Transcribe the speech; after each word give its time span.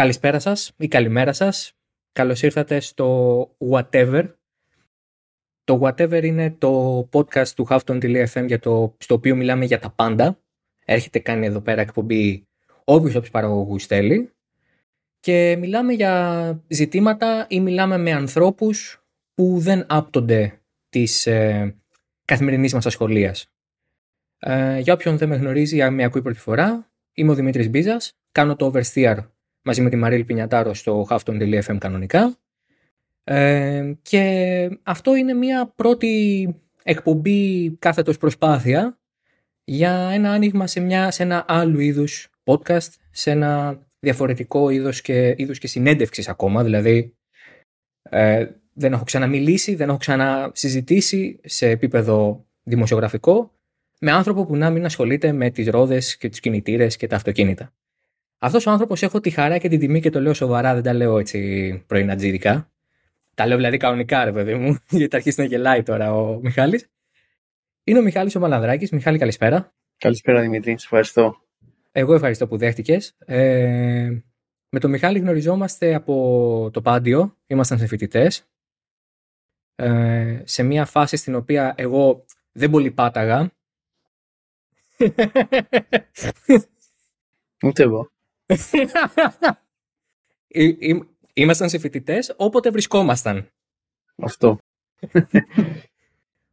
Καλησπέρα 0.00 0.38
σας 0.38 0.72
ή 0.78 0.88
καλημέρα 0.88 1.32
σας. 1.32 1.72
Καλώς 2.12 2.42
ήρθατε 2.42 2.80
στο 2.80 3.56
Whatever. 3.70 4.34
Το 5.64 5.80
Whatever 5.82 6.22
είναι 6.22 6.50
το 6.50 6.98
podcast 7.12 7.48
του 7.48 7.66
Hafton.fm 7.70 8.44
για 8.46 8.58
το, 8.58 8.96
στο 8.98 9.14
οποίο 9.14 9.36
μιλάμε 9.36 9.64
για 9.64 9.78
τα 9.78 9.90
πάντα. 9.90 10.40
Έρχεται 10.84 11.18
κάνει 11.18 11.46
εδώ 11.46 11.60
πέρα 11.60 11.80
εκπομπή 11.80 12.46
όποιος 12.84 13.12
από 13.12 13.20
τους 13.20 13.30
παραγωγούς 13.30 13.86
θέλει. 13.86 14.30
Και 15.20 15.56
μιλάμε 15.58 15.92
για 15.92 16.64
ζητήματα 16.68 17.46
ή 17.48 17.60
μιλάμε 17.60 17.98
με 17.98 18.12
ανθρώπους 18.12 19.04
που 19.34 19.58
δεν 19.58 19.84
άπτονται 19.88 20.60
της 20.88 21.26
ε, 21.26 21.76
καθημερινής 22.24 22.74
μας 22.74 22.86
ασχολίας. 22.86 23.52
Ε, 24.38 24.78
για 24.78 24.92
όποιον 24.92 25.16
δεν 25.16 25.28
με 25.28 25.36
γνωρίζει, 25.36 25.90
με 25.90 26.04
ακούει 26.04 26.22
πρώτη 26.22 26.38
φορά, 26.38 26.90
είμαι 27.12 27.30
ο 27.30 27.34
Δημήτρης 27.34 27.70
Μπίζας, 27.70 28.12
κάνω 28.32 28.56
το 28.56 28.72
Oversteer 28.74 29.16
μαζί 29.62 29.82
με 29.82 29.90
τη 29.90 29.96
Μαρίλ 29.96 30.24
Πινιατάρο 30.24 30.74
στο 30.74 31.06
hafton.fm 31.10 31.76
κανονικά. 31.78 32.36
Ε, 33.24 33.92
και 34.02 34.78
αυτό 34.82 35.14
είναι 35.14 35.32
μια 35.32 35.72
πρώτη 35.76 36.54
εκπομπή 36.82 37.70
κάθετος 37.78 38.18
προσπάθεια 38.18 38.98
για 39.64 40.10
ένα 40.12 40.30
άνοιγμα 40.30 40.66
σε, 40.66 40.80
μια, 40.80 41.10
σε 41.10 41.22
ένα 41.22 41.44
άλλου 41.48 41.80
είδους 41.80 42.30
podcast, 42.44 42.88
σε 43.10 43.30
ένα 43.30 43.78
διαφορετικό 43.98 44.70
είδος 44.70 45.00
και, 45.00 45.34
είδους 45.36 45.58
και 45.58 45.66
συνέντευξης 45.66 46.28
ακόμα, 46.28 46.64
δηλαδή 46.64 47.16
ε, 48.02 48.46
δεν 48.72 48.92
έχω 48.92 49.04
ξαναμιλήσει, 49.04 49.74
δεν 49.74 49.88
έχω 49.88 49.98
ξανασυζητήσει 49.98 51.40
σε 51.44 51.68
επίπεδο 51.68 52.46
δημοσιογραφικό 52.62 53.54
με 54.00 54.10
άνθρωπο 54.10 54.46
που 54.46 54.56
να 54.56 54.70
μην 54.70 54.84
ασχολείται 54.84 55.32
με 55.32 55.50
τις 55.50 55.68
ρόδες 55.68 56.16
και 56.16 56.28
τους 56.28 56.40
κινητήρες 56.40 56.96
και 56.96 57.06
τα 57.06 57.16
αυτοκίνητα. 57.16 57.72
Αυτός 58.42 58.66
ο 58.66 58.70
άνθρωπος 58.70 59.02
έχω 59.02 59.20
τη 59.20 59.30
χαρά 59.30 59.58
και 59.58 59.68
την 59.68 59.78
τιμή 59.78 60.00
και 60.00 60.10
το 60.10 60.20
λέω 60.20 60.34
σοβαρά, 60.34 60.74
δεν 60.74 60.82
τα 60.82 60.92
λέω 60.92 61.18
έτσι 61.18 61.82
πρωινατζίδικα. 61.86 62.70
Τα 63.34 63.46
λέω 63.46 63.56
δηλαδή 63.56 63.76
κανονικά, 63.76 64.24
ρε 64.24 64.32
παιδί 64.32 64.54
μου, 64.54 64.76
γιατί 65.00 65.16
αρχίσει 65.16 65.40
να 65.40 65.46
γελάει 65.46 65.82
τώρα 65.82 66.14
ο 66.14 66.40
Μιχάλης. 66.40 66.90
Είναι 67.84 67.98
ο 67.98 68.02
Μιχάλης 68.02 68.34
ο 68.34 68.40
Μαλανδράκης. 68.40 68.90
Μιχάλη, 68.90 69.18
καλησπέρα. 69.18 69.74
Καλησπέρα, 69.96 70.40
Δημητρή. 70.40 70.70
Σε 70.70 70.84
ευχαριστώ. 70.84 71.36
Εγώ 71.92 72.14
ευχαριστώ 72.14 72.46
που 72.46 72.56
δέχτηκες. 72.56 73.16
Ε, 73.18 74.22
με 74.68 74.80
τον 74.80 74.90
Μιχάλη 74.90 75.18
γνωριζόμαστε 75.18 75.94
από 75.94 76.70
το 76.72 76.82
Πάντιο. 76.82 77.36
Ήμασταν 77.46 77.78
σε 77.78 77.86
φοιτητές. 77.86 78.48
Ε, 79.74 80.42
σε 80.44 80.62
μια 80.62 80.84
φάση 80.84 81.16
στην 81.16 81.34
οποία 81.34 81.74
εγώ 81.76 82.24
δεν 82.52 82.70
πολύ 82.70 82.90
πάταγα. 82.90 83.50
Ούτε 87.62 87.82
εγώ. 87.82 88.10
Ήμασταν 91.32 91.68
σε 91.68 91.78
φοιτητές 91.78 92.34
όποτε 92.36 92.70
βρισκόμασταν. 92.70 93.48
Αυτό. 94.16 94.58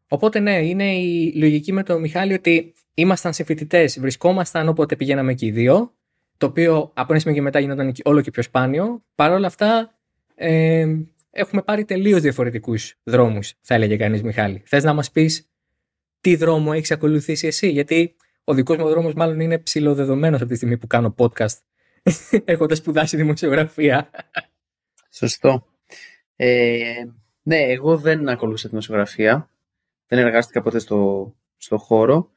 Οπότε 0.08 0.40
ναι, 0.40 0.66
είναι 0.66 0.96
η 0.96 1.34
λογική 1.36 1.72
με 1.72 1.84
τον 1.84 2.00
Μιχάλη 2.00 2.34
ότι 2.34 2.74
ήμασταν 2.94 3.34
σε 3.34 3.44
φοιτητές, 3.44 4.00
βρισκόμασταν 4.00 4.68
όποτε 4.68 4.96
πηγαίναμε 4.96 5.32
εκεί 5.32 5.46
οι 5.46 5.52
δύο, 5.52 5.94
το 6.38 6.46
οποίο 6.46 6.92
από 6.94 7.12
ένα 7.12 7.20
σημείο 7.20 7.36
και 7.36 7.42
μετά 7.42 7.60
γινόταν 7.60 7.94
όλο 8.04 8.22
και 8.22 8.32
πιο 8.32 8.44
σπάνιο. 8.44 9.04
Παρ' 9.16 9.32
όλα 9.32 9.48
αυτά, 9.48 10.00
ε, 10.36 10.96
έχουμε 11.32 11.62
πάρει 11.62 11.86
τελείως 11.86 12.22
διαφορετικούς 12.22 12.96
δρόμους, 13.04 13.54
θα 13.62 13.74
έλεγε 13.74 13.98
κανείς 13.98 14.24
Μιχάλη. 14.24 14.62
Θες 14.66 14.84
να 14.84 14.94
μας 14.94 15.12
πεις 15.12 15.50
τι 16.22 16.36
δρόμο 16.36 16.72
έχεις 16.76 16.92
ακολουθήσει 16.92 17.48
εσύ, 17.48 17.70
γιατί 17.70 18.16
ο 18.44 18.54
δικός 18.54 18.78
μου 18.78 18.88
δρόμος 18.88 19.14
μάλλον 19.14 19.40
είναι 19.40 19.60
ψηλοδεδομένος 19.60 20.42
από 20.42 20.50
τη 20.50 20.56
στιγμή 20.56 20.78
που 20.78 20.88
κάνω 20.88 21.16
podcast 21.18 21.58
έχοντας 22.46 22.78
σπουδάσει 22.78 23.18
δημοσιογραφία. 23.18 24.10
Σωστό. 25.12 25.68
Ε, 26.36 27.06
ναι, 27.42 27.58
εγώ 27.58 27.98
δεν 27.98 28.30
ακολούθησα 28.30 28.70
δημοσιογραφία. 28.70 29.50
Δεν 30.08 30.20
εργάστηκα 30.20 30.62
ποτέ 30.62 30.80
στο, 30.80 31.34
στο 31.58 31.78
χώρο. 31.78 32.32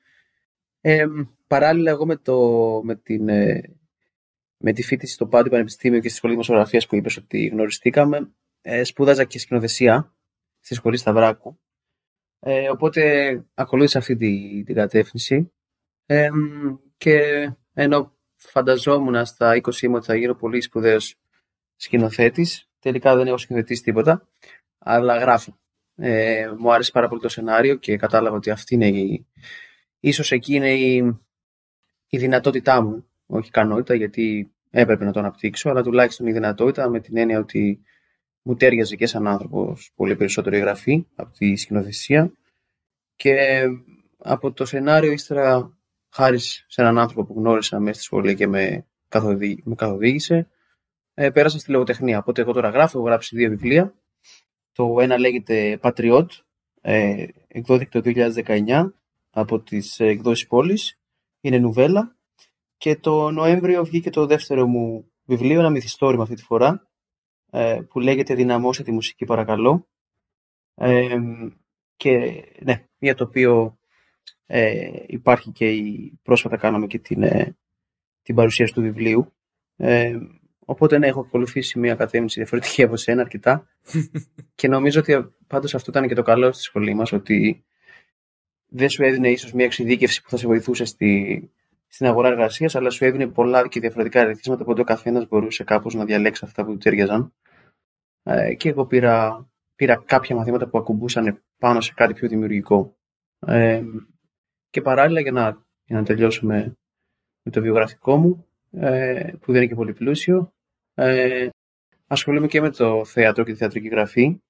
Ε, 0.80 1.06
παράλληλα, 1.46 1.90
εγώ 1.90 2.06
με, 2.06 2.16
το, 2.16 2.38
με, 2.84 2.96
την, 2.96 3.28
ε, 3.28 3.76
με 4.56 4.72
τη 4.72 4.82
φίτηση 4.82 5.14
στο 5.14 5.26
Πάντιο 5.26 5.50
Πανεπιστήμιο 5.50 6.00
και 6.00 6.08
στη 6.08 6.16
Σχολή 6.16 6.32
Δημοσιογραφίας 6.32 6.86
που 6.86 6.96
είπες 6.96 7.16
ότι 7.16 7.46
γνωριστήκαμε, 7.46 8.32
ε, 8.60 8.84
σπούδαζα 8.84 9.24
και 9.24 9.38
σκηνοθεσία 9.38 10.14
στη 10.60 10.74
Σχολή 10.74 10.96
Σταυράκου. 10.96 11.60
Ε, 12.40 12.70
οπότε 12.70 13.44
ακολούθησα 13.54 13.98
αυτή 13.98 14.16
την, 14.16 14.64
την 14.64 14.74
κατεύθυνση. 14.74 15.52
Ε, 16.06 16.28
και 16.96 17.20
ενώ 17.72 18.19
φανταζόμουν 18.48 19.24
στα 19.24 19.60
20 19.62 19.88
μου 19.88 19.94
ότι 19.94 20.06
θα 20.06 20.16
γίνω 20.16 20.34
πολύ 20.34 20.60
σπουδαίος 20.60 21.16
σκηνοθέτης. 21.76 22.68
Τελικά 22.78 23.16
δεν 23.16 23.26
έχω 23.26 23.38
σκηνοθετήσει 23.38 23.82
τίποτα, 23.82 24.28
αλλά 24.78 25.18
γράφω. 25.18 25.58
Ε, 25.96 26.50
μου 26.58 26.72
άρεσε 26.72 26.90
πάρα 26.90 27.08
πολύ 27.08 27.20
το 27.20 27.28
σενάριο 27.28 27.74
και 27.74 27.96
κατάλαβα 27.96 28.36
ότι 28.36 28.50
αυτή 28.50 28.74
είναι 28.74 28.88
η. 28.88 29.26
ίσως 30.00 30.32
εκεί 30.32 30.54
είναι 30.54 30.72
η, 30.72 30.96
η 32.08 32.18
δυνατότητά 32.18 32.82
μου, 32.82 33.06
όχι 33.26 33.48
ικανότητα, 33.48 33.94
γιατί 33.94 34.52
έπρεπε 34.70 35.04
να 35.04 35.12
το 35.12 35.18
αναπτύξω, 35.18 35.70
αλλά 35.70 35.82
τουλάχιστον 35.82 36.26
η 36.26 36.32
δυνατότητα 36.32 36.88
με 36.88 37.00
την 37.00 37.16
έννοια 37.16 37.38
ότι 37.38 37.82
μου 38.42 38.56
τέριαζε 38.56 38.96
και 38.96 39.06
σαν 39.06 39.26
άνθρωπος 39.26 39.92
πολύ 39.94 40.16
περισσότερο 40.16 40.56
η 40.56 40.58
γραφή 40.58 41.06
από 41.14 41.32
τη 41.32 41.56
σκηνοθεσία. 41.56 42.32
Και 43.16 43.64
από 44.18 44.52
το 44.52 44.64
σενάριο 44.64 45.12
ύστερα 45.12 45.78
χάρη 46.10 46.38
σε 46.38 46.80
έναν 46.80 46.98
άνθρωπο 46.98 47.24
που 47.24 47.40
γνώρισα 47.40 47.80
μέσα 47.80 47.94
στη 47.94 48.02
σχολή 48.02 48.34
και 48.34 48.46
με, 48.46 48.86
καθοδή, 49.08 49.62
με 49.64 49.74
καθοδήγησε, 49.74 50.48
ε, 51.14 51.30
πέρασα 51.30 51.58
στη 51.58 51.70
λογοτεχνία. 51.70 52.18
Οπότε 52.18 52.40
εγώ 52.40 52.52
τώρα 52.52 52.68
γράφω, 52.68 52.98
έχω 52.98 53.06
γράψει 53.06 53.36
δύο 53.36 53.48
βιβλία. 53.48 53.94
Το 54.72 54.96
ένα 55.00 55.18
λέγεται 55.18 55.78
Patriot, 55.82 56.26
ε, 56.80 57.26
εκδόθηκε 57.48 58.00
το 58.00 58.12
2019 58.44 58.92
από 59.30 59.60
τις 59.60 60.00
εκδόσεις 60.00 60.46
πόλης. 60.46 60.98
Είναι 61.40 61.58
νουβέλα. 61.58 62.16
Και 62.76 62.96
το 62.96 63.30
Νοέμβριο 63.30 63.84
βγήκε 63.84 64.10
το 64.10 64.26
δεύτερο 64.26 64.66
μου 64.66 65.10
βιβλίο, 65.24 65.58
ένα 65.58 65.70
μυθιστόρημα 65.70 66.22
αυτή 66.22 66.34
τη 66.34 66.42
φορά, 66.42 66.88
ε, 67.50 67.80
που 67.88 68.00
λέγεται 68.00 68.34
«Δυναμώστε 68.34 68.82
τη 68.82 68.92
μουσική 68.92 69.24
παρακαλώ». 69.24 69.88
Ε, 70.74 71.18
και 71.96 72.44
ναι, 72.62 72.84
για 72.98 73.14
το 73.14 73.24
οποίο 73.24 73.78
ε, 74.46 74.90
υπάρχει 75.06 75.50
και 75.50 75.70
η, 75.70 76.18
πρόσφατα 76.22 76.56
κάναμε 76.56 76.86
και 76.86 76.98
την, 76.98 77.22
ε, 77.22 77.56
την 78.22 78.34
παρουσίαση 78.34 78.72
του 78.72 78.80
βιβλίου. 78.80 79.32
Ε, 79.76 80.18
οπότε 80.64 80.98
ναι, 80.98 81.06
έχω 81.06 81.20
ακολουθήσει 81.20 81.78
μια 81.78 81.94
κατεύθυνση 81.94 82.40
διαφορετική 82.40 82.82
από 82.82 82.96
σένα 82.96 83.20
αρκετά. 83.20 83.66
και 84.54 84.68
νομίζω 84.68 85.00
ότι 85.00 85.34
πάντως 85.46 85.74
αυτό 85.74 85.90
ήταν 85.90 86.08
και 86.08 86.14
το 86.14 86.22
καλό 86.22 86.52
στη 86.52 86.62
σχολή 86.62 86.94
μας, 86.94 87.12
ότι 87.12 87.64
δεν 88.66 88.88
σου 88.88 89.02
έδινε 89.02 89.30
ίσως 89.30 89.52
μια 89.52 89.64
εξειδίκευση 89.64 90.22
που 90.22 90.30
θα 90.30 90.36
σε 90.36 90.46
βοηθούσε 90.46 90.84
στη, 90.84 91.50
στην 91.88 92.06
αγορά 92.06 92.28
εργασίας, 92.28 92.74
αλλά 92.74 92.90
σου 92.90 93.04
έδινε 93.04 93.26
πολλά 93.26 93.68
και 93.68 93.80
διαφορετικά 93.80 94.20
ερεθίσματα, 94.20 94.62
οπότε 94.62 94.80
ο 94.80 94.84
καθένας 94.84 95.28
μπορούσε 95.28 95.64
κάπως 95.64 95.94
να 95.94 96.04
διαλέξει 96.04 96.44
αυτά 96.44 96.64
που 96.64 96.70
του 96.70 96.78
τέριαζαν. 96.78 97.32
Ε, 98.22 98.54
και 98.54 98.68
εγώ 98.68 98.86
πήρα, 98.86 99.48
πήρα 99.74 100.02
κάποια 100.06 100.36
μαθήματα 100.36 100.68
που 100.68 100.78
ακουμπούσαν 100.78 101.42
πάνω 101.58 101.80
σε 101.80 101.92
κάτι 101.96 102.12
πιο 102.12 102.28
δημιουργικό. 102.28 102.96
Ε, 103.46 103.82
και 104.70 104.82
παράλληλα 104.82 105.20
για 105.20 105.32
να, 105.32 105.64
για 105.84 105.96
να 105.96 106.04
τελειώσω 106.04 106.46
με, 106.46 106.74
το 107.50 107.60
βιογραφικό 107.60 108.16
μου, 108.16 108.46
ε, 108.70 109.32
που 109.40 109.52
δεν 109.52 109.56
είναι 109.56 109.70
και 109.70 109.74
πολύ 109.74 109.92
πλούσιο, 109.92 110.52
ε, 110.94 111.48
ασχολούμαι 112.06 112.46
και 112.46 112.60
με 112.60 112.70
το 112.70 113.04
θέατρο 113.04 113.44
και 113.44 113.52
τη 113.52 113.58
θεατρική 113.58 113.88
γραφή. 113.88 114.40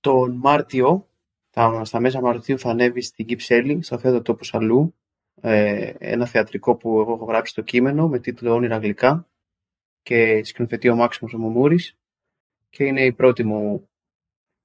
Τον 0.00 0.32
Μάρτιο, 0.32 1.08
τα, 1.50 1.84
στα 1.84 2.00
μέσα 2.00 2.20
Μαρτίου 2.20 2.58
θα 2.58 2.70
ανέβει 2.70 3.00
στην 3.00 3.26
Κυψέλη, 3.26 3.82
στο 3.82 3.98
θέατρο 3.98 4.22
τόπου 4.22 4.48
Αλλού, 4.52 4.94
ε, 5.40 5.92
ένα 5.98 6.26
θεατρικό 6.26 6.76
που 6.76 7.00
εγώ 7.00 7.12
έχω 7.12 7.24
γράψει 7.24 7.54
το 7.54 7.62
κείμενο 7.62 8.08
με 8.08 8.18
τίτλο 8.18 8.54
«Όνειρα 8.54 8.74
Αγγλικά» 8.74 9.28
και 10.02 10.44
σκηνοθετεί 10.44 10.88
ο 10.88 10.94
Μάξιμος 10.94 11.34
Ομομούρης 11.34 11.96
και 12.70 12.84
είναι 12.84 13.04
η 13.04 13.12
πρώτη 13.12 13.44
μου, 13.44 13.88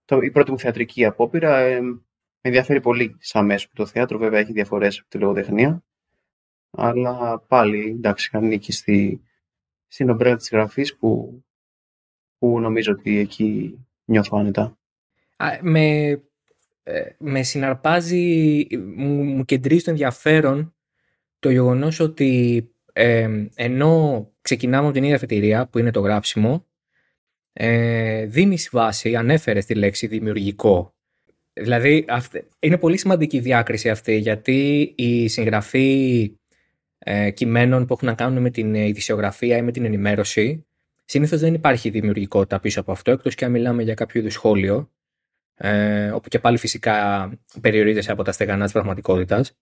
το, 0.06 0.18
η 0.18 0.32
πρώτη 0.32 0.52
μου 0.52 0.60
θεατρική 0.60 1.06
απόπειρα. 1.06 1.58
Ε, 1.58 1.82
με 1.82 2.05
ενδιαφέρει 2.48 2.82
πολύ 2.82 3.16
σαν 3.20 3.46
μέσο 3.46 3.68
το 3.74 3.86
θέατρο, 3.86 4.18
βέβαια 4.18 4.40
έχει 4.40 4.52
διαφορές 4.52 5.00
από 5.00 5.10
τη 5.10 5.18
λογοτεχνία, 5.18 5.84
αλλά 6.72 7.40
πάλι 7.40 7.90
εντάξει, 7.98 8.30
ανήκει 8.34 8.72
στη, 8.72 9.22
στην 9.88 10.10
ομπρέλα 10.10 10.36
της 10.36 10.50
γραφής 10.50 10.98
που, 10.98 11.44
που 12.38 12.60
νομίζω 12.60 12.92
ότι 12.92 13.18
εκεί 13.18 13.80
νιώθω 14.06 14.38
άνετα. 14.38 14.78
με, 15.62 16.10
ε, 16.84 17.10
με 17.18 17.44
συναρπάζει, 17.44 18.68
μου, 18.96 19.24
μου 19.24 19.46
κεντρίζει 19.46 19.84
το 19.84 19.90
ενδιαφέρον 19.90 20.76
το 21.40 21.50
γεγονός 21.50 22.00
ότι 22.00 22.64
ε, 22.94 23.48
ενώ 23.56 24.28
ξεκινάμε 24.42 24.86
από 24.86 24.94
την 24.94 25.04
ίδια 25.04 25.16
αφετηρία 25.16 25.68
που 25.68 25.80
είναι 25.80 25.92
το 25.92 26.00
γράψιμο, 26.00 26.66
ε, 27.54 28.26
δίνεις 28.26 28.70
βάση, 28.72 29.16
ανέφερες 29.16 29.66
τη 29.66 29.76
λέξη 29.76 30.08
δημιουργικό 30.08 30.95
Δηλαδή, 31.58 32.06
είναι 32.60 32.78
πολύ 32.78 32.98
σημαντική 32.98 33.38
η 33.38 33.40
διάκριση 33.40 33.90
αυτή, 33.90 34.16
γιατί 34.16 34.94
η 34.96 35.28
συγγραφή 35.28 36.32
ε, 36.98 37.32
κειμένων 37.32 37.86
που 37.86 37.94
έχουν 37.94 38.08
να 38.08 38.14
κάνουν 38.14 38.42
με 38.42 38.50
την 38.50 38.74
ειδησιογραφία 38.74 39.58
ή 39.58 39.62
με 39.62 39.72
την 39.72 39.86
ενημέρωση 39.86 40.66
συνήθως 41.06 41.40
δεν 41.40 41.54
υπάρχει 41.54 41.90
δημιουργικότητα 41.90 42.60
πίσω 42.60 42.80
από 42.80 42.92
αυτό, 42.92 43.12
εκτός 43.12 43.36
και 43.36 43.46
αν 43.46 43.52
μιλάμε 43.52 43.84
για 43.84 43.94
κάποιο 43.94 44.20
είδους 44.20 44.34
σχόλιο, 44.34 44.92
ε, 45.56 46.10
όπου 46.10 46.30
και 46.30 46.40
πάλι 46.40 46.58
φυσικά 46.58 47.30
περιορίζεσαι 47.62 48.12
από 48.12 48.24
τα 48.24 48.32
στεγανά 48.32 48.64
της 48.64 48.74
πραγματικότητας. 48.74 49.58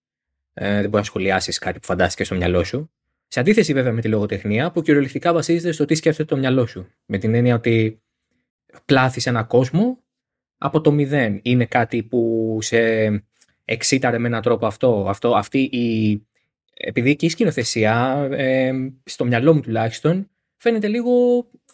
Ε, 0.54 0.70
δεν 0.70 0.90
μπορείς 0.90 0.94
να 0.94 1.04
σχολιάσεις 1.04 1.58
κάτι 1.58 1.80
που 1.80 1.86
φαντάστηκες 1.86 2.28
στο 2.28 2.36
μυαλό 2.36 2.64
σου. 2.64 2.92
Σε 3.28 3.40
αντίθεση 3.40 3.74
βέβαια 3.74 3.92
με 3.92 4.02
τη 4.02 4.08
λογοτεχνία, 4.08 4.72
που 4.72 4.82
κυριολεκτικά 4.82 5.34
βασίζεται 5.34 5.72
στο 5.72 5.86
τι 5.86 5.96
σκέφτεται 5.96 6.34
το 6.34 6.38
μυαλό 6.38 6.66
σου. 6.66 6.88
Με 7.06 7.18
την 7.18 7.34
έννοια 7.36 7.56
ότι 7.56 8.02
πλάθεις 8.86 9.26
ένα 9.26 9.44
κόσμο 9.44 10.03
από 10.64 10.82
το 10.82 10.92
μηδέn. 10.92 11.40
Είναι 11.42 11.66
κάτι 11.66 12.04
που 12.04 12.58
σε 12.62 12.78
εξήταρε 13.66 14.18
με 14.18 14.28
έναν 14.28 14.42
τρόπο 14.42 14.66
αυτό. 14.66 15.06
αυτό 15.08 15.36
αυτή 15.36 15.60
η, 15.60 16.22
επειδή 16.74 17.16
και 17.16 17.26
η 17.26 17.30
σκηνοθεσία, 17.30 18.28
ε, 18.32 18.72
στο 19.04 19.26
μυαλό 19.26 19.54
μου 19.54 19.60
τουλάχιστον, 19.60 20.30
φαίνεται 20.58 20.88
λίγο. 20.88 21.12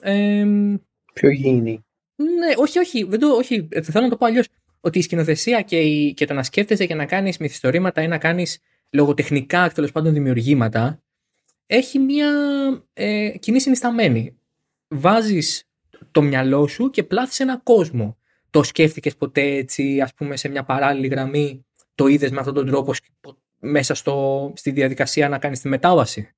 Ε, 0.01 0.45
Πιο 1.13 1.29
γήινη. 1.29 1.85
Ναι, 2.15 2.53
όχι, 2.57 2.79
όχι. 2.79 3.03
Δεν 3.03 3.19
το, 3.19 3.27
όχι 3.27 3.67
θέλω 3.81 4.03
να 4.03 4.09
το 4.09 4.17
πω 4.17 4.25
αλλιώς. 4.25 4.47
Ότι 4.81 4.99
η 4.99 5.01
σκηνοθεσία 5.01 5.61
και, 5.61 5.79
η, 5.79 6.13
και 6.13 6.25
το 6.25 6.33
να 6.33 6.43
σκέφτεσαι 6.43 6.85
και 6.85 6.95
να 6.95 7.05
κάνεις 7.05 7.37
μυθιστορήματα 7.37 8.01
ή 8.01 8.07
να 8.07 8.17
κάνεις 8.17 8.59
λογοτεχνικά 8.89 9.69
τέλος 9.69 9.91
πάντων 9.91 10.13
δημιουργήματα 10.13 11.03
έχει 11.65 11.99
μια 11.99 12.31
ε, 12.93 13.29
κοινή 13.39 13.61
συνισταμένη. 13.61 14.39
Βάζεις 14.87 15.69
το 16.11 16.21
μυαλό 16.21 16.67
σου 16.67 16.89
και 16.89 17.03
πλάθεις 17.03 17.39
ένα 17.39 17.57
κόσμο. 17.63 18.18
Το 18.49 18.63
σκέφτηκες 18.63 19.15
ποτέ 19.15 19.41
έτσι, 19.41 20.01
ας 20.01 20.13
πούμε, 20.13 20.37
σε 20.37 20.49
μια 20.49 20.63
παράλληλη 20.63 21.07
γραμμή, 21.07 21.65
το 21.95 22.07
είδες 22.07 22.31
με 22.31 22.39
αυτόν 22.39 22.53
τον 22.53 22.65
τρόπο 22.65 22.93
μέσα 23.59 23.93
στο, 23.93 24.51
στη 24.55 24.71
διαδικασία 24.71 25.29
να 25.29 25.39
κάνεις 25.39 25.59
τη 25.59 25.67
μετάβαση; 25.67 26.33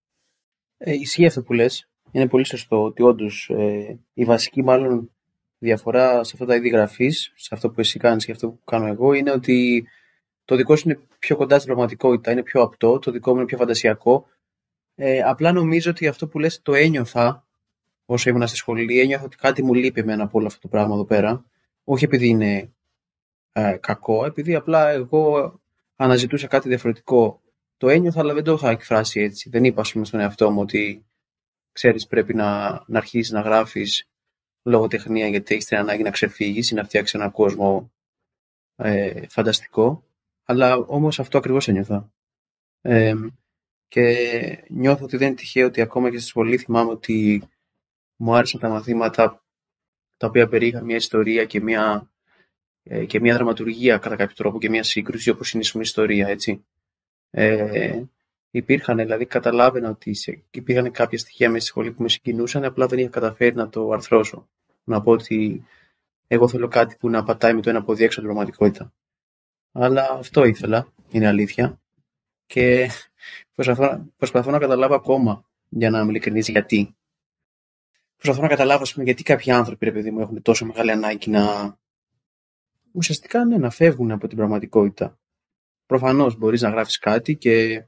Ε, 0.78 0.94
ισχύει 0.94 1.26
αυτό 1.26 1.44
που 1.44 1.54
λες. 1.54 1.90
Είναι 2.12 2.28
πολύ 2.28 2.46
σωστό 2.46 2.84
ότι 2.84 3.02
όντως 3.02 3.50
ε, 3.50 4.00
η 4.14 4.26
βασική 4.26 4.64
μάλλον 4.64 5.12
διαφορά 5.58 6.24
σε 6.24 6.32
αυτά 6.34 6.46
τα 6.46 6.56
είδη 6.56 6.70
γραφής, 6.70 7.34
σε 7.36 7.50
αυτό 7.52 7.70
που 7.70 7.80
εσύ 7.80 8.00
κάνεις 8.00 8.26
και 8.26 8.32
αυτό 8.32 8.50
που 8.50 8.64
κάνω 8.64 8.86
εγώ, 8.86 9.14
είναι 9.14 9.32
ότι 9.32 9.88
το 10.46 10.56
δικό 10.56 10.76
σου 10.76 10.90
είναι 10.90 11.00
πιο 11.20 11.36
κοντά 11.36 11.56
στην 11.56 11.68
πραγματικότητα, 11.68 12.32
είναι 12.32 12.44
πιο 12.44 12.62
απτό, 12.62 13.00
το 13.00 13.12
δικό 13.12 13.32
μου 13.32 13.38
είναι 13.38 13.46
πιο 13.46 13.58
φαντασιακό. 13.58 14.28
Ε, 14.96 15.22
απλά 15.22 15.52
νομίζω 15.52 15.92
ότι 15.92 16.08
αυτό 16.08 16.28
που 16.28 16.40
λες 16.40 16.62
το 16.62 16.74
ένιωθα 16.74 17.48
όσο 18.06 18.30
ήμουν 18.30 18.48
στη 18.48 18.58
σχολή, 18.58 19.00
ένιωθα 19.00 19.24
ότι 19.24 19.36
κάτι 19.36 19.64
μου 19.64 19.74
λείπει 19.74 20.00
εμένα 20.00 20.24
από 20.24 20.38
όλο 20.38 20.48
αυτό 20.48 20.60
το 20.60 20.68
πράγμα 20.68 20.94
εδώ 20.94 21.06
πέρα. 21.06 21.46
Όχι 21.92 22.06
επειδή 22.06 22.28
είναι 22.28 22.74
ε, 23.52 23.78
κακό, 23.78 24.26
επειδή 24.26 24.56
απλά 24.56 24.90
εγώ 24.90 25.54
αναζητούσα 25.96 26.48
κάτι 26.48 26.68
διαφορετικό. 26.68 27.42
Το 27.78 27.90
ένιωθα, 27.90 28.20
αλλά 28.20 28.34
δεν 28.34 28.44
το 28.44 28.54
είχα 28.54 28.70
εκφράσει 28.70 29.20
έτσι. 29.20 29.50
Δεν 29.50 29.64
είπα, 29.64 29.84
πούμε, 29.92 30.06
στον 30.06 30.20
εαυτό 30.20 30.52
μου 30.52 30.62
ότι 30.62 31.06
ξέρεις 31.72 32.08
πρέπει 32.08 32.34
να, 32.34 32.70
να 32.88 32.98
αρχίσεις 32.98 33.32
να 33.32 33.42
γράφεις 33.42 34.10
λογοτεχνία 34.64 35.28
γιατί 35.28 35.54
έχεις 35.54 35.66
την 35.66 35.78
ανάγκη 35.78 36.04
να 36.04 36.10
ξεφύγεις 36.10 36.72
ή 36.72 36.74
να 36.74 36.84
φτιάξεις 36.84 37.14
έναν 37.14 37.32
κόσμο 37.32 37.92
ε, 38.76 39.28
φανταστικό. 39.28 40.04
Αλλά 40.46 40.78
όμως 40.78 41.20
αυτό 41.20 41.38
ακριβώς 41.38 41.68
ένιωθα. 41.68 42.14
Ε, 42.82 43.16
και 43.88 44.16
νιώθω 44.70 45.04
ότι 45.04 45.18
δεν 45.18 45.28
είναι 45.28 45.36
τυχαίο 45.36 45.68
ότι 45.68 45.82
ακόμα 45.82 46.10
και 46.10 46.18
στη 46.18 46.28
σχολή 46.28 46.58
θυμάμαι 46.58 46.92
ότι 46.92 47.44
μου 48.16 48.36
άρεσαν 48.36 48.60
τα 48.60 48.70
μαθήματα 48.70 49.42
τα 50.22 50.28
οποία 50.28 50.48
περιείχαν 50.48 50.86
μια 50.86 50.96
ιστορία 50.96 51.46
και 51.46 51.62
μια, 51.62 52.12
ε, 52.84 53.06
και 53.06 53.20
μια 53.20 53.36
δραματουργία 53.36 53.98
κατά 53.98 54.16
κάποιο 54.16 54.36
τρόπο 54.36 54.60
και 54.60 54.70
μια 54.70 54.84
σύγκρουση 54.84 55.30
όπως 55.30 55.52
είναι 55.52 55.64
η 55.76 55.80
ιστορία, 55.80 56.28
έτσι. 56.28 56.66
Ε, 57.30 58.02
υπήρχαν, 58.52 58.98
δηλαδή 58.98 59.26
καταλάβαινα 59.26 59.90
ότι 59.90 60.14
σε, 60.14 60.44
υπήρχαν 60.52 60.92
κάποια 60.92 61.18
στοιχεία 61.18 61.48
μέσα 61.48 61.60
στη 61.60 61.70
σχολή 61.70 61.92
που 61.92 62.02
με 62.02 62.10
συγκινούσαν, 62.10 62.64
απλά 62.64 62.88
δεν 62.88 63.00
είχα 63.00 63.10
καταφέρει 63.10 63.56
να 63.56 63.70
το 63.70 63.92
αρθρώσω. 63.92 64.48
Να 64.84 65.02
πω 65.02 65.12
ότι 65.12 65.66
εγώ 66.28 66.48
θέλω 66.48 66.68
κάτι 66.68 66.96
που 67.00 67.10
να 67.10 67.24
πατάει 67.24 67.54
με 67.54 67.62
το 67.62 67.70
ένα 67.70 67.84
πόδι 67.84 68.04
έξω 68.04 68.20
από 68.20 68.28
την 68.28 68.38
πραγματικότητα. 68.38 68.94
Αλλά 69.72 70.12
αυτό 70.12 70.44
ήθελα, 70.44 70.94
είναι 71.10 71.28
αλήθεια. 71.28 71.80
Και 72.46 72.90
προσπαθώ, 73.56 74.06
προσπαθώ 74.18 74.52
να 74.52 74.60
καταλάβω 74.60 74.96
ακόμα, 74.96 75.46
για 75.70 75.90
να 75.90 76.00
είμαι 76.00 76.10
ειλικρινής, 76.10 76.48
γιατί 76.48 76.96
προσπαθώ 78.22 78.42
να 78.42 78.48
καταλάβω 78.48 78.84
πούμε, 78.94 79.04
γιατί 79.04 79.24
κάποιοι 79.24 79.52
άνθρωποι, 79.52 79.86
ρε 79.86 79.92
παιδί 79.92 80.12
μου, 80.12 80.20
έχουν 80.20 80.42
τόσο 80.42 80.66
μεγάλη 80.66 80.92
ανάγκη 80.92 81.30
να. 81.30 81.76
ουσιαστικά 82.92 83.46
ναι, 83.46 83.58
να 83.58 83.70
φεύγουν 83.70 84.12
από 84.12 84.28
την 84.28 84.38
πραγματικότητα. 84.38 85.20
Προφανώς 85.86 86.38
μπορείς 86.38 86.62
να 86.62 86.70
γράφεις 86.70 86.98
κάτι 86.98 87.36
και 87.36 87.86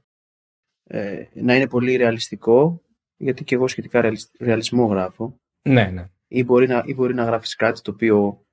ε, 0.84 1.24
να 1.34 1.56
είναι 1.56 1.68
πολύ 1.68 1.96
ρεαλιστικό, 1.96 2.82
γιατί 3.16 3.44
και 3.44 3.54
εγώ 3.54 3.68
σχετικά 3.68 4.12
ρεαλισμό 4.38 4.86
γράφω. 4.86 5.40
Ναι, 5.62 5.84
ναι. 5.84 6.08
Ή 6.28 6.44
μπορεί 6.44 6.66
να, 6.66 6.82
ή 6.86 6.94
μπορεί 6.94 7.14
να 7.14 7.24
γράφεις 7.24 7.54
κάτι 7.54 7.80
το 7.80 7.90
οποίο 7.90 8.46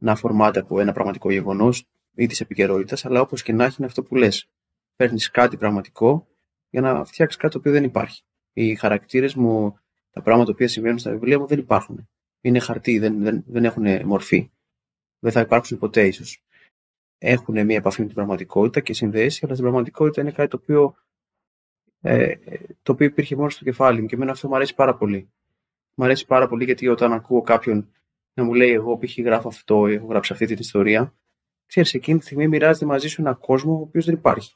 να 0.00 0.12
αφορμάται 0.12 0.60
από 0.60 0.80
ένα 0.80 0.92
πραγματικό 0.92 1.30
γεγονός 1.30 1.84
ή 2.14 2.26
της 2.26 2.40
επικαιρότητας, 2.40 3.04
αλλά 3.04 3.20
όπως 3.20 3.42
και 3.42 3.52
να 3.52 3.64
έχει 3.64 3.74
είναι 3.78 3.86
αυτό 3.86 4.02
που 4.02 4.14
λες. 4.14 4.48
Παίρνεις 4.96 5.30
κάτι 5.30 5.56
πραγματικό 5.56 6.28
για 6.70 6.80
να 6.80 7.04
φτιάξεις 7.04 7.40
κάτι 7.40 7.52
το 7.52 7.58
οποίο 7.58 7.72
δεν 7.72 7.84
υπάρχει. 7.84 8.22
Οι 8.52 8.74
χαρακτήρες 8.74 9.34
μου 9.34 9.78
τα 10.14 10.22
πράγματα 10.22 10.54
που 10.54 10.68
συμβαίνουν 10.68 10.98
στα 10.98 11.10
βιβλία 11.10 11.38
μου 11.38 11.46
δεν 11.46 11.58
υπάρχουν. 11.58 12.08
Είναι 12.40 12.58
χαρτί, 12.58 12.98
δεν, 12.98 13.22
δεν, 13.22 13.44
δεν 13.46 13.64
έχουν 13.64 14.06
μορφή. 14.06 14.50
Δεν 15.18 15.32
θα 15.32 15.40
υπάρξουν 15.40 15.78
ποτέ 15.78 16.06
ίσως. 16.06 16.42
Έχουν 17.18 17.64
μια 17.64 17.76
επαφή 17.76 18.00
με 18.00 18.06
την 18.06 18.14
πραγματικότητα 18.14 18.80
και 18.80 18.92
συνδέσεις, 18.92 19.42
αλλά 19.42 19.52
στην 19.52 19.64
πραγματικότητα 19.64 20.20
είναι 20.20 20.30
κάτι 20.30 20.50
το 20.50 20.58
οποίο, 20.62 20.94
ε, 22.00 22.34
το 22.82 22.92
οποίο 22.92 23.06
υπήρχε 23.06 23.36
μόνο 23.36 23.48
στο 23.48 23.64
κεφάλι 23.64 24.00
μου 24.00 24.06
και 24.06 24.14
εμένα 24.14 24.30
αυτό 24.30 24.48
μου 24.48 24.54
αρέσει 24.54 24.74
πάρα 24.74 24.96
πολύ. 24.96 25.30
Μου 25.94 26.04
αρέσει 26.04 26.26
πάρα 26.26 26.48
πολύ 26.48 26.64
γιατί 26.64 26.88
όταν 26.88 27.12
ακούω 27.12 27.42
κάποιον 27.42 27.92
να 28.34 28.44
μου 28.44 28.54
λέει 28.54 28.72
εγώ 28.72 28.98
π.χ. 28.98 29.18
γράφω 29.18 29.48
αυτό 29.48 29.88
ή 29.88 29.94
έχω 29.94 30.06
γράψει 30.06 30.32
αυτή 30.32 30.46
την 30.46 30.56
ιστορία, 30.58 31.14
ξέρεις, 31.66 31.94
εκείνη 31.94 32.18
τη 32.18 32.24
στιγμή 32.24 32.48
μοιράζεται 32.48 32.86
μαζί 32.86 33.08
σου 33.08 33.20
ένα 33.20 33.34
κόσμο 33.34 33.72
ο 33.72 33.80
οποίος 33.80 34.04
δεν 34.04 34.14
υπάρχει. 34.14 34.54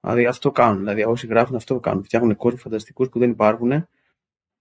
Δηλαδή 0.00 0.26
αυτό 0.26 0.50
κάνουν. 0.50 0.78
Δηλαδή 0.78 1.04
όσοι 1.04 1.26
γράφουν 1.26 1.56
αυτό 1.56 1.80
κάνουν. 1.80 2.04
Φτιάχνουν 2.04 2.36
κόσμους 2.36 2.62
φανταστικούς 2.62 3.08
που 3.08 3.18
δεν 3.18 3.30
υπάρχουν 3.30 3.88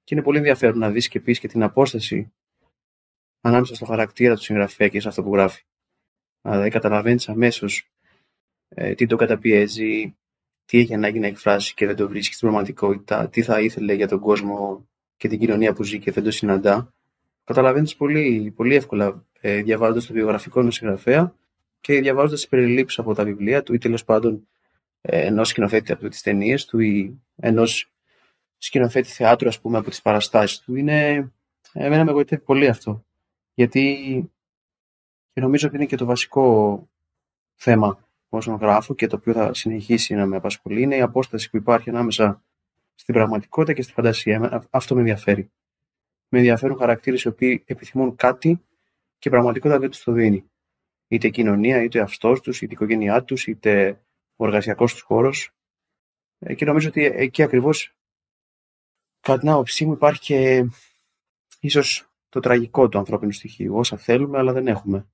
και 0.04 0.14
είναι 0.16 0.24
πολύ 0.24 0.38
ενδιαφέρον 0.38 0.78
να 0.78 0.90
δεις 0.90 1.08
και 1.08 1.20
πεις 1.20 1.40
και 1.40 1.48
την 1.48 1.64
απόσταση 1.64 2.34
ανάμεσα 3.42 3.76
στο 3.76 3.86
χαρακτήρα 3.86 4.36
του 4.36 4.42
συγγραφέα 4.42 4.88
και 4.88 5.00
σε 5.00 5.08
αυτό 5.08 5.24
που 5.24 5.34
γράφει. 5.34 5.64
Δηλαδή 6.42 6.70
καταλαβαίνεις 6.70 7.30
αμέσως 7.30 7.92
ε, 8.68 8.94
τι 8.94 9.06
το 9.06 9.16
καταπιέζει, 9.16 10.16
τι 10.66 10.80
έχει 10.80 10.94
ανάγκη 10.94 11.20
να 11.20 11.28
εκφράσει 11.28 11.74
και 11.74 11.86
δεν 11.86 11.96
το 11.96 12.10
βρίσκει 12.10 12.34
στην 12.34 12.48
πραγματικότητα, 12.48 13.30
τι 13.30 13.42
θα 13.42 13.62
ήθελε 13.62 13.94
για 13.94 14.08
τον 14.08 14.20
κόσμο 14.20 14.88
και 15.18 15.28
την 15.28 15.40
κοινωνία 15.40 15.74
που 15.74 15.84
ζει 15.84 16.00
και 16.00 16.12
δεν 16.12 16.24
το 16.24 16.32
συναντά. 16.32 16.94
Καταλαβαίνεις 17.44 17.96
πολύ, 17.96 18.54
πολύ 18.56 18.76
εύκολα 18.76 19.26
ε, 19.40 19.62
διαβάζοντας 19.62 20.06
το 20.06 20.14
βιογραφικό 20.14 20.60
ενός 20.60 20.76
συγγραφέα 20.76 21.36
και 21.82 22.02
διαβάζοντας 22.02 22.40
τις 22.40 22.50
περιλήψεις 22.50 23.00
από 23.00 23.14
τα 23.14 23.24
βιβλία 23.24 23.64
του 23.64 23.74
ή 23.74 23.78
τέλος 23.78 24.04
πάντων 24.04 24.48
ε, 25.02 25.26
ενός 25.26 25.48
σκηνοθέτη 25.48 25.92
από 25.92 26.08
τις 26.08 26.22
ταινίες 26.22 26.66
του 26.66 26.80
ή 26.80 27.22
ενός 27.36 27.93
σκηνοθέτη 28.64 29.08
θεάτρου, 29.08 29.48
ας 29.48 29.60
πούμε, 29.62 29.78
από 29.78 29.90
τις 29.90 30.02
παραστάσεις 30.02 30.60
του. 30.60 30.76
Είναι, 30.76 31.32
εμένα 31.74 32.04
με 32.04 32.12
εγωιτεύει 32.12 32.42
πολύ 32.42 32.68
αυτό. 32.68 33.06
Γιατί 33.54 33.98
και 35.34 35.42
νομίζω 35.42 35.68
ότι 35.68 35.76
είναι 35.76 35.86
και 35.86 35.96
το 35.96 36.06
βασικό 36.06 36.88
θέμα 37.56 38.08
όσον 38.30 38.56
γράφω 38.56 38.96
και 38.96 39.08
το 39.08 39.16
οποίο 39.16 39.34
θα 39.34 39.54
συνεχίσει 39.54 40.14
να 40.14 40.26
με 40.26 40.36
απασχολεί 40.36 40.82
είναι 40.82 40.96
η 40.96 41.02
απόσταση 41.02 41.50
που 41.50 41.58
υπάρχει 41.58 41.90
ανάμεσα 41.90 42.44
στην 42.96 43.14
πραγματικότητα 43.14 43.74
και 43.74 43.82
στη 43.82 43.92
φαντασία. 43.92 44.68
Αυτό 44.70 44.94
με 44.94 45.00
ενδιαφέρει. 45.00 45.52
Με 46.30 46.38
ενδιαφέρουν 46.38 46.78
χαρακτήρες 46.78 47.22
οι 47.22 47.28
οποίοι 47.28 47.64
επιθυμούν 47.66 48.16
κάτι 48.16 48.62
και 49.20 49.28
η 49.28 49.32
πραγματικότητα 49.32 49.80
δεν 49.80 49.90
τους 49.90 50.04
το 50.04 50.12
δίνει. 50.12 50.44
Είτε 51.08 51.28
η 51.28 51.32
κοινωνία, 51.32 51.84
είτε 51.84 52.00
ο 52.00 52.04
αυτό 52.04 52.34
τους, 52.34 52.62
είτε 52.62 52.72
η 52.72 52.76
οικογένειά 52.76 53.24
τους, 53.24 53.48
είτε 53.48 54.02
ο 54.36 54.46
εργασιακός 54.46 54.92
τους 54.92 55.02
χώρος. 55.02 55.52
Ε, 56.40 56.54
και 56.54 56.66
νομίζω 56.66 56.88
ότι 56.88 57.06
εκεί 57.06 57.44
ακριβώς 57.44 57.96
κατά 59.24 59.40
την 59.40 59.50
άποψή 59.50 59.86
μου 59.86 59.94
υπάρχει 59.94 60.20
και 60.20 60.66
ίσως 61.60 62.08
το 62.30 62.40
τραγικό 62.40 62.90
του 62.90 62.98
ανθρώπινου 62.98 63.32
στοιχείου. 63.32 63.76
Όσα 63.76 63.98
θέλουμε, 63.98 64.38
αλλά 64.38 64.54
δεν 64.54 64.68
έχουμε. 64.68 65.08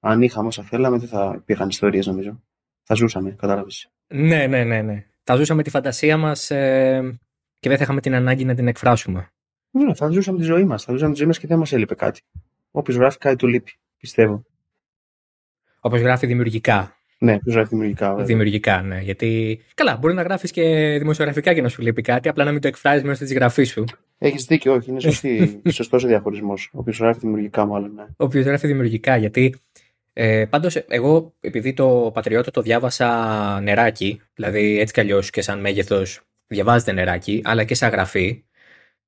Αν 0.00 0.22
είχαμε 0.22 0.46
όσα 0.46 0.62
θέλαμε, 0.62 0.98
δεν 0.98 1.08
θα 1.08 1.34
υπήρχαν 1.36 1.68
ιστορίες 1.68 2.06
νομίζω. 2.06 2.42
Θα 2.82 2.94
ζούσαμε, 2.94 3.30
κατάλαβες. 3.30 3.90
Ναι, 4.06 4.46
ναι, 4.46 4.64
ναι, 4.64 4.82
ναι. 4.82 5.06
Θα 5.24 5.34
ζούσαμε 5.34 5.62
τη 5.62 5.70
φαντασία 5.70 6.16
μας 6.16 6.50
ε, 6.50 7.20
και 7.58 7.68
δεν 7.68 7.78
θα 7.78 7.84
είχαμε 7.84 8.00
την 8.00 8.14
ανάγκη 8.14 8.44
να 8.44 8.54
την 8.54 8.68
εκφράσουμε. 8.68 9.32
Ναι, 9.70 9.94
θα 9.94 10.08
ζούσαμε 10.08 10.38
τη 10.38 10.44
ζωή 10.44 10.64
μας. 10.64 10.84
Θα 10.84 10.92
ζούσαμε 10.92 11.12
τη 11.12 11.18
ζωή 11.18 11.26
μας 11.26 11.38
και 11.38 11.46
δεν 11.46 11.58
μας 11.58 11.72
έλειπε 11.72 11.94
κάτι. 11.94 12.20
Όποιος 12.70 12.96
γράφει 12.96 13.18
κάτι 13.18 13.36
του 13.36 13.46
λείπει, 13.46 13.72
πιστεύω. 13.96 14.44
Όπως 15.80 16.00
γράφει 16.00 16.26
δημιουργικά. 16.26 16.96
Ναι, 17.22 17.38
ποιο 17.38 17.52
γράφει 17.52 17.68
δημιουργικά. 17.68 18.08
Βέβαια. 18.08 18.24
Δημιουργικά, 18.24 18.82
ναι. 18.82 19.00
Γιατί. 19.00 19.60
Καλά, 19.74 19.96
μπορεί 19.96 20.14
να 20.14 20.22
γράφεις 20.22 20.50
και 20.50 20.96
δημοσιογραφικά 20.98 21.54
και 21.54 21.62
να 21.62 21.68
σου 21.68 21.82
λείπει 21.82 22.02
κάτι, 22.02 22.28
απλά 22.28 22.44
να 22.44 22.52
μην 22.52 22.60
το 22.60 22.68
εκφράζεις 22.68 23.02
μέσα 23.02 23.24
στη 23.24 23.34
γραφής 23.34 23.70
σου. 23.70 23.84
Έχεις 24.18 24.44
δίκιο, 24.44 24.74
όχι. 24.74 24.90
Είναι 24.90 25.70
σωστός 25.72 26.04
ο 26.04 26.06
διαχωρισμός. 26.06 26.70
Όποιο 26.72 26.94
γράφει 27.00 27.18
δημιουργικά, 27.18 27.66
μάλλον. 27.66 27.92
Ναι. 27.94 28.04
Όποιο 28.16 28.42
γράφει 28.42 28.66
δημιουργικά, 28.66 29.16
γιατί. 29.16 29.56
Ε, 30.12 30.44
Πάντως, 30.50 30.76
εγώ 30.76 31.34
επειδή 31.40 31.72
το 31.72 32.10
Πατριώτα 32.14 32.50
το 32.50 32.62
διάβασα 32.62 33.60
νεράκι, 33.60 34.20
δηλαδή 34.34 34.78
έτσι 34.78 34.92
κι 34.92 35.00
αλλιώς 35.00 35.30
και 35.30 35.42
σαν 35.42 35.60
μέγεθος 35.60 36.20
διαβάζεται 36.46 36.92
νεράκι, 36.92 37.40
αλλά 37.44 37.64
και 37.64 37.74
σαν 37.74 37.90
γραφή. 37.90 38.44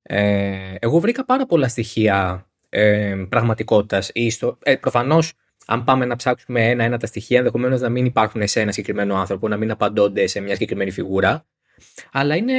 Ε, 0.03 0.75
εγώ 0.79 0.99
βρήκα 0.99 1.25
πάρα 1.25 1.47
πολλά 1.47 1.69
στοιχεία 1.69 2.47
ε, 2.69 3.15
πραγματικότητας 3.29 4.11
ή 4.15 4.31
στο, 4.31 4.59
ε, 4.63 4.77
προφανώς 4.77 5.33
αν 5.67 5.85
πάμε 5.85 6.05
να 6.05 6.17
ψάξουμε 6.17 6.69
ένα-ένα 6.69 6.99
τα 6.99 7.07
στοιχεία, 7.07 7.39
ενδεχομένως 7.39 7.81
να 7.81 7.89
μην 7.89 8.05
υπάρχουν 8.05 8.47
σε 8.47 8.61
ένα 8.61 8.73
συγκεκριμένο 8.73 9.17
άνθρωπο, 9.17 9.49
να 9.49 9.57
μην 9.57 9.71
απαντώνται 9.71 10.27
σε 10.27 10.41
μια 10.41 10.53
συγκεκριμένη 10.53 10.91
φιγούρα. 10.91 11.47
Αλλά 12.13 12.37
είναι 12.37 12.53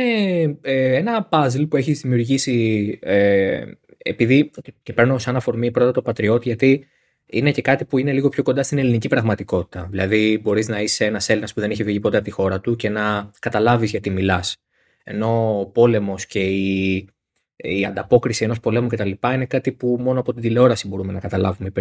ε, 0.61 0.95
ένα 0.95 1.29
puzzle 1.31 1.69
που 1.69 1.77
έχει 1.77 1.91
δημιουργήσει, 1.91 2.99
ε, 3.01 3.63
επειδή 3.97 4.51
και 4.83 4.93
παίρνω 4.93 5.17
σαν 5.17 5.35
αφορμή 5.35 5.71
πρώτα 5.71 5.91
το 5.91 6.01
Πατριώτη, 6.01 6.47
γιατί 6.47 6.87
είναι 7.25 7.51
και 7.51 7.61
κάτι 7.61 7.85
που 7.85 7.97
είναι 7.97 8.11
λίγο 8.11 8.29
πιο 8.29 8.43
κοντά 8.43 8.63
στην 8.63 8.77
ελληνική 8.77 9.07
πραγματικότητα. 9.07 9.87
Δηλαδή, 9.91 10.39
μπορείς 10.43 10.67
να 10.67 10.81
είσαι 10.81 11.05
ένας 11.05 11.29
Έλληνας 11.29 11.53
που 11.53 11.59
δεν 11.59 11.71
έχει 11.71 11.83
βγει 11.83 11.99
ποτέ 11.99 12.15
από 12.17 12.25
τη 12.25 12.31
χώρα 12.31 12.59
του 12.59 12.75
και 12.75 12.89
να 12.89 13.31
καταλάβεις 13.39 13.91
γιατί 13.91 14.09
μιλάς. 14.09 14.55
Ενώ 15.03 15.59
ο 15.59 15.65
πόλεμος 15.65 16.25
και 16.25 16.39
η, 16.39 17.09
η 17.55 17.85
ανταπόκριση 17.85 18.43
ενός 18.43 18.59
πολέμου 18.59 18.87
κτλ. 18.87 19.11
είναι 19.33 19.45
κάτι 19.45 19.71
που 19.71 19.97
μόνο 20.01 20.19
από 20.19 20.33
την 20.33 20.41
τηλεόραση 20.41 20.87
μπορούμε 20.87 21.13
να 21.13 21.19
καταλάβουμε 21.19 21.71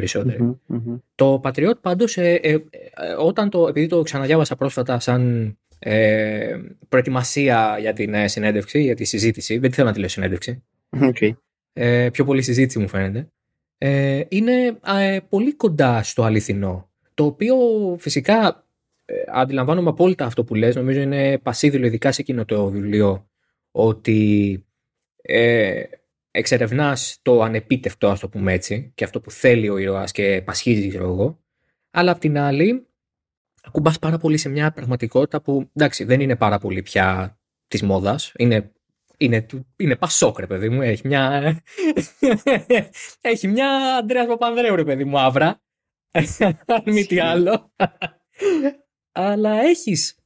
Το 1.14 1.38
Πατριώτη 1.42 1.78
πάντως, 1.82 2.16
ε, 2.16 2.32
ε, 2.34 2.50
ε, 2.50 2.62
όταν 3.18 3.50
το, 3.50 3.66
επειδή 3.68 3.86
το 3.86 4.02
ξαναδιάβασα 4.02 4.56
πρόσφατα 4.56 5.00
σαν 5.00 5.54
ε, 5.78 6.58
προετοιμασία 6.88 7.76
για 7.80 7.92
την 7.92 8.14
ε, 8.14 8.28
συνέντευξη, 8.28 8.82
για 8.82 8.94
τη 8.94 9.04
συζήτηση, 9.04 9.58
δεν 9.58 9.72
θέλω 9.72 9.86
να 9.86 9.92
τη 9.92 9.98
λέω 9.98 10.08
συνέντευξη. 10.08 10.62
Okay. 11.00 11.30
Ε, 11.72 12.08
πιο 12.12 12.24
πολύ 12.24 12.42
συζήτηση 12.42 12.78
μου 12.78 12.88
φαίνεται 12.88 13.28
ε, 13.78 14.22
είναι 14.28 14.78
ε, 14.86 15.18
πολύ 15.28 15.54
κοντά 15.54 16.02
στο 16.02 16.22
αληθινό. 16.22 16.90
Το 17.14 17.24
οποίο 17.24 17.56
φυσικά 17.98 18.66
ε, 19.04 19.14
αντιλαμβάνομαι 19.32 19.88
απόλυτα 19.88 20.24
αυτό 20.24 20.44
που 20.44 20.54
λες, 20.54 20.74
νομίζω 20.76 21.00
είναι 21.00 21.38
πασίδηλο 21.38 21.86
ειδικά 21.86 22.12
σε 22.12 22.20
εκείνο 22.20 22.44
το 22.44 22.68
βιβλίο, 22.68 23.28
ότι 23.70 24.64
ε, 25.26 25.82
εξερευνάς 26.30 27.18
το 27.22 27.42
ανεπίτευτο, 27.42 28.08
ας 28.08 28.20
το 28.20 28.28
πούμε 28.28 28.52
έτσι, 28.52 28.92
και 28.94 29.04
αυτό 29.04 29.20
που 29.20 29.30
θέλει 29.30 29.68
ο 29.68 29.78
ήρωας 29.78 30.12
και 30.12 30.42
πασχίζει, 30.44 30.88
ξέρω 30.88 31.04
εγώ, 31.04 31.44
αλλά 31.90 32.10
απ' 32.10 32.18
την 32.18 32.38
άλλη 32.38 32.86
ακουμπάς 33.62 33.98
πάρα 33.98 34.18
πολύ 34.18 34.36
σε 34.36 34.48
μια 34.48 34.72
πραγματικότητα 34.72 35.42
που, 35.42 35.70
εντάξει, 35.74 36.04
δεν 36.04 36.20
είναι 36.20 36.36
πάρα 36.36 36.58
πολύ 36.58 36.82
πια 36.82 37.38
της 37.68 37.82
μόδας, 37.82 38.32
είναι 38.36 38.74
είναι, 39.16 39.46
είναι 39.76 39.96
πασόκ, 39.96 40.38
ρε 40.38 40.46
παιδί 40.46 40.68
μου. 40.68 40.82
Έχει 40.82 41.06
μια. 41.06 41.54
έχει 43.20 43.48
μια 43.48 43.96
Αντρέα 43.96 44.26
Παπανδρέου, 44.26 44.76
ρε 44.76 44.84
παιδί 44.84 45.04
μου, 45.04 45.18
αύρα. 45.18 45.62
Αν 46.66 46.82
μη 46.84 47.04
τι 47.04 47.18
άλλο. 47.18 47.72
Αλλά 49.12 49.60
έχεις. 49.60 50.18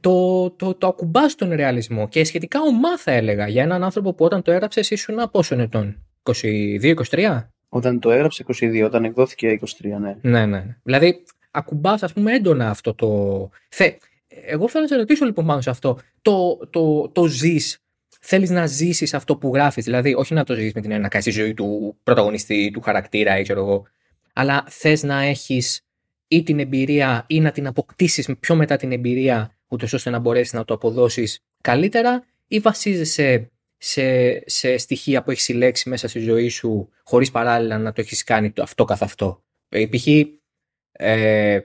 Το, 0.00 0.50
το, 0.50 0.74
το 0.74 0.86
ακουμπάς 0.86 1.34
τον 1.34 1.52
ρεαλισμό 1.52 2.08
και 2.08 2.24
σχετικά 2.24 2.60
ομά 2.60 2.98
θα 2.98 3.10
έλεγα 3.10 3.48
για 3.48 3.62
έναν 3.62 3.84
άνθρωπο 3.84 4.12
που 4.12 4.24
όταν 4.24 4.42
το 4.42 4.50
έγραψες 4.52 4.90
ήσουν 4.90 5.30
πόσο 5.30 5.60
ετών, 5.60 6.02
22-23. 6.22 7.42
Όταν 7.68 7.98
το 7.98 8.10
έγραψε 8.10 8.44
22, 8.60 8.82
όταν 8.84 9.04
εκδόθηκε 9.04 9.58
23, 9.60 9.66
ναι. 10.00 10.16
Ναι, 10.20 10.46
ναι. 10.46 10.76
Δηλαδή 10.82 11.22
ακουμπάς, 11.50 12.02
ας 12.02 12.12
πούμε, 12.12 12.34
έντονα 12.34 12.70
αυτό 12.70 12.94
το. 12.94 13.50
Θε... 13.68 13.92
Εγώ 14.46 14.68
θέλω 14.68 14.82
να 14.82 14.88
σε 14.88 14.96
ρωτήσω 14.96 15.24
λοιπόν 15.24 15.46
πάνω 15.46 15.60
σε 15.60 15.70
αυτό. 15.70 15.98
Το, 16.22 16.58
το, 16.70 17.08
το 17.08 17.26
ζεις 17.26 17.84
θέλεις 18.26 18.50
να 18.50 18.66
ζήσεις 18.66 19.14
αυτό 19.14 19.36
που 19.36 19.50
γράφεις. 19.54 19.84
Δηλαδή, 19.84 20.14
όχι 20.14 20.34
να 20.34 20.44
το 20.44 20.54
ζήσει 20.54 20.72
με 20.74 20.80
την 20.80 20.90
έννοια 20.90 20.98
να 20.98 21.08
κάνει 21.08 21.24
τη 21.24 21.30
ζωή 21.30 21.54
του 21.54 21.96
πρωταγωνιστή, 22.02 22.70
του 22.70 22.80
χαρακτήρα 22.80 23.38
ή 23.38 23.42
ξέρω 23.42 23.60
εγώ, 23.60 23.86
αλλά 24.32 24.64
θες 24.68 25.02
να 25.02 25.22
έχεις 25.22 25.84
ή 26.28 26.42
την 26.42 26.58
εμπειρία 26.58 27.24
ή 27.26 27.40
να 27.40 27.50
την 27.50 27.66
αποκτήσεις 27.66 28.28
πιο 28.40 28.54
μετά 28.54 28.76
την 28.76 28.92
εμπειρία, 28.92 29.53
ούτως 29.68 29.92
ώστε 29.92 30.10
να 30.10 30.18
μπορέσεις 30.18 30.52
να 30.52 30.64
το 30.64 30.74
αποδώσεις 30.74 31.44
καλύτερα, 31.60 32.24
ή 32.46 32.58
βασίζεσαι 32.58 33.50
σε, 33.76 34.42
σε 34.50 34.76
στοιχεία 34.76 35.22
που 35.22 35.30
έχεις 35.30 35.44
συλλέξει 35.44 35.88
μέσα 35.88 36.08
στη 36.08 36.18
ζωή 36.18 36.48
σου, 36.48 36.88
χωρίς 37.04 37.30
παράλληλα 37.30 37.78
να 37.78 37.92
το 37.92 38.00
έχεις 38.00 38.24
κάνει 38.24 38.52
αυτό 38.58 38.84
καθ' 38.84 39.02
αυτό. 39.02 39.42
Ε, 39.68 39.86
π.χ. 39.86 40.06
Ε, 40.92 41.60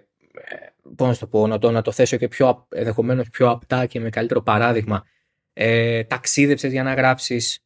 πώς 0.96 1.08
να 1.08 1.16
το 1.16 1.28
πω, 1.28 1.48
να 1.48 1.60
το, 1.60 1.72
να 1.72 1.82
το 1.82 1.92
θέσω 1.92 2.18
και 2.18 2.28
πιο, 2.28 2.68
ενδεχομένως 2.70 3.30
πιο 3.30 3.50
απτά 3.50 3.86
και 3.86 4.00
με 4.00 4.10
καλύτερο 4.10 4.42
παράδειγμα 4.42 5.06
ε, 5.54 6.04
ταξίδεψες 6.04 6.72
για 6.72 6.84
να 6.84 6.94
γράψεις 6.94 7.60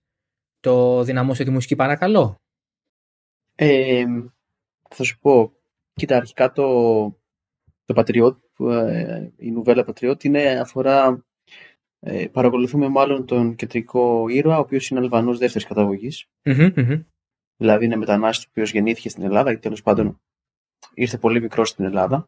το 0.60 1.04
δυναμώσιο 1.04 1.46
τη 1.46 1.52
μουσική 1.52 1.76
παρακαλώ. 1.76 2.42
Ε, 3.56 4.04
θα 4.90 5.04
σου 5.04 5.20
πω, 5.20 5.54
κοίτα 5.94 6.18
αρχικά 6.18 6.52
το, 6.52 7.04
το 7.86 7.94
Πατριώτ, 8.58 8.90
ε, 8.90 9.34
η 9.38 9.52
νουβέλα 9.52 9.84
Πατριώτ 9.84 10.24
είναι 10.24 10.60
αφορά, 10.60 11.26
ε, 12.00 12.28
παρακολουθούμε 12.28 12.88
μάλλον 12.88 13.26
τον 13.26 13.56
κεντρικό 13.56 14.28
ήρωα, 14.28 14.58
ο 14.58 14.60
οποίος 14.60 14.90
είναι 14.90 15.00
Αλβανός 15.00 15.38
δεύτερης 15.38 15.68
Δηλαδή 17.58 17.86
είναι 17.86 17.96
μετανάστης 17.96 18.46
ο 18.46 18.48
οποίος 18.50 18.72
γεννήθηκε 18.72 19.10
στην 19.10 19.24
Ελλάδα 19.24 19.54
και 19.54 19.60
τέλος 19.60 19.82
πάντων 19.82 20.22
ήρθε 20.94 21.18
πολύ 21.18 21.42
μικρός 21.42 21.70
στην 21.70 21.86
Ελλάδα. 21.86 22.28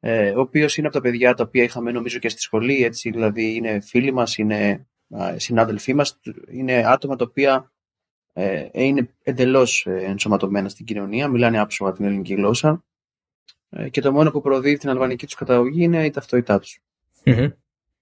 Ε, 0.00 0.30
ο 0.30 0.40
οποίος 0.40 0.76
είναι 0.76 0.86
από 0.86 0.96
τα 0.96 1.02
παιδιά 1.02 1.34
τα 1.34 1.44
οποία 1.44 1.62
είχαμε 1.62 1.90
νομίζω 1.90 2.18
και 2.18 2.28
στη 2.28 2.40
σχολή, 2.40 2.84
έτσι, 2.84 3.10
δηλαδή 3.10 3.54
είναι 3.54 3.80
φίλοι 3.80 4.12
μας, 4.12 4.38
είναι 4.38 4.86
συνάδελφοί 5.36 5.94
μας, 5.94 6.20
είναι 6.50 6.86
άτομα 6.86 7.16
τα 7.16 7.24
οποία 7.28 7.72
ε, 8.40 8.68
είναι 8.72 9.14
εντελώς 9.22 9.86
ε, 9.86 10.04
ενσωματωμένα 10.04 10.68
στην 10.68 10.86
κοινωνία, 10.86 11.28
μιλάνε 11.28 11.58
άψογα 11.58 11.92
την 11.92 12.04
ελληνική 12.04 12.34
γλώσσα. 12.34 12.70
ε, 12.70 12.82
και 13.90 14.00
το 14.00 14.12
μόνο 14.12 14.30
που 14.30 14.40
προδίδει 14.40 14.78
την 14.78 14.88
αλβανική 14.88 15.24
τους 15.24 15.34
καταγωγή 15.34 15.82
είναι 15.82 16.04
η 16.04 16.10
ταυτότητά 16.10 16.58
τους. 16.58 16.80
Mm-hmm. 17.24 17.52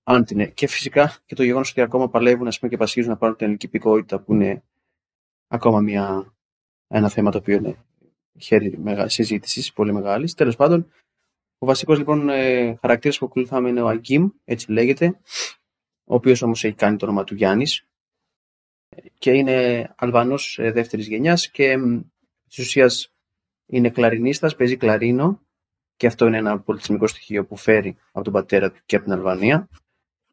Αν 0.03 0.25
την, 0.25 0.55
και 0.55 0.67
φυσικά 0.67 1.17
και 1.27 1.35
το 1.35 1.43
γεγονός 1.43 1.71
ότι 1.71 1.81
ακόμα 1.81 2.09
παλεύουν 2.09 2.47
ας 2.47 2.59
πούμε, 2.59 2.71
και 2.71 2.77
πασχίζουν 2.77 3.11
να 3.11 3.17
πάρουν 3.17 3.37
την 3.37 3.45
ελληνική 3.45 3.67
υπηκότητα 3.67 4.21
που 4.21 4.35
είναι 4.35 4.63
ακόμα 5.49 5.81
μια, 5.81 6.35
ένα 6.89 7.09
θέμα 7.09 7.31
το 7.31 7.39
οποίο 7.39 7.57
είναι 7.57 7.77
χέρι 8.39 8.79
συζήτησης 9.05 9.73
πολύ 9.73 9.93
μεγάλης. 9.93 10.35
Τέλος 10.35 10.57
πάντων, 10.57 10.91
ο 11.59 11.67
βασικός 11.67 11.99
λοιπόν 11.99 12.29
ε, 12.29 12.79
χαρακτήρας 12.81 13.19
που 13.19 13.27
ακολουθάμε 13.27 13.69
είναι 13.69 13.83
ο 13.83 13.89
Αγκίμ, 13.89 14.29
έτσι 14.45 14.73
λέγεται, 14.73 15.19
ο 16.05 16.15
οποίος 16.15 16.43
όμως 16.43 16.65
έχει 16.65 16.75
κάνει 16.75 16.97
το 16.97 17.07
όνομα 17.07 17.25
του 17.25 17.35
Γιάννης 17.35 17.87
και 19.19 19.31
είναι 19.31 19.89
Αλβανός 19.97 20.59
ε, 20.59 20.71
δεύτερης 20.71 21.07
γενιάς 21.07 21.51
και 21.51 21.77
της 22.49 22.59
ουσίας 22.59 23.13
είναι 23.67 23.91
κλαρινίστας, 23.91 24.57
παίζει 24.57 24.77
κλαρίνο 24.77 25.41
και 25.97 26.07
αυτό 26.07 26.27
είναι 26.27 26.37
ένα 26.37 26.61
πολιτισμικό 26.61 27.07
στοιχείο 27.07 27.45
που 27.47 27.57
φέρει 27.57 27.97
από 28.13 28.25
τον 28.25 28.33
πατέρα 28.33 28.71
του 28.71 28.81
και 28.87 28.97
από 28.97 29.05
την 29.05 29.15
Αλβανία 29.15 29.69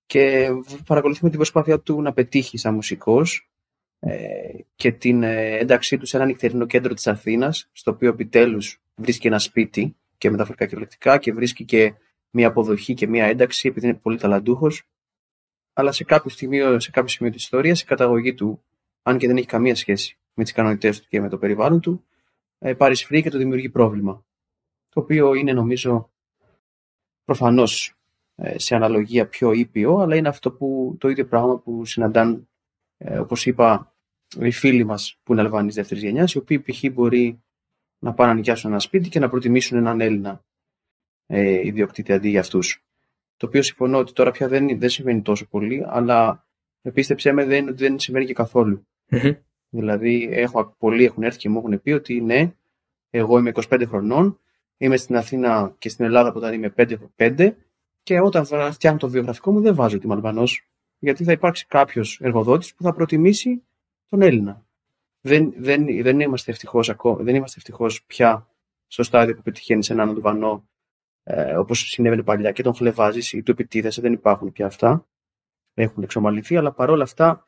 και 0.05 0.50
παρακολουθούμε 0.86 1.29
την 1.29 1.39
προσπάθεια 1.39 1.79
του 1.79 2.01
να 2.01 2.13
πετύχει 2.13 2.58
σαν 2.58 2.74
μουσικός 2.74 3.50
ε, 4.00 4.17
και 4.75 4.91
την 4.91 5.24
ένταξή 5.24 5.98
του 5.98 6.05
σε 6.05 6.17
ένα 6.17 6.25
νυχτερινό 6.25 6.65
κέντρο 6.65 6.93
της 6.93 7.08
Αθήνας 7.08 7.70
στο 7.72 7.91
οποίο 7.91 8.10
επιτέλους 8.10 8.82
βρίσκει 8.96 9.27
ένα 9.27 9.39
σπίτι 9.39 9.96
και 10.17 10.29
μεταφορικά 10.29 10.65
κυριολεκτικά 10.65 11.17
και 11.17 11.34
βρίσκει 11.34 11.65
και 11.65 11.93
μια 12.29 12.48
αποδοχή 12.48 12.93
και 12.93 13.08
μια 13.08 13.25
ένταξη 13.25 13.67
επειδή 13.67 13.88
είναι 13.88 13.96
πολύ 13.96 14.17
ταλαντούχος. 14.17 14.84
Αλλά 15.74 15.91
σε 15.91 16.03
κάποιο, 16.03 16.29
σημείο, 16.29 16.79
σε 16.79 16.91
κάποιο 16.91 17.10
σημείο 17.10 17.32
της 17.32 17.43
ιστορίας 17.43 17.82
η 17.82 17.86
καταγωγή 17.86 18.34
του, 18.34 18.63
αν 19.01 19.17
και 19.17 19.27
δεν 19.27 19.38
έχει 19.38 19.46
καμία 19.46 19.75
σχέση 19.75 20.17
με 20.34 20.43
τις 20.43 20.51
ικανότητές 20.51 21.01
του 21.01 21.08
και 21.10 21.22
με 21.22 21.29
το 21.29 21.38
περιβάλλον 21.38 21.79
του, 21.79 22.03
ε, 22.60 22.74
παρισφρεί 22.74 23.22
και 23.22 23.29
το 23.29 23.38
δημιουργεί 23.38 23.70
πρόβλημα. 23.70 24.25
Το 24.93 25.00
οποίο 25.00 25.33
είναι 25.33 25.53
νομίζω 25.53 26.12
προφανώς 27.25 27.95
ε, 28.35 28.59
σε 28.59 28.75
αναλογία 28.75 29.27
πιο 29.27 29.51
ήπιο, 29.51 29.97
αλλά 29.97 30.15
είναι 30.15 30.27
αυτό 30.27 30.51
που 30.51 30.95
το 31.00 31.09
ίδιο 31.09 31.27
πράγμα 31.27 31.59
που 31.59 31.85
συναντάν, 31.85 32.50
ε, 32.97 33.19
όπως 33.19 33.45
είπα, 33.45 33.95
οι 34.39 34.51
φίλοι 34.51 34.83
μας 34.83 35.19
που 35.23 35.31
είναι 35.31 35.41
Αλβανοί 35.41 35.71
δεύτερης 35.71 36.03
γενιάς, 36.03 36.33
οι 36.33 36.38
οποίοι 36.38 36.59
π.χ. 36.59 36.83
μπορεί 36.91 37.43
να 38.00 38.13
πάνε 38.13 38.29
να 38.29 38.35
νοικιάσουν 38.35 38.71
ένα 38.71 38.79
σπίτι 38.79 39.09
και 39.09 39.19
να 39.19 39.29
προτιμήσουν 39.29 39.77
έναν 39.77 40.01
Έλληνα 40.01 40.43
ε, 41.25 41.67
ιδιοκτήτη 41.67 42.13
αντί 42.13 42.29
για 42.29 42.39
αυτούς. 42.39 42.85
Το 43.38 43.45
οποίο 43.45 43.62
συμφωνώ 43.62 43.97
ότι 43.97 44.13
τώρα 44.13 44.31
πια 44.31 44.47
δεν, 44.47 44.79
δεν 44.79 44.89
συμβαίνει 44.89 45.21
τόσο 45.21 45.47
πολύ, 45.47 45.83
αλλά 45.88 46.47
πίστεψέ 46.93 47.31
με 47.31 47.45
δεν, 47.45 47.77
δεν 47.77 48.00
συμβαίνει 48.00 48.25
και 48.25 48.33
καθολου 48.33 48.88
Δηλαδή, 49.69 50.29
έχω, 50.31 50.75
πολλοί 50.77 51.03
έχουν 51.03 51.23
έρθει 51.23 51.38
και 51.38 51.50
μου 51.50 51.57
έχουν 51.57 51.81
πει 51.81 51.91
ότι 51.91 52.21
ναι, 52.21 52.53
εγώ 53.09 53.38
είμαι 53.38 53.51
25 53.53 53.83
χρονών, 53.88 54.39
είμαι 54.77 54.98
στην 54.98 55.15
Αθήνα 55.15 55.75
και 55.77 55.89
στην 55.89 56.06
Ελλάδα 56.06 56.30
από 56.30 56.39
όταν 56.39 56.53
είμαι 56.53 56.74
5-5 57.18 57.53
και 58.03 58.20
όταν 58.20 58.46
φτιάχνω 58.72 59.00
το 59.00 59.10
βιογραφικό 59.10 59.51
μου 59.51 59.62
δεν 59.62 59.75
βάζω 59.75 59.96
ότι 59.96 60.06
είμαι 60.06 60.15
Αλβανός, 60.15 60.68
γιατί 61.00 61.24
θα 61.24 61.32
υπάρξει 61.32 61.65
κάποιος 61.68 62.20
εργοδότης 62.22 62.75
που 62.75 62.84
θα 62.84 62.94
προτιμήσει 62.94 63.63
τον 64.10 64.22
Έλληνα 64.22 64.65
δεν, 65.25 65.53
δεν, 65.58 65.86
δεν 66.01 66.20
είμαστε 66.20 66.51
ευτυχώς 66.51 66.89
ακόμα, 66.89 67.24
δεν 67.24 67.36
είμαστε 67.36 67.60
ευτυχώς 67.60 68.03
πια 68.03 68.48
στο 68.88 69.03
στάδιο 69.03 69.36
που 69.36 69.42
πετυχαίνεις 69.42 69.89
έναν 69.89 70.10
Αλβανό 70.10 70.68
ε, 71.24 71.56
όπως 71.56 71.80
συνέβαινε 71.80 72.24
παλιά 72.24 72.51
και 72.51 72.63
τον 72.63 72.75
χλεβάζεις 72.75 73.34
ή 73.34 73.44
του 73.44 73.51
επιτίθεσαι, 73.51 74.01
δεν 74.01 74.13
υπάρχουν 74.13 74.51
πια 74.51 74.65
αυτά. 74.65 75.08
Έχουν 75.74 76.03
εξομαλυνθεί, 76.03 76.58
αλλά 76.58 76.72
παρόλα 76.72 77.03
αυτά 77.03 77.48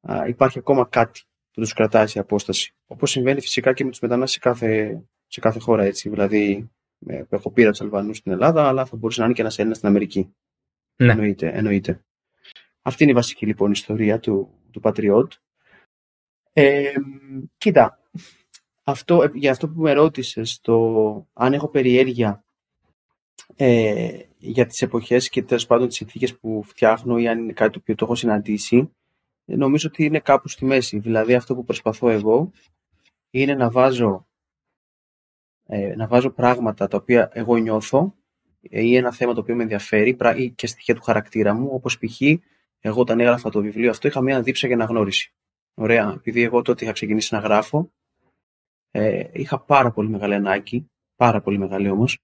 α, 0.00 0.26
υπάρχει 0.26 0.58
ακόμα 0.58 0.86
κάτι 0.86 1.22
που 1.52 1.60
τους 1.60 1.72
κρατάει 1.72 2.06
σε 2.06 2.18
απόσταση. 2.18 2.74
Όπως 2.86 3.10
συμβαίνει 3.10 3.40
φυσικά 3.40 3.72
και 3.72 3.84
με 3.84 3.90
τους 3.90 4.00
μετανάστες 4.00 4.32
σε 4.32 4.38
κάθε, 4.38 5.02
σε 5.32 5.40
κάθε 5.40 5.58
χώρα 5.58 5.84
έτσι. 5.84 6.08
Δηλαδή, 6.08 6.70
ε, 7.06 7.22
έχω 7.28 7.50
πείρα 7.50 7.70
τους 7.70 7.80
Αλβανούς 7.80 8.16
στην 8.16 8.32
Ελλάδα, 8.32 8.68
αλλά 8.68 8.84
θα 8.84 8.96
μπορούσε 8.96 9.20
να 9.20 9.26
είναι 9.26 9.34
και 9.34 9.40
ένας 9.40 9.58
Έλληνας 9.58 9.76
στην 9.76 9.88
Αμερική. 9.88 10.34
Ναι. 10.96 11.12
Εννοείται, 11.12 11.48
εννοείται. 11.48 12.04
Αυτή 12.82 13.02
είναι 13.02 13.12
η 13.12 13.14
βασική 13.14 13.46
λοιπόν 13.46 13.70
ιστορία 13.70 14.20
του, 14.20 14.48
του 14.70 14.80
Πατριώτ. 14.80 15.32
Ε, 16.52 16.92
κοίτα, 17.58 18.00
αυτό, 18.82 19.30
για 19.34 19.50
αυτό 19.50 19.68
που 19.68 19.80
με 19.80 19.92
ρώτησες, 19.92 20.60
το 20.60 21.26
αν 21.32 21.52
έχω 21.52 21.68
περιέργεια 21.68 22.44
ε, 23.56 24.18
για 24.38 24.66
τις 24.66 24.82
εποχές 24.82 25.28
και 25.28 25.42
τέλος 25.42 25.66
πάντων 25.66 25.88
τις 25.88 25.96
συνθήκες 25.96 26.38
που 26.38 26.62
φτιάχνω 26.66 27.18
ή 27.18 27.28
αν 27.28 27.38
είναι 27.38 27.52
κάτι 27.52 27.72
το 27.72 27.78
οποίο 27.78 27.94
το 27.94 28.04
έχω 28.04 28.14
συναντήσει, 28.14 28.90
ε, 29.44 29.56
νομίζω 29.56 29.88
ότι 29.88 30.04
είναι 30.04 30.20
κάπου 30.20 30.48
στη 30.48 30.64
μέση. 30.64 30.98
Δηλαδή 30.98 31.34
αυτό 31.34 31.54
που 31.54 31.64
προσπαθώ 31.64 32.08
εγώ 32.08 32.50
είναι 33.30 33.54
να 33.54 33.70
βάζω, 33.70 34.26
ε, 35.66 35.94
να 35.96 36.06
βάζω 36.06 36.30
πράγματα 36.30 36.88
τα 36.88 36.96
οποία 36.96 37.30
εγώ 37.32 37.56
νιώθω 37.56 38.14
ε, 38.60 38.82
ή 38.82 38.96
ένα 38.96 39.12
θέμα 39.12 39.34
το 39.34 39.40
οποίο 39.40 39.54
με 39.54 39.62
ενδιαφέρει 39.62 40.16
ή 40.36 40.50
και 40.50 40.66
στοιχεία 40.66 40.94
του 40.94 41.02
χαρακτήρα 41.02 41.54
μου, 41.54 41.68
όπως 41.72 41.98
π.χ. 41.98 42.20
εγώ 42.80 43.00
όταν 43.00 43.20
έγραφα 43.20 43.50
το 43.50 43.60
βιβλίο 43.60 43.90
αυτό 43.90 44.08
είχα 44.08 44.20
μια 44.20 44.42
δίψα 44.42 44.66
για 44.66 44.76
αναγνώριση. 44.76 45.34
Ωραία, 45.74 46.12
επειδή 46.16 46.42
εγώ 46.42 46.62
τότε 46.62 46.84
είχα 46.84 46.92
ξεκινήσει 46.92 47.34
να 47.34 47.40
γράφω, 47.40 47.92
ε, 48.90 49.24
είχα 49.32 49.60
πάρα 49.60 49.90
πολύ 49.90 50.08
μεγάλη 50.08 50.34
ανάγκη, 50.34 50.90
πάρα 51.16 51.40
πολύ 51.40 51.58
μεγάλη 51.58 51.90
όμως, 51.90 52.18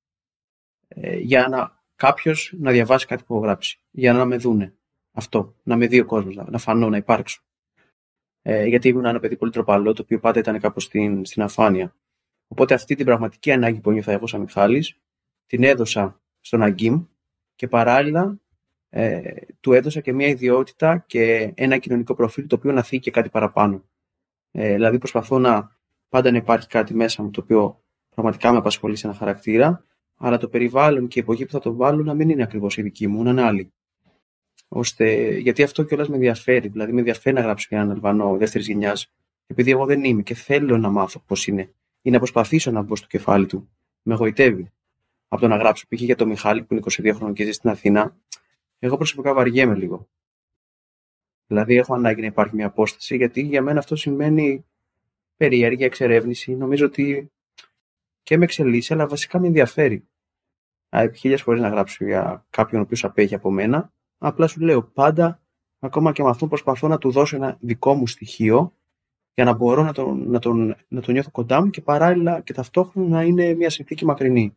ε, 0.88 1.16
για 1.16 1.48
να 1.48 1.82
κάποιος 1.96 2.54
να 2.58 2.70
διαβάσει 2.70 3.06
κάτι 3.06 3.24
που 3.24 3.34
έχω 3.34 3.42
γράψει, 3.42 3.80
για 3.90 4.12
να 4.12 4.24
με 4.24 4.36
δούνε. 4.36 4.74
Αυτό, 5.12 5.54
να 5.62 5.76
με 5.76 5.86
δει 5.86 6.00
ο 6.00 6.06
κόσμος, 6.06 6.36
να, 6.36 6.50
να 6.50 6.58
φανώ, 6.58 6.88
να 6.88 6.96
υπάρξω. 6.96 7.42
Ε, 8.42 8.64
γιατί 8.64 8.88
ήμουν 8.88 9.04
ένα 9.04 9.20
παιδί 9.20 9.36
πολύ 9.36 9.50
τροπαλό, 9.50 9.92
το 9.92 10.02
οποίο 10.02 10.20
πάντα 10.20 10.38
ήταν 10.38 10.60
κάπως 10.60 10.84
στην, 10.84 11.24
στην 11.24 11.42
αφάνεια. 11.42 11.96
Οπότε 12.48 12.74
αυτή 12.74 12.94
την 12.94 13.04
πραγματική 13.04 13.52
ανάγκη 13.52 13.80
που 13.80 13.90
νιώθα 13.90 14.12
εγώ 14.12 14.26
σαν 14.26 14.40
Μιχάλης, 14.40 14.98
την 15.46 15.62
έδωσα 15.62 16.20
στον 16.40 16.62
Αγκίμ 16.62 17.04
και 17.54 17.68
παράλληλα 17.68 18.40
ε, 18.90 19.34
του 19.60 19.72
έδωσα 19.72 20.00
και 20.00 20.12
μια 20.12 20.26
ιδιότητα 20.26 21.04
και 21.06 21.52
ένα 21.54 21.78
κοινωνικό 21.78 22.14
προφίλ 22.14 22.46
το 22.46 22.54
οποίο 22.54 22.72
να 22.72 22.82
θίγει 22.82 23.02
και 23.02 23.10
κάτι 23.10 23.28
παραπάνω. 23.28 23.84
Ε, 24.50 24.72
δηλαδή 24.72 24.98
προσπαθώ 24.98 25.38
να 25.38 25.76
πάντα 26.08 26.30
να 26.30 26.36
υπάρχει 26.36 26.66
κάτι 26.66 26.94
μέσα 26.94 27.22
μου 27.22 27.30
το 27.30 27.40
οποίο 27.40 27.82
πραγματικά 28.08 28.52
με 28.52 28.58
απασχολεί 28.58 28.96
σε 28.96 29.06
ένα 29.06 29.16
χαρακτήρα, 29.16 29.84
αλλά 30.16 30.38
το 30.38 30.48
περιβάλλον 30.48 31.08
και 31.08 31.18
η 31.18 31.22
εποχή 31.22 31.44
που 31.44 31.52
θα 31.52 31.58
το 31.58 31.74
βάλω 31.74 32.02
να 32.02 32.14
μην 32.14 32.28
είναι 32.28 32.42
ακριβώς 32.42 32.76
η 32.76 32.82
δική 32.82 33.06
μου, 33.06 33.22
να 33.22 33.30
είναι 33.30 33.42
άλλη. 33.42 33.72
Ώστε, 34.68 35.30
γιατί 35.38 35.62
αυτό 35.62 35.82
κιόλας 35.82 36.08
με 36.08 36.14
ενδιαφέρει. 36.14 36.68
Δηλαδή, 36.68 36.92
με 36.92 36.98
ενδιαφέρει 36.98 37.34
να 37.34 37.42
γράψω 37.42 37.66
για 37.68 37.78
έναν 37.78 37.90
Αλβανό 37.90 38.36
δεύτερης 38.36 38.66
γενιάς, 38.66 39.12
επειδή 39.46 39.70
εγώ 39.70 39.86
δεν 39.86 40.04
είμαι 40.04 40.22
και 40.22 40.34
θέλω 40.34 40.78
να 40.78 40.90
μάθω 40.90 41.22
πώς 41.26 41.46
είναι, 41.46 41.74
ή 42.02 42.10
να 42.10 42.18
προσπαθήσω 42.18 42.70
να 42.70 42.82
μπω 42.82 42.96
στο 42.96 43.06
κεφάλι 43.06 43.46
του. 43.46 43.68
Με 44.02 44.14
εγωιτεύει. 44.14 44.72
Από 45.28 45.40
το 45.40 45.48
να 45.48 45.56
γράψω, 45.56 45.86
π.χ. 45.88 46.00
για 46.00 46.16
τον 46.16 46.28
Μιχάλη 46.28 46.62
που 46.62 46.74
είναι 46.74 46.82
22 46.86 47.12
χρόνια 47.14 47.34
και 47.34 47.44
ζει 47.44 47.52
στην 47.52 47.70
Αθήνα, 47.70 48.16
εγώ 48.78 48.96
προσωπικά 48.96 49.34
βαριέμαι 49.34 49.74
λίγο. 49.74 50.08
Δηλαδή, 51.46 51.76
έχω 51.76 51.94
ανάγκη 51.94 52.20
να 52.20 52.26
υπάρχει 52.26 52.54
μια 52.54 52.66
απόσταση, 52.66 53.16
γιατί 53.16 53.40
για 53.40 53.62
μένα 53.62 53.78
αυτό 53.78 53.96
σημαίνει 53.96 54.64
περιέργεια, 55.36 55.86
εξερεύνηση. 55.86 56.54
Νομίζω 56.54 56.86
ότι 56.86 57.30
και 58.22 58.36
με 58.36 58.44
εξελίσσει, 58.44 58.92
αλλά 58.92 59.06
βασικά 59.06 59.38
με 59.40 59.46
ενδιαφέρει. 59.46 60.08
Έχει 60.88 61.18
χίλιες 61.18 61.42
φορές 61.42 61.60
να 61.60 61.68
γράψω 61.68 62.04
για 62.04 62.46
κάποιον 62.50 62.80
ο 62.80 62.84
οποίος 62.84 63.04
απέχει 63.04 63.34
από 63.34 63.50
μένα. 63.50 63.92
Απλά 64.18 64.46
σου 64.46 64.60
λέω 64.60 64.82
πάντα, 64.82 65.42
ακόμα 65.78 66.12
και 66.12 66.22
με 66.22 66.28
αυτό 66.28 66.46
προσπαθώ 66.46 66.88
να 66.88 66.98
του 66.98 67.10
δώσω 67.10 67.36
ένα 67.36 67.56
δικό 67.60 67.94
μου 67.94 68.06
στοιχείο 68.06 68.72
για 69.38 69.46
να 69.46 69.52
μπορώ 69.52 69.82
να 69.82 69.92
τον, 69.92 70.30
να 70.30 70.38
τον, 70.38 70.76
να 70.88 71.00
τον 71.00 71.14
νιώθω 71.14 71.30
κοντά 71.30 71.64
μου 71.64 71.70
και 71.70 71.80
παράλληλα 71.80 72.40
και 72.40 72.52
ταυτόχρονα 72.52 73.08
να 73.08 73.22
είναι 73.22 73.54
μια 73.54 73.70
συνθήκη 73.70 74.04
μακρινή. 74.04 74.56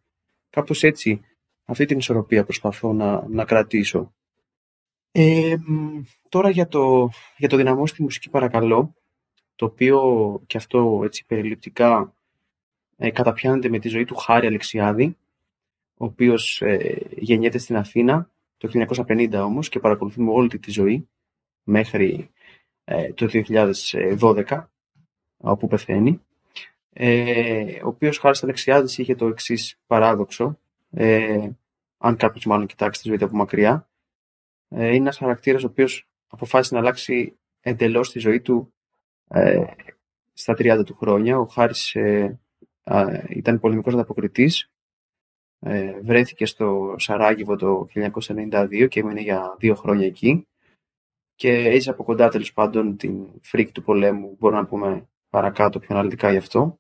Κάπως 0.50 0.84
έτσι, 0.84 1.22
αυτή 1.66 1.86
την 1.86 1.98
ισορροπία 1.98 2.44
προσπαθώ 2.44 2.94
να, 2.94 3.28
να 3.28 3.46
κρατήσω. 3.46 4.14
Ε, 5.12 5.56
τώρα 6.30 6.50
για 6.50 6.68
το, 6.68 7.10
για 7.38 7.50
το 7.50 7.58
δυναμό 7.58 7.88
στη 7.88 8.02
μουσική 8.02 8.30
παρακαλώ, 8.30 8.94
το 9.56 9.66
οποίο 9.66 10.00
και 10.48 10.58
αυτό 10.58 11.02
έτσι 11.04 11.26
περιληπτικά 11.26 12.14
ε, 12.98 13.12
καταπιάνεται 13.12 13.70
με 13.70 13.80
τη 13.80 13.88
ζωή 13.88 14.06
του 14.06 14.16
Χάρη 14.16 14.48
Αλεξιάδη, 14.48 15.18
ο 15.98 16.06
οποίος 16.06 16.62
ε, 16.62 17.08
γεννιέται 17.10 17.58
στην 17.58 17.76
Αθήνα 17.76 18.30
το 18.58 18.72
1950 19.08 19.32
όμως 19.34 19.70
και 19.70 19.80
παρακολουθούμε 19.80 20.32
όλη 20.32 20.60
τη 20.60 20.72
ζωή 20.72 21.08
μέχρι 21.64 22.30
ε, 22.84 23.14
το 23.14 23.30
2012, 24.20 24.64
όπου 25.42 25.68
πεθαίνει. 25.68 26.22
Ε, 26.94 27.84
ο 27.84 27.88
οποίος 27.88 28.18
Χάρης 28.18 28.44
Αλεξιάδης 28.44 28.98
είχε 28.98 29.16
το 29.16 29.28
εξής 29.28 29.80
παράδοξο, 29.88 30.60
ε, 30.92 31.50
αν 31.98 32.16
κάποιος 32.16 32.46
μάλλον 32.46 32.66
κοιτάξει 32.66 33.02
τη 33.02 33.08
ζωή 33.08 33.18
του 33.18 33.26
από 33.26 33.36
μακριά, 33.36 33.90
ε, 34.70 34.86
είναι 34.88 34.96
ένας 34.96 35.18
χαρακτήρας 35.18 35.64
ο 35.64 35.68
οποίος 35.68 36.08
αποφάσισε 36.28 36.74
να 36.74 36.80
αλλάξει 36.80 37.38
εντελώς 37.62 38.12
τη 38.12 38.20
ζωή 38.20 38.42
του 38.42 38.74
ε, 39.28 39.64
στα 40.34 40.54
30 40.58 40.84
του 40.86 40.96
χρόνια. 40.96 41.40
Ο 41.40 41.46
Χάρης 41.46 41.96
ε, 41.96 42.40
ήταν 43.30 43.60
πολεμικός 43.60 43.94
ανταποκριτής. 43.94 44.72
Ε, 45.60 46.00
βρέθηκε 46.02 46.46
στο 46.46 46.96
Σαράγεβο 46.98 47.56
το 47.56 47.88
1992 47.94 48.88
και 48.90 49.00
έμεινε 49.00 49.22
για 49.22 49.56
δύο 49.60 49.76
χρόνια 49.76 50.06
εκεί. 50.06 50.48
Και 51.36 51.52
έζησε 51.52 51.90
από 51.90 52.04
κοντά 52.04 52.30
τέλος 52.30 52.54
πάντων 52.54 52.98
την 52.98 53.28
φρίκη 53.42 53.72
του 53.72 53.84
πολέμου, 53.84 54.36
μπορούμε 54.40 54.62
να 54.62 54.68
πούμε 54.68 55.10
παρακάτω 55.32 55.80
πιο 55.80 55.96
αναλυτικά 55.96 56.32
γι' 56.32 56.38
αυτο 56.38 56.80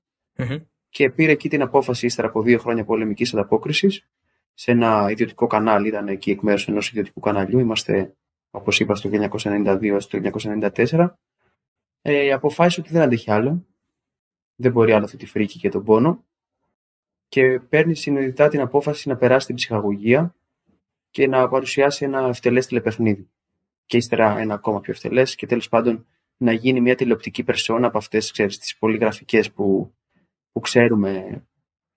Και 0.89 1.09
πήρε 1.09 1.31
εκεί 1.31 1.49
την 1.49 1.61
απόφαση 1.61 2.05
ύστερα 2.05 2.27
από 2.27 2.41
δύο 2.41 2.59
χρόνια 2.59 2.85
πολεμικής 2.85 3.33
ανταπόκρισης 3.33 4.07
σε 4.53 4.71
ένα 4.71 5.07
ιδιωτικό 5.09 5.47
κανάλι. 5.47 5.87
Ήταν 5.87 6.07
εκεί 6.07 6.31
εκ 6.31 6.41
μέρους 6.41 6.67
ενός 6.67 6.89
ιδιωτικού 6.89 7.19
καναλιού. 7.19 7.59
Είμαστε, 7.59 8.15
όπως 8.51 8.79
είπα, 8.79 8.95
στο 8.95 9.09
1992 9.09 9.97
στο 9.99 10.17
1994. 10.17 11.07
Ε, 12.01 12.31
αποφάσισε 12.31 12.81
ότι 12.81 12.91
δεν 12.91 13.01
αντέχει 13.01 13.31
άλλο 13.31 13.65
δεν 14.61 14.71
μπορεί 14.71 14.91
άλλο 14.91 15.05
αυτή 15.05 15.17
τη 15.17 15.25
φρίκη 15.25 15.59
και 15.59 15.69
τον 15.69 15.83
πόνο 15.83 16.25
και 17.27 17.59
παίρνει 17.59 17.95
συνειδητά 17.95 18.47
την 18.47 18.59
απόφαση 18.59 19.09
να 19.09 19.15
περάσει 19.15 19.45
την 19.45 19.55
ψυχαγωγία 19.55 20.35
και 21.09 21.27
να 21.27 21.49
παρουσιάσει 21.49 22.05
ένα 22.05 22.27
ευτελές 22.27 22.67
τηλεπαιχνίδι. 22.67 23.29
Και 23.85 23.97
ύστερα 23.97 24.37
ένα 24.37 24.53
ακόμα 24.53 24.79
πιο 24.79 24.93
ευτελές 24.93 25.35
και 25.35 25.45
τέλος 25.45 25.69
πάντων 25.69 26.07
να 26.43 26.51
γίνει 26.51 26.81
μια 26.81 26.95
τηλεοπτική 26.95 27.43
περσόνα 27.43 27.87
από 27.87 27.97
αυτές 27.97 28.31
ξέρεις, 28.31 28.57
τις 28.57 28.77
πολυγραφικές 28.77 29.51
που, 29.51 29.93
που 30.51 30.59
ξέρουμε 30.59 31.43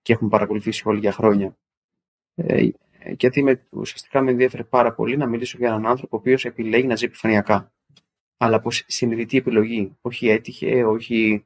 και 0.01 0.13
έχουμε 0.13 0.29
παρακολουθήσει 0.29 0.83
όλοι 0.85 0.99
για 0.99 1.11
χρόνια. 1.11 1.57
Ε, 2.35 2.69
γιατί 3.17 3.43
με, 3.43 3.67
ουσιαστικά 3.69 4.21
με 4.21 4.31
ενδιαφέρει 4.31 4.63
πάρα 4.63 4.93
πολύ 4.93 5.17
να 5.17 5.27
μιλήσω 5.27 5.57
για 5.57 5.67
έναν 5.67 5.85
άνθρωπο 5.85 6.15
ο 6.15 6.19
οποίος 6.19 6.45
επιλέγει 6.45 6.87
να 6.87 6.95
ζει 6.95 7.05
επιφανειακά. 7.05 7.71
Αλλά 8.37 8.55
από 8.55 8.69
συνειδητή 8.71 9.37
επιλογή. 9.37 9.97
Όχι 10.01 10.29
έτυχε, 10.29 10.83
όχι 10.83 11.45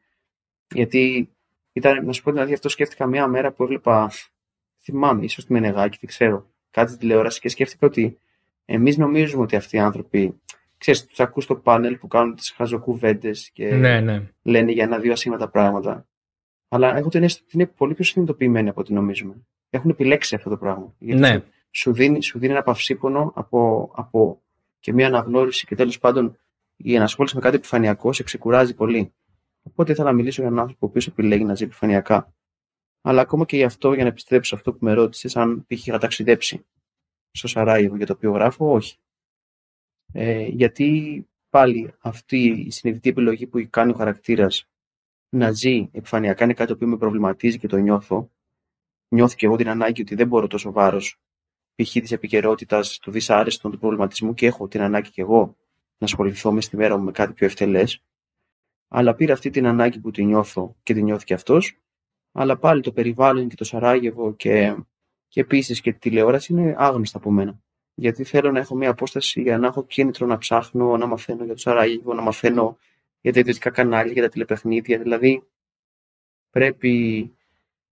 γιατί 0.73 1.29
ήταν, 1.73 2.05
να 2.05 2.13
σου 2.13 2.23
πω 2.23 2.31
δηλαδή, 2.31 2.53
αυτό 2.53 2.69
σκέφτηκα 2.69 3.05
μια 3.05 3.27
μέρα 3.27 3.51
που 3.51 3.63
έβλεπα, 3.63 4.11
θυμάμαι, 4.81 5.23
ίσως 5.23 5.45
τη 5.45 5.53
Μενεγάκη, 5.53 5.97
δεν 6.01 6.09
ξέρω, 6.09 6.49
κάτι 6.71 6.87
στην 6.87 6.99
τηλεόραση 6.99 7.39
και 7.39 7.49
σκέφτηκα 7.49 7.87
ότι 7.87 8.19
εμείς 8.65 8.97
νομίζουμε 8.97 9.43
ότι 9.43 9.55
αυτοί 9.55 9.75
οι 9.75 9.79
άνθρωποι, 9.79 10.41
ξέρεις, 10.79 11.05
τους 11.05 11.19
ακούς 11.19 11.43
στο 11.43 11.55
πάνελ 11.55 11.97
που 11.97 12.07
κάνουν 12.07 12.35
τις 12.35 12.51
χαζοκουβέντες 12.51 13.49
και 13.53 13.75
ναι, 13.75 13.99
ναι. 13.99 14.31
λένε 14.41 14.71
για 14.71 14.83
ένα-δύο 14.83 15.11
ασήμαντα 15.11 15.49
πράγματα. 15.49 16.07
Αλλά 16.67 16.97
έχω 16.97 17.09
την 17.09 17.23
αίσθηση 17.23 17.45
ότι 17.45 17.57
είναι 17.57 17.65
πολύ 17.65 17.93
πιο 17.93 18.03
συνειδητοποιημένοι 18.03 18.69
από 18.69 18.81
ό,τι 18.81 18.93
νομίζουμε. 18.93 19.35
Έχουν 19.69 19.89
επιλέξει 19.89 20.35
αυτό 20.35 20.49
το 20.49 20.57
πράγμα. 20.57 20.95
Γιατί 20.99 21.21
ναι. 21.21 21.43
σου, 21.71 21.93
δίνει, 21.93 22.21
σου 22.21 22.39
δίνει 22.39 22.53
ένα 22.53 22.63
παυσίπονο 22.63 23.31
από, 23.35 23.91
από 23.95 24.41
και 24.79 24.93
μια 24.93 25.07
αναγνώριση 25.07 25.65
και 25.65 25.75
τέλος 25.75 25.99
πάντων 25.99 26.37
η 26.75 26.95
ενασχόληση 26.95 27.35
με 27.35 27.41
κάτι 27.41 27.55
επιφανειακό 27.55 28.13
σε 28.13 28.23
ξεκουράζει 28.23 28.75
πολύ. 28.75 29.13
Οπότε 29.63 29.91
ήθελα 29.91 30.09
να 30.09 30.15
μιλήσω 30.15 30.41
για 30.41 30.49
έναν 30.49 30.61
άνθρωπο 30.61 30.85
ο 30.85 30.89
οποίος 30.89 31.07
επιλέγει 31.07 31.43
να 31.43 31.55
ζει 31.55 31.63
επιφανειακά. 31.63 32.33
Αλλά 33.01 33.21
ακόμα 33.21 33.45
και 33.45 33.55
γι' 33.55 33.63
αυτό, 33.63 33.93
για 33.93 34.03
να 34.03 34.09
επιστρέψω 34.09 34.55
αυτό 34.55 34.71
που 34.71 34.77
με 34.81 34.93
ρώτησες, 34.93 35.35
αν 35.35 35.65
π.χ. 35.67 35.87
είχα 35.87 35.97
ταξιδέψει 35.97 36.65
στο 37.31 37.47
Σαράγεβο 37.47 37.95
για 37.95 38.05
το 38.05 38.13
οποίο 38.13 38.31
γράφω, 38.31 38.71
όχι. 38.71 38.97
Ε, 40.11 40.43
γιατί 40.43 41.27
πάλι 41.49 41.93
αυτή 41.99 42.47
η 42.47 42.71
συνειδητή 42.71 43.09
επιλογή 43.09 43.47
που 43.47 43.67
κάνει 43.69 43.91
ο 43.91 43.95
χαρακτήρας 43.95 44.67
να 45.29 45.51
ζει 45.51 45.89
επιφανειακά 45.91 46.43
είναι 46.43 46.53
κάτι 46.53 46.75
που 46.75 46.85
με 46.85 46.97
προβληματίζει 46.97 47.57
και 47.57 47.67
το 47.67 47.77
νιώθω. 47.77 48.31
Νιώθω 49.07 49.35
και 49.35 49.45
εγώ 49.45 49.55
την 49.55 49.69
ανάγκη 49.69 50.01
ότι 50.01 50.15
δεν 50.15 50.27
μπορώ 50.27 50.47
τόσο 50.47 50.71
βάρος 50.71 51.19
π.χ. 51.75 51.91
της 51.91 52.11
επικαιρότητας, 52.11 52.99
του 52.99 53.11
δυσάρεστου, 53.11 53.69
του 53.69 53.79
προβληματισμού 53.79 54.33
και 54.33 54.45
έχω 54.45 54.67
την 54.67 54.81
ανάγκη 54.81 55.09
και 55.09 55.21
εγώ 55.21 55.55
να 55.97 56.05
ασχοληθώ 56.05 56.51
μες 56.51 56.65
στη 56.65 56.77
μέρα 56.77 56.97
μου 56.97 57.03
με 57.03 57.11
κάτι 57.11 57.33
πιο 57.33 57.45
ευτελές 57.45 58.03
αλλά 58.89 59.15
πήρα 59.15 59.33
αυτή 59.33 59.49
την 59.49 59.65
ανάγκη 59.65 59.99
που 59.99 60.11
την 60.11 60.25
νιώθω 60.25 60.75
και 60.83 60.93
την 60.93 61.03
νιώθει 61.03 61.25
και 61.25 61.33
αυτός, 61.33 61.79
αλλά 62.31 62.57
πάλι 62.57 62.81
το 62.81 62.91
περιβάλλον 62.91 63.47
και 63.47 63.55
το 63.55 63.63
Σαράγεβο 63.63 64.33
και, 64.33 64.75
και 65.27 65.39
επίσης 65.39 65.81
και 65.81 65.91
τη 65.91 65.99
τηλεόραση 65.99 66.53
είναι 66.53 66.75
άγνωστα 66.77 67.17
από 67.17 67.31
μένα. 67.31 67.61
Γιατί 67.99 68.23
θέλω 68.23 68.51
να 68.51 68.59
έχω 68.59 68.75
μια 68.75 68.89
απόσταση 68.89 69.41
για 69.41 69.57
να 69.57 69.67
έχω 69.67 69.85
κίνητρο 69.85 70.27
να 70.27 70.37
ψάχνω, 70.37 70.97
να 70.97 71.05
μαθαίνω 71.05 71.43
για 71.43 71.53
το 71.53 71.59
Σαράγεβο, 71.59 72.13
να 72.13 72.21
μαθαίνω 72.21 72.77
για 73.21 73.33
τα 73.33 73.39
ιδιωτικά 73.39 73.69
κανάλια, 73.69 74.13
για 74.13 74.21
τα 74.21 74.29
τηλεπαιχνίδια. 74.29 74.99
Δηλαδή 74.99 75.43
πρέπει, 76.49 77.23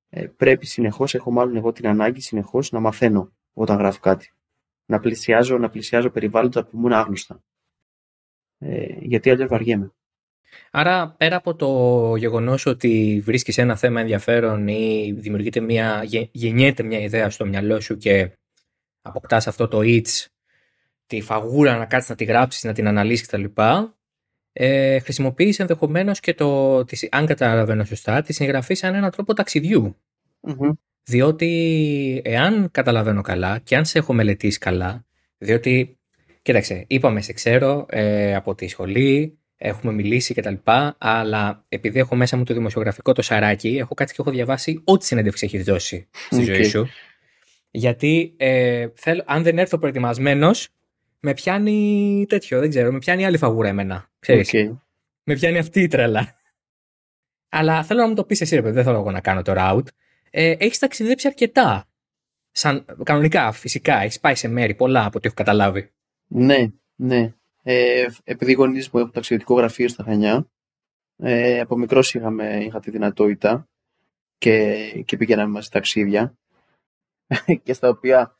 ε, 0.09 0.25
πρέπει 0.25 0.65
συνεχώς, 0.65 1.15
έχω 1.15 1.31
μάλλον 1.31 1.55
εγώ 1.55 1.71
την 1.71 1.87
ανάγκη 1.87 2.21
συνεχώς 2.21 2.71
να 2.71 2.79
μαθαίνω 2.79 3.31
όταν 3.53 3.77
γράφω 3.77 3.99
κάτι. 3.99 4.33
Να 4.85 4.99
πλησιάζω, 4.99 5.57
να 5.57 5.69
πλησιάζω 5.69 6.09
περιβάλλοντα 6.09 6.65
που 6.65 6.77
μου 6.77 6.85
είναι 6.85 6.95
άγνωστα. 6.95 7.43
Ε, 8.57 8.85
γιατί 8.99 9.29
αλλιώς 9.29 9.49
βαριέμαι. 9.49 9.91
Άρα, 10.71 11.15
πέρα 11.17 11.35
από 11.35 11.55
το 11.55 12.15
γεγονός 12.15 12.65
ότι 12.65 13.21
βρίσκεις 13.25 13.57
ένα 13.57 13.75
θέμα 13.75 13.99
ενδιαφέρον 14.01 14.67
ή 14.67 15.13
δημιουργείται 15.17 15.59
μια, 15.59 16.03
γεννιέται 16.31 16.83
μια 16.83 16.99
ιδέα 16.99 17.29
στο 17.29 17.45
μυαλό 17.45 17.79
σου 17.79 17.97
και 17.97 18.31
αποκτάς 19.07 19.47
αυτό 19.47 19.67
το 19.67 19.79
itch, 19.83 20.25
τη 21.07 21.21
φαγούρα 21.21 21.77
να 21.77 21.85
κάτσεις 21.85 22.09
να 22.09 22.15
τη 22.15 22.23
γράψεις, 22.23 22.63
να 22.63 22.73
την 22.73 22.87
αναλύσεις 22.87 23.27
κτλ. 23.27 23.43
Ε, 24.53 24.99
χρησιμοποιείς 24.99 25.59
ενδεχομένως 25.59 26.19
και 26.19 26.33
το, 26.33 26.77
αν 27.09 27.25
καταλαβαίνω 27.25 27.83
σωστά, 27.83 28.21
τη 28.21 28.33
συγγραφή 28.33 28.73
σαν 28.73 28.95
έναν 28.95 29.11
τρόπο 29.11 29.33
Διότι 31.03 32.21
εάν 32.23 32.69
καταλαβαίνω 32.71 33.21
καλά 33.21 33.59
και 33.59 33.75
αν 33.75 33.85
σε 33.85 33.97
έχω 33.97 34.13
μελετήσει 34.13 34.59
καλά, 34.59 35.05
διότι, 35.37 35.97
κοίταξε, 36.41 36.83
είπαμε 36.87 37.21
σε 37.21 37.33
ξέρω 37.33 37.85
ε, 37.89 38.35
από 38.35 38.55
τη 38.55 38.67
σχολή, 38.67 39.37
έχουμε 39.57 39.93
μιλήσει 39.93 40.33
κτλ. 40.33 40.55
Αλλά 40.97 41.65
επειδή 41.69 41.99
έχω 41.99 42.15
μέσα 42.15 42.37
μου 42.37 42.43
το 42.43 42.53
δημοσιογραφικό 42.53 43.13
το 43.13 43.21
σαράκι, 43.21 43.77
έχω 43.77 43.93
κάτσει 43.93 44.15
και 44.15 44.21
έχω 44.21 44.31
διαβάσει 44.31 44.81
ό,τι 44.83 45.05
συνέντευξη 45.05 45.45
έχεις 45.45 45.63
δώσει 45.63 46.07
στη 46.29 46.43
ζωή 46.43 46.63
σου. 46.63 46.87
Γιατί 47.71 48.33
ε, 48.37 48.87
θέλω, 48.93 49.23
αν 49.25 49.43
δεν 49.43 49.57
έρθω 49.57 49.77
προετοιμασμένος, 49.77 50.69
με 51.19 51.33
πιάνει 51.33 52.25
τέτοιο, 52.29 52.59
δεν 52.59 52.69
ξέρω, 52.69 52.91
με 52.91 52.97
πιάνει 52.97 53.25
άλλη 53.25 53.37
φαγούρα 53.37 53.67
εμένα. 53.67 54.09
Ξέρεις. 54.19 54.53
Με 55.23 55.33
πιάνει 55.33 55.57
αυτή 55.57 55.81
η 55.81 55.87
τρέλα. 55.87 56.35
Αλλά 57.49 57.83
θέλω 57.83 58.01
να 58.01 58.07
μου 58.07 58.13
το 58.13 58.23
πεις 58.23 58.41
εσύ, 58.41 58.55
ρε 58.55 58.71
δεν 58.71 58.83
θέλω 58.83 58.97
εγώ 58.97 59.11
να 59.11 59.21
κάνω 59.21 59.41
το 59.41 59.53
route. 59.57 59.87
Ε, 60.29 60.55
έχεις 60.57 60.79
ταξιδέψει 60.79 61.27
αρκετά. 61.27 61.87
Σαν, 62.51 62.85
κανονικά, 63.03 63.51
φυσικά, 63.51 64.01
έχεις 64.01 64.19
πάει 64.19 64.35
σε 64.35 64.47
μέρη 64.47 64.75
πολλά 64.75 65.05
από 65.05 65.17
ό,τι 65.17 65.27
έχω 65.27 65.35
καταλάβει. 65.35 65.91
Ναι, 66.27 66.67
ναι. 66.95 67.33
Ε, 67.63 68.05
επειδή 68.23 68.51
οι 68.51 68.55
γονείς 68.55 68.89
μου 68.89 68.99
έχουν 68.99 69.11
ταξιδιωτικό 69.11 69.55
γραφείο 69.55 69.87
στα 69.87 70.03
Χανιά, 70.03 70.47
ε, 71.17 71.59
από 71.59 71.77
μικρός 71.77 72.13
είχα 72.13 72.79
τη 72.79 72.91
δυνατότητα 72.91 73.67
και, 74.37 74.75
και 75.05 75.17
πήγαιναμε 75.17 75.51
μαζί 75.51 75.69
ταξίδια 75.69 76.37
και 77.63 77.73
στα 77.73 77.89
οποία 77.89 78.35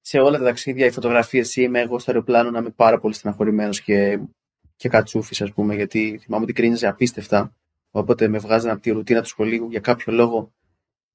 σε 0.00 0.18
όλα 0.18 0.38
τα 0.38 0.44
ταξίδια 0.44 0.86
οι 0.86 0.90
φωτογραφίες 0.90 1.56
είμαι 1.56 1.80
εγώ 1.80 1.98
στο 1.98 2.10
αεροπλάνο 2.10 2.50
να 2.50 2.58
είμαι 2.58 2.70
πάρα 2.70 2.98
πολύ 2.98 3.14
στεναχωρημένος 3.14 3.80
και, 3.80 4.20
και 4.76 4.88
κατσούφι, 4.88 5.42
ας 5.42 5.52
πούμε, 5.52 5.74
γιατί 5.74 6.18
θυμάμαι 6.22 6.44
ότι 6.44 6.52
κρίνιζε 6.52 6.86
απίστευτα. 6.86 7.54
Οπότε 7.90 8.28
με 8.28 8.38
βγάζανε 8.38 8.72
από 8.72 8.82
τη 8.82 8.90
ρουτίνα 8.90 9.22
του 9.22 9.28
σχολείου 9.28 9.70
για 9.70 9.80
κάποιο 9.80 10.12
λόγο 10.12 10.52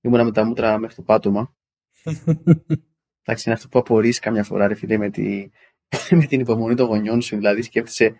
ήμουνα 0.02 0.24
με 0.24 0.32
τα 0.32 0.44
μούτρα 0.44 0.78
μέχρι 0.78 0.96
το 0.96 1.02
πάτωμα. 1.02 1.56
Εντάξει, 3.24 3.44
είναι 3.46 3.56
αυτό 3.56 3.68
που 3.68 3.80
απορρεί 3.80 4.10
καμιά 4.10 4.44
φορά, 4.44 4.68
ρε 4.68 4.76
φίλε, 4.76 4.98
με, 4.98 5.10
τη, 5.10 5.50
με 6.20 6.26
την 6.26 6.40
υπομονή 6.40 6.76
των 6.76 6.88
γονιών 6.88 7.22
σου. 7.22 7.36
Δηλαδή, 7.36 7.62
σκέφτεσαι, 7.62 8.16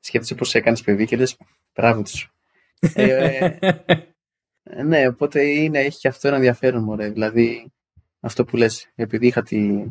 σκέφτεσαι 0.00 0.34
πώς 0.34 0.54
έκανες 0.54 0.82
παιδί 0.82 1.06
και 1.06 1.16
λες, 1.16 1.36
μπράβο 1.74 2.02
του. 2.02 2.10
ε, 2.94 3.56
ε, 4.62 4.82
ναι, 4.82 5.06
οπότε 5.06 5.44
είναι, 5.44 5.78
έχει 5.78 5.98
και 5.98 6.08
αυτό 6.08 6.28
ένα 6.28 6.36
ενδιαφέρον, 6.36 6.82
μωρέ. 6.82 7.10
Δηλαδή, 7.10 7.72
αυτό 8.24 8.44
που 8.44 8.56
λες, 8.56 8.90
επειδή 8.94 9.26
είχα 9.26 9.42
τη, 9.42 9.84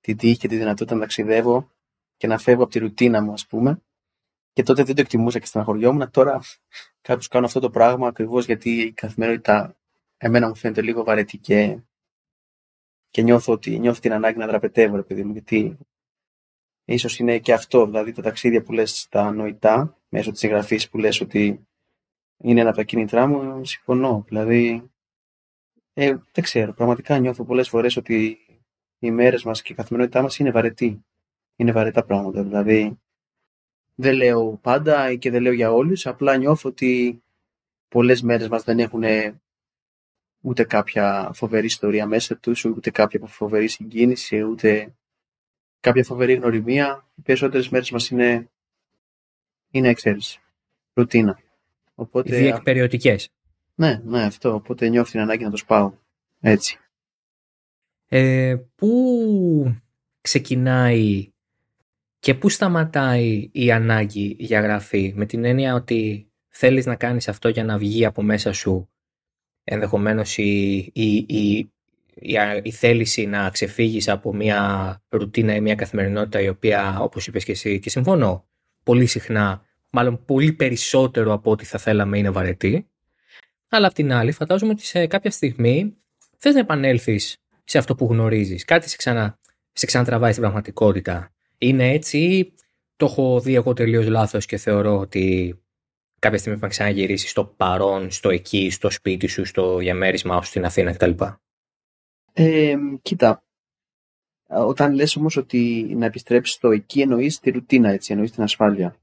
την 0.00 0.16
τύχη 0.16 0.36
και 0.36 0.48
τη 0.48 0.56
δυνατότητα 0.56 0.94
να 0.94 1.00
ταξιδεύω 1.00 1.70
και 2.16 2.26
να 2.26 2.38
φεύγω 2.38 2.62
από 2.62 2.72
τη 2.72 2.78
ρουτίνα 2.78 3.22
μου, 3.22 3.32
ας 3.32 3.46
πούμε, 3.46 3.82
και 4.52 4.62
τότε 4.62 4.82
δεν 4.82 4.94
το 4.94 5.00
εκτιμούσα 5.00 5.38
και 5.38 5.46
στεναχωριόμουν. 5.46 6.10
Τώρα 6.10 6.40
κάπως 7.00 7.28
κάνω 7.28 7.46
αυτό 7.46 7.60
το 7.60 7.70
πράγμα 7.70 8.08
ακριβώς 8.08 8.46
γιατί 8.46 8.70
η 8.70 8.92
καθημερινότητα 8.92 9.76
εμένα 10.16 10.48
μου 10.48 10.54
φαίνεται 10.54 10.82
λίγο 10.82 11.04
βαρετή 11.04 11.38
και, 11.38 11.78
και 13.10 13.22
νιώθω, 13.22 13.52
ότι, 13.52 13.78
νιώθω 13.78 14.00
την 14.00 14.12
ανάγκη 14.12 14.38
να 14.38 14.46
δραπετεύω, 14.46 14.96
ρε 14.96 15.02
παιδί 15.02 15.24
μου, 15.24 15.32
γιατί 15.32 15.78
ίσως 16.84 17.18
είναι 17.18 17.38
και 17.38 17.52
αυτό, 17.52 17.86
δηλαδή 17.86 18.12
τα 18.12 18.22
ταξίδια 18.22 18.62
που 18.62 18.72
λες 18.72 19.08
τα 19.08 19.30
νοητά, 19.30 19.98
μέσω 20.08 20.30
της 20.30 20.42
εγγραφής 20.42 20.88
που 20.88 20.98
λες 20.98 21.20
ότι 21.20 21.66
είναι 22.36 22.60
ένα 22.60 22.68
από 22.68 22.78
τα 22.78 22.84
κίνητρά 22.84 23.26
μου, 23.26 23.64
συμφωνώ. 23.64 24.24
Δηλαδή, 24.26 24.90
ε, 25.94 26.16
δεν 26.32 26.44
ξέρω. 26.44 26.72
Πραγματικά 26.72 27.18
νιώθω 27.18 27.44
πολλές 27.44 27.68
φορές 27.68 27.96
ότι 27.96 28.38
οι 28.98 29.10
μέρες 29.10 29.44
μας 29.44 29.62
και 29.62 29.72
η 29.72 29.76
καθημερινότητά 29.76 30.22
μας 30.22 30.38
είναι 30.38 30.50
βαρετή. 30.50 31.04
Είναι 31.56 31.72
βαρετά 31.72 32.04
πράγματα. 32.04 32.42
Δηλαδή, 32.42 32.98
δεν 33.94 34.14
λέω 34.14 34.58
πάντα 34.62 35.14
και 35.14 35.30
δεν 35.30 35.42
λέω 35.42 35.52
για 35.52 35.72
όλους. 35.72 36.06
Απλά 36.06 36.36
νιώθω 36.36 36.68
ότι 36.68 37.22
πολλές 37.88 38.22
μέρες 38.22 38.48
μας 38.48 38.64
δεν 38.64 38.78
έχουν 38.78 39.02
ούτε 40.40 40.64
κάποια 40.64 41.30
φοβερή 41.34 41.66
ιστορία 41.66 42.06
μέσα 42.06 42.36
τους, 42.36 42.64
ούτε 42.64 42.90
κάποια 42.90 43.20
φοβερή 43.26 43.68
συγκίνηση, 43.68 44.42
ούτε 44.42 44.94
κάποια 45.80 46.04
φοβερή 46.04 46.34
γνωριμία. 46.34 47.08
Οι 47.14 47.20
περισσότερες 47.22 47.68
μέρες 47.68 47.90
μας 47.90 48.10
είναι, 48.10 48.50
είναι 49.70 49.88
εξαίρεση. 49.88 50.40
Ρουτίνα. 50.94 51.38
Οπότε, 51.94 52.36
Διεκπεριωτικές. 52.36 53.30
Ναι, 53.74 54.00
ναι, 54.04 54.22
αυτό. 54.22 54.54
Οπότε 54.54 54.88
νιώθω 54.88 55.10
την 55.10 55.20
ανάγκη 55.20 55.44
να 55.44 55.50
το 55.50 55.56
σπάω. 55.56 55.92
Έτσι. 56.40 56.78
Ε, 58.08 58.56
πού 58.74 59.76
ξεκινάει 60.20 61.32
και 62.18 62.34
πού 62.34 62.48
σταματάει 62.48 63.48
η 63.52 63.72
ανάγκη 63.72 64.36
για 64.38 64.60
γραφή 64.60 65.12
με 65.16 65.26
την 65.26 65.44
έννοια 65.44 65.74
ότι 65.74 66.28
θέλεις 66.48 66.86
να 66.86 66.96
κάνεις 66.96 67.28
αυτό 67.28 67.48
για 67.48 67.64
να 67.64 67.78
βγει 67.78 68.04
από 68.04 68.22
μέσα 68.22 68.52
σου 68.52 68.88
ενδεχομένως 69.64 70.38
η, 70.38 70.76
η, 70.92 71.16
η, 71.28 71.72
η, 72.62 72.70
θέληση 72.70 73.26
να 73.26 73.50
ξεφύγεις 73.50 74.08
από 74.08 74.34
μια 74.34 75.02
ρουτίνα 75.08 75.54
ή 75.54 75.60
μια 75.60 75.74
καθημερινότητα 75.74 76.40
η 76.40 76.48
οποία 76.48 76.98
όπως 77.00 77.26
είπες 77.26 77.44
και 77.44 77.52
εσύ 77.52 77.78
και 77.78 77.90
συμφωνώ 77.90 78.48
πολύ 78.82 79.06
συχνά 79.06 79.62
μάλλον 79.90 80.24
πολύ 80.24 80.52
περισσότερο 80.52 81.32
από 81.32 81.50
ό,τι 81.50 81.64
θα 81.64 81.78
θέλαμε 81.78 82.18
είναι 82.18 82.30
βαρετή 82.30 82.88
αλλά 83.76 83.86
απ' 83.86 83.94
την 83.94 84.12
άλλη, 84.12 84.32
φαντάζομαι 84.32 84.72
ότι 84.72 84.84
σε 84.84 85.06
κάποια 85.06 85.30
στιγμή 85.30 85.96
θες 86.38 86.54
να 86.54 86.60
επανέλθεις 86.60 87.36
σε 87.64 87.78
αυτό 87.78 87.94
που 87.94 88.06
γνωρίζεις. 88.10 88.64
Κάτι 88.64 88.88
σε, 88.88 88.96
ξανα, 88.96 89.38
σε 89.72 89.86
ξανατραβάει 89.86 90.30
στην 90.30 90.42
πραγματικότητα. 90.42 91.32
Είναι 91.58 91.90
έτσι 91.90 92.18
ή 92.18 92.54
το 92.96 93.06
έχω 93.06 93.40
δει 93.40 93.54
εγώ 93.54 93.72
τελείως 93.72 94.06
λάθος 94.06 94.46
και 94.46 94.56
θεωρώ 94.56 94.98
ότι 94.98 95.54
κάποια 96.18 96.38
στιγμή 96.38 96.58
θα 96.58 96.66
ξαναγυρίσει 96.66 97.28
στο 97.28 97.44
παρόν, 97.44 98.10
στο 98.10 98.30
εκεί, 98.30 98.70
στο 98.70 98.90
σπίτι 98.90 99.26
σου, 99.26 99.44
στο 99.44 99.76
διαμέρισμά 99.76 100.42
σου 100.42 100.48
στην 100.48 100.64
Αθήνα 100.64 100.92
κτλ. 100.92 101.10
Ε, 102.32 102.74
κοίτα, 103.02 103.44
όταν 104.48 104.94
λες 104.94 105.16
όμως 105.16 105.36
ότι 105.36 105.86
να 105.96 106.06
επιστρέψεις 106.06 106.54
στο 106.54 106.70
εκεί 106.70 107.00
εννοείς 107.00 107.38
τη 107.38 107.50
ρουτίνα, 107.50 107.90
έτσι, 107.90 108.12
εννοείς 108.12 108.30
την 108.30 108.42
ασφάλεια 108.42 108.96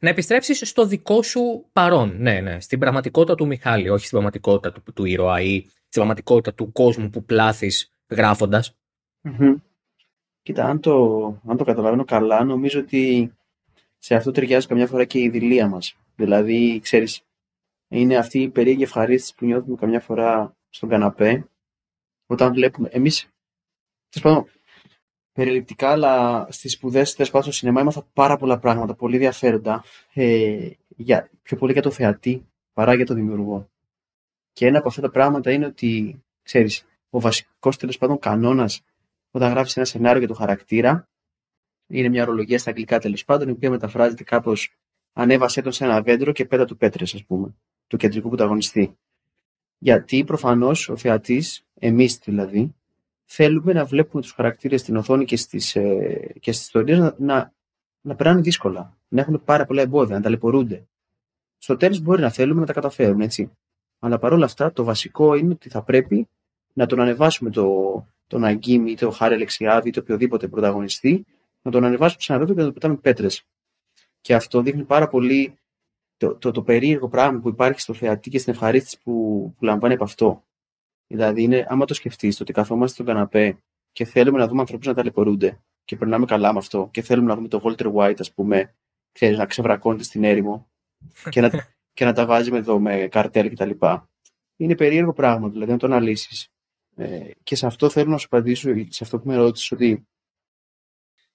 να 0.00 0.08
επιστρέψεις 0.08 0.68
στο 0.68 0.86
δικό 0.86 1.22
σου 1.22 1.64
παρόν. 1.72 2.16
Ναι, 2.18 2.40
ναι. 2.40 2.60
Στην 2.60 2.78
πραγματικότητα 2.78 3.34
του 3.34 3.46
Μιχάλη, 3.46 3.88
όχι 3.88 4.06
στην 4.06 4.10
πραγματικότητα 4.10 4.72
του, 4.72 4.92
του 4.92 5.04
ήρωα 5.04 5.40
ή 5.40 5.58
στην 5.68 5.90
πραγματικότητα 5.90 6.54
του 6.54 6.72
κόσμου 6.72 7.10
που 7.10 7.24
πλάθεις 7.24 7.92
γράφοντας. 8.10 8.76
Κοίτα, 10.42 10.64
αν 10.64 10.80
το, 10.80 11.24
αν 11.46 11.56
το 11.56 11.64
καταλαβαίνω 11.64 12.04
καλά, 12.04 12.44
νομίζω 12.44 12.80
ότι 12.80 13.32
σε 13.98 14.14
αυτό 14.14 14.30
ταιριάζει 14.30 14.66
καμιά 14.66 14.86
φορά 14.86 15.04
και 15.04 15.18
η 15.18 15.28
δηλία 15.28 15.68
μας. 15.68 15.96
Δηλαδή, 16.16 16.80
ξέρεις, 16.82 17.22
είναι 17.88 18.16
αυτή 18.16 18.42
η 18.42 18.48
περίεργη 18.48 18.82
ευχαρίστηση 18.82 19.34
που 19.34 19.44
νιώθουμε 19.44 19.76
καμιά 19.76 20.00
φορά 20.00 20.56
στον 20.68 20.88
καναπέ 20.88 21.48
όταν 22.26 22.52
βλέπουμε. 22.52 22.88
Εμείς, 22.92 23.28
περιληπτικά, 25.38 25.90
αλλά 25.90 26.46
στις 26.50 26.72
σπουδές 26.72 27.14
τέλο 27.14 27.28
πάντων 27.28 27.42
στο 27.42 27.52
σινεμά 27.52 27.80
έμαθα 27.80 28.06
πάρα 28.12 28.36
πολλά 28.36 28.58
πράγματα, 28.58 28.94
πολύ 28.94 29.14
ενδιαφέροντα, 29.14 29.84
ε, 30.12 30.70
για, 30.96 31.30
πιο 31.42 31.56
πολύ 31.56 31.72
για 31.72 31.82
το 31.82 31.90
θεατή 31.90 32.46
παρά 32.72 32.94
για 32.94 33.06
το 33.06 33.14
δημιουργό. 33.14 33.70
Και 34.52 34.66
ένα 34.66 34.78
από 34.78 34.88
αυτά 34.88 35.00
τα 35.00 35.10
πράγματα 35.10 35.50
είναι 35.50 35.66
ότι, 35.66 36.22
ξέρεις, 36.42 36.86
ο 37.10 37.20
βασικός 37.20 37.76
τέλος 37.76 37.98
πάντων 37.98 38.18
κανόνας 38.18 38.84
όταν 39.30 39.50
γράφεις 39.50 39.76
ένα 39.76 39.86
σενάριο 39.86 40.18
για 40.18 40.28
το 40.28 40.34
χαρακτήρα 40.34 41.08
είναι 41.86 42.08
μια 42.08 42.22
ορολογία 42.22 42.58
στα 42.58 42.70
αγγλικά 42.70 42.98
τέλος 42.98 43.24
πάντων, 43.24 43.48
η 43.48 43.50
οποία 43.50 43.70
μεταφράζεται 43.70 44.24
κάπως 44.24 44.76
ανέβασέ 45.12 45.62
τον 45.62 45.72
σε 45.72 45.84
ένα 45.84 46.02
δέντρο 46.02 46.32
και 46.32 46.44
πέτα 46.44 46.64
του 46.64 46.76
πέτρες, 46.76 47.14
ας 47.14 47.24
πούμε, 47.24 47.54
του 47.86 47.96
κεντρικού 47.96 48.28
πρωταγωνιστή. 48.28 48.96
Γιατί 49.78 50.24
προφανώς 50.24 50.88
ο 50.88 50.96
θεατής, 50.96 51.66
εμείς 51.74 52.18
δηλαδή, 52.18 52.74
θέλουμε 53.30 53.72
να 53.72 53.84
βλέπουμε 53.84 54.22
τους 54.22 54.32
χαρακτήρες 54.32 54.80
στην 54.80 54.96
οθόνη 54.96 55.24
και 55.24 55.36
στις, 55.36 55.76
ε, 55.76 56.32
και 56.40 56.52
στις 56.52 56.66
ιστορίες 56.66 56.98
να, 56.98 57.14
να, 57.18 57.52
να 58.00 58.14
περνάνε 58.14 58.40
δύσκολα, 58.40 58.98
να 59.08 59.20
έχουν 59.20 59.42
πάρα 59.44 59.64
πολλά 59.64 59.82
εμπόδια, 59.82 60.16
να 60.16 60.22
ταλαιπωρούνται. 60.22 60.88
Στο 61.58 61.76
τέλος 61.76 62.00
μπορεί 62.00 62.20
να 62.20 62.30
θέλουμε 62.30 62.60
να 62.60 62.66
τα 62.66 62.72
καταφέρουν, 62.72 63.20
έτσι. 63.20 63.50
Αλλά 63.98 64.18
παρόλα 64.18 64.44
αυτά 64.44 64.72
το 64.72 64.84
βασικό 64.84 65.34
είναι 65.34 65.52
ότι 65.52 65.68
θα 65.68 65.82
πρέπει 65.82 66.28
να 66.72 66.86
τον 66.86 67.00
ανεβάσουμε 67.00 67.50
το, 67.50 68.06
τον 68.26 68.44
Αγκίμ 68.44 68.86
ή 68.86 68.94
το 68.94 69.10
Χάρη 69.10 69.34
Αλεξιάδη 69.34 69.88
ή 69.88 69.92
το 69.92 70.00
οποιοδήποτε 70.00 70.48
πρωταγωνιστή, 70.48 71.24
να 71.62 71.70
τον 71.70 71.84
ανεβάσουμε 71.84 72.20
σε 72.22 72.32
ένα 72.32 72.44
δέντρο 72.44 72.54
και 72.54 72.60
να 72.60 72.66
τον 72.66 72.74
πετάμε 72.74 72.96
πέτρες. 72.96 73.46
Και 74.20 74.34
αυτό 74.34 74.62
δείχνει 74.62 74.84
πάρα 74.84 75.08
πολύ 75.08 75.58
το, 76.16 76.34
το, 76.34 76.50
το 76.50 76.62
περίεργο 76.62 77.08
πράγμα 77.08 77.40
που 77.40 77.48
υπάρχει 77.48 77.80
στο 77.80 77.94
θεατή 77.94 78.30
και 78.30 78.38
στην 78.38 78.52
ευχαρίστηση 78.52 79.00
που, 79.02 79.12
που 79.58 79.64
λαμβάνει 79.64 79.94
από 79.94 80.04
αυτό. 80.04 80.42
Δηλαδή, 81.08 81.42
είναι, 81.42 81.66
άμα 81.68 81.84
το 81.84 81.94
σκεφτείς, 81.94 82.40
ότι 82.40 82.52
καθόμαστε 82.52 82.94
στον 82.94 83.06
καναπέ 83.06 83.62
και 83.92 84.04
θέλουμε 84.04 84.38
να 84.38 84.46
δούμε 84.48 84.60
ανθρώπους 84.60 84.86
να 84.86 84.94
ταλαιπωρούνται 84.94 85.60
και 85.84 85.96
περνάμε 85.96 86.26
καλά 86.26 86.52
με 86.52 86.58
αυτό 86.58 86.88
και 86.92 87.02
θέλουμε 87.02 87.28
να 87.28 87.34
δούμε 87.34 87.48
το 87.48 87.60
Walter 87.64 87.92
White, 87.94 88.16
ας 88.18 88.32
πούμε, 88.32 88.74
ξέρεις, 89.12 89.38
να 89.38 89.46
ξεβρακώνεται 89.46 90.02
στην 90.02 90.24
έρημο 90.24 90.70
και, 91.28 91.40
να, 91.40 91.50
και 91.96 92.04
να 92.04 92.12
τα 92.12 92.26
βάζει 92.26 92.50
με, 92.50 92.58
εδώ, 92.58 92.78
με 92.78 93.08
καρτέλ 93.10 93.50
κτλ. 93.50 93.70
Είναι 94.56 94.74
περίεργο 94.74 95.12
πράγμα, 95.12 95.48
δηλαδή 95.48 95.72
να 95.72 95.78
το 95.78 95.86
αναλύσεις. 95.86 96.48
Ε, 96.96 97.30
και 97.42 97.56
σε 97.56 97.66
αυτό 97.66 97.88
θέλω 97.88 98.10
να 98.10 98.18
σου 98.18 98.26
απαντήσω, 98.30 98.70
σε 98.88 99.04
αυτό 99.04 99.18
που 99.18 99.28
με 99.28 99.36
ρώτησες, 99.36 99.72
ότι 99.72 100.08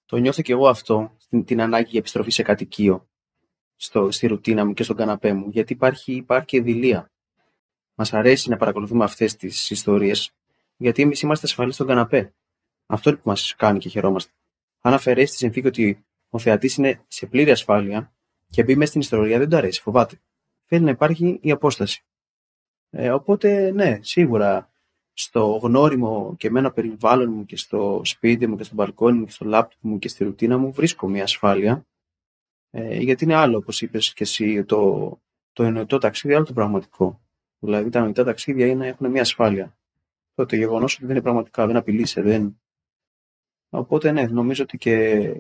το 0.06 0.18
νιώθω 0.18 0.42
και 0.42 0.52
εγώ 0.52 0.68
αυτό, 0.68 1.18
την, 1.30 1.46
την 1.46 1.62
ανάγκη 1.62 1.90
για 1.90 2.00
επιστροφή 2.00 2.32
σε 2.32 2.44
κατοικείο, 2.44 3.08
στο, 3.76 4.12
στη 4.12 4.28
ρουτίνα 4.28 4.66
μου 4.66 4.74
και 4.74 4.84
στον 4.84 4.96
καναπέ 4.96 5.34
μου, 5.34 5.50
γιατί 5.50 5.74
υπάρχει, 5.74 6.14
υπάρχει 6.14 6.46
και 6.46 6.62
δηλία. 7.96 8.12
Μας 8.12 8.14
αρέσει 8.14 8.50
να 8.50 8.58
παρακολουθούμε 8.58 9.04
αυτές 9.04 9.36
τις 9.36 9.70
ιστορίες, 9.70 10.34
γιατί 10.78 11.02
εμείς 11.02 11.22
είμαστε 11.22 11.48
ασφαλείς 11.48 11.76
στον 11.76 11.88
καναπέ. 11.88 12.34
Αυτό 12.86 13.10
είναι 13.10 13.20
που 13.20 13.30
μας 13.30 13.56
κάνει 13.58 13.80
και 13.80 13.90
χαιρόμαστε. 13.90 14.32
Αν 14.82 14.94
αφαιρέσεις 14.94 15.32
τη 15.32 15.38
συνθήκη 15.38 15.68
ότι 15.68 16.06
ο 16.30 16.40
θεατής 16.40 16.76
είναι 16.76 17.04
σε 17.08 17.26
πλήρη 17.26 17.52
ασφάλεια 17.52 18.14
και 18.48 18.64
μπει 18.64 18.76
μέσα 18.76 18.90
στην 18.90 19.02
ιστορία, 19.02 19.40
δεν 19.40 19.50
του 19.50 19.56
αρέσει, 19.56 19.82
φοβάται. 19.82 20.22
Θέλει 20.66 20.84
να 20.84 20.92
υπάρχει 20.92 21.40
η 21.42 21.52
απόσταση. 21.52 22.04
Ε, 22.90 23.12
οπότε, 23.12 23.72
ναι, 23.72 24.00
σίγουρα 24.02 24.72
στο 25.14 25.60
γνώριμο 25.64 26.36
και 26.38 26.48
εμένα 26.48 26.72
περιβάλλον 26.72 27.32
μου 27.32 27.46
και 27.46 27.58
στο 27.58 28.02
σπίτι 28.04 28.48
μου 28.48 28.58
και 28.58 28.64
στο 28.64 28.76
μπαλκόνι 28.76 29.18
μου 29.18 29.26
και 29.26 29.32
στο 29.32 29.46
λάπτοπ 29.46 29.80
μου 29.82 30.00
και 30.00 30.08
στη 30.08 30.24
ρουτίνα 30.24 30.58
μου 30.58 30.72
βρίσκω 30.72 31.08
μια 31.08 31.24
ασφάλεια. 31.24 31.86
Ε, 32.70 32.98
γιατί 32.98 33.24
είναι 33.24 33.36
άλλο, 33.36 33.58
όπως 33.58 33.82
είπες 33.82 34.14
και 34.14 34.24
εσύ, 34.24 34.64
το, 34.64 35.22
το 35.54 35.64
εννοητό 35.64 35.98
ταξίδι, 35.98 36.34
άλλο 36.34 36.46
το 36.46 36.54
πραγματικό. 36.54 37.23
Δηλαδή 37.64 37.90
τα 37.90 37.98
εννοητά 37.98 38.24
ταξίδια 38.24 38.68
είναι, 38.68 38.88
έχουν 38.88 39.10
μια 39.10 39.22
ασφάλεια. 39.22 39.78
Το, 40.36 40.46
το 40.46 40.56
γεγονός 40.56 40.96
ότι 40.96 41.06
δεν 41.06 41.16
είναι 41.16 41.24
πραγματικά, 41.24 41.68
δεν 41.68 41.76
απειλείσαι, 41.76 42.22
δεν. 42.22 42.62
Οπότε 43.70 44.12
ναι, 44.12 44.28
νομίζω 44.28 44.64
ότι 44.64 44.78
και 44.78 45.34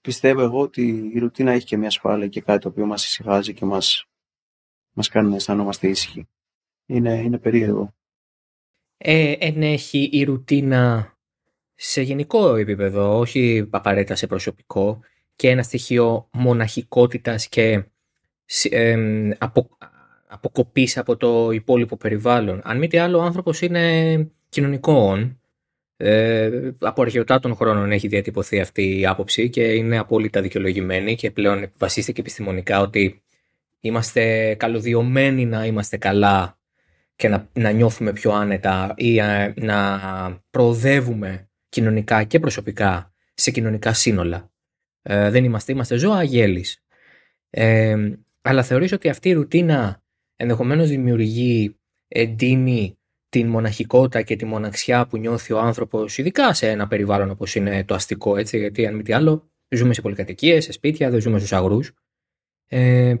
πιστεύω 0.00 0.40
εγώ 0.40 0.60
ότι 0.60 1.10
η 1.14 1.18
ρουτίνα 1.18 1.52
έχει 1.52 1.66
και 1.66 1.76
μια 1.76 1.88
ασφάλεια 1.88 2.28
και 2.28 2.40
κάτι 2.40 2.60
το 2.60 2.68
οποίο 2.68 2.86
μας 2.86 3.04
ησυχάζει 3.04 3.54
και 3.54 3.64
μας, 3.64 4.06
μας 4.92 5.08
κάνει 5.08 5.28
να 5.28 5.36
αισθανόμαστε 5.36 5.88
ήσυχοι. 5.88 6.28
Είναι, 6.86 7.20
είναι 7.20 7.38
περίεργο 7.38 7.94
ε, 8.96 9.32
ενέχει 9.38 10.08
η 10.12 10.24
ρουτίνα 10.24 11.14
σε 11.74 12.02
γενικό 12.02 12.56
επίπεδο, 12.56 13.18
όχι 13.18 13.68
απαραίτητα 13.70 14.14
σε 14.14 14.26
προσωπικό 14.26 15.00
και 15.36 15.48
ένα 15.50 15.62
στοιχείο 15.62 16.28
μοναχικότητας 16.32 17.48
και 17.48 17.84
ε, 18.70 19.30
απο, 19.38 19.68
αποκοπής 20.36 20.98
από 20.98 21.16
το 21.16 21.50
υπόλοιπο 21.50 21.96
περιβάλλον. 21.96 22.60
Αν 22.64 22.78
μη 22.78 22.88
τι 22.88 22.98
άλλο, 22.98 23.18
ο 23.18 23.22
άνθρωπος 23.22 23.60
είναι 23.62 24.30
κοινωνικό 24.48 25.18
ε, 25.96 26.70
από 26.78 27.02
αρχαιοτά 27.02 27.38
των 27.38 27.54
χρόνων 27.54 27.92
έχει 27.92 28.08
διατυπωθεί 28.08 28.60
αυτή 28.60 28.98
η 28.98 29.06
άποψη 29.06 29.50
και 29.50 29.62
είναι 29.62 29.98
απόλυτα 29.98 30.40
δικαιολογημένη 30.40 31.14
και 31.14 31.30
πλέον 31.30 31.70
βασίστηκε 31.78 32.20
επιστημονικά 32.20 32.80
ότι 32.80 33.22
είμαστε 33.80 34.54
καλωδιωμένοι 34.54 35.46
να 35.46 35.66
είμαστε 35.66 35.96
καλά 35.96 36.58
και 37.16 37.28
να, 37.28 37.48
να 37.52 37.70
νιώθουμε 37.70 38.12
πιο 38.12 38.32
άνετα 38.32 38.94
ή 38.96 39.18
ε, 39.18 39.54
να 39.56 40.00
προοδεύουμε 40.50 41.50
κοινωνικά 41.68 42.24
και 42.24 42.38
προσωπικά 42.40 43.12
σε 43.34 43.50
κοινωνικά 43.50 43.92
σύνολα. 43.92 44.50
Ε, 45.02 45.30
δεν 45.30 45.44
είμαστε, 45.44 45.72
είμαστε 45.72 45.96
ζώα 45.96 46.16
αγέλης. 46.16 46.84
Ε, 47.50 47.96
αλλά 48.42 48.62
θεωρείς 48.62 48.92
ότι 48.92 49.08
αυτή 49.08 49.28
η 49.28 49.32
ρουτίνα 49.32 50.02
ενδεχομένως 50.36 50.88
δημιουργεί, 50.88 51.76
εντείνει 52.08 52.98
την 53.28 53.48
μοναχικότητα 53.48 54.22
και 54.22 54.36
τη 54.36 54.44
μοναξιά 54.44 55.06
που 55.06 55.16
νιώθει 55.16 55.52
ο 55.52 55.58
άνθρωπος, 55.58 56.18
ειδικά 56.18 56.54
σε 56.54 56.68
ένα 56.70 56.86
περιβάλλον 56.86 57.30
όπως 57.30 57.54
είναι 57.54 57.84
το 57.84 57.94
αστικό, 57.94 58.36
έτσι, 58.36 58.58
γιατί 58.58 58.86
αν 58.86 58.94
μη 58.94 59.02
τι 59.02 59.12
άλλο, 59.12 59.50
ζούμε 59.68 59.94
σε 59.94 60.00
πολυκατοικίες, 60.00 60.64
σε 60.64 60.72
σπίτια, 60.72 61.10
δεν 61.10 61.20
ζούμε 61.20 61.38
στους 61.38 61.52
αγρούς. 61.52 61.92
Ε, 62.68 63.14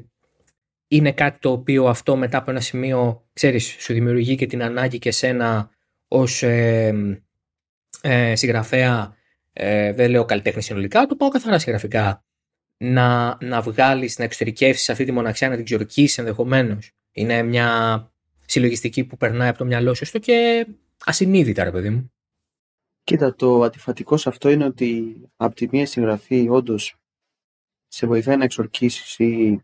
είναι 0.88 1.12
κάτι 1.12 1.38
το 1.38 1.50
οποίο 1.50 1.86
αυτό 1.86 2.16
μετά 2.16 2.38
από 2.38 2.50
ένα 2.50 2.60
σημείο, 2.60 3.28
ξέρεις, 3.32 3.76
σου 3.78 3.92
δημιουργεί 3.92 4.36
και 4.36 4.46
την 4.46 4.62
ανάγκη 4.62 4.98
και 4.98 5.10
σένα 5.10 5.70
ως 6.08 6.42
ε, 6.42 7.22
ε, 8.00 8.34
συγγραφέα, 8.34 9.16
ε, 9.52 9.92
δεν 9.92 10.10
λέω 10.10 10.24
καλλιτέχνη 10.24 10.62
συνολικά, 10.62 11.06
το 11.06 11.16
πάω 11.16 11.28
καθαρά 11.28 11.58
συγγραφικά, 11.58 12.24
να, 12.76 13.38
να 13.40 13.60
βγάλεις, 13.60 14.18
να 14.18 14.24
εξωτερικεύσεις 14.24 14.88
αυτή 14.88 15.04
τη 15.04 15.12
μοναξιά, 15.12 15.48
να 15.48 15.56
την 15.56 15.64
ξορκίσεις 15.64 16.18
ενδεχομένως. 16.18 16.92
Είναι 17.18 17.42
μια 17.42 18.10
συλλογιστική 18.46 19.04
που 19.04 19.16
περνάει 19.16 19.48
από 19.48 19.58
το 19.58 19.64
μυαλό 19.64 19.94
σου, 19.94 20.02
έστω 20.02 20.18
και 20.18 20.66
ασυνείδητα, 21.04 21.64
ρε 21.64 21.70
παιδί 21.70 21.90
μου. 21.90 22.12
Κοίτα, 23.04 23.34
το 23.34 23.62
αντιφατικό 23.62 24.16
σε 24.16 24.28
αυτό 24.28 24.48
είναι 24.50 24.64
ότι 24.64 25.16
από 25.36 25.54
τη 25.54 25.68
μία 25.70 25.86
συγγραφή 25.86 26.48
όντως 26.48 26.96
σε 27.88 28.06
βοηθάει 28.06 28.36
να 28.36 28.44
εξορκίσεις 28.44 29.18
ή 29.18 29.62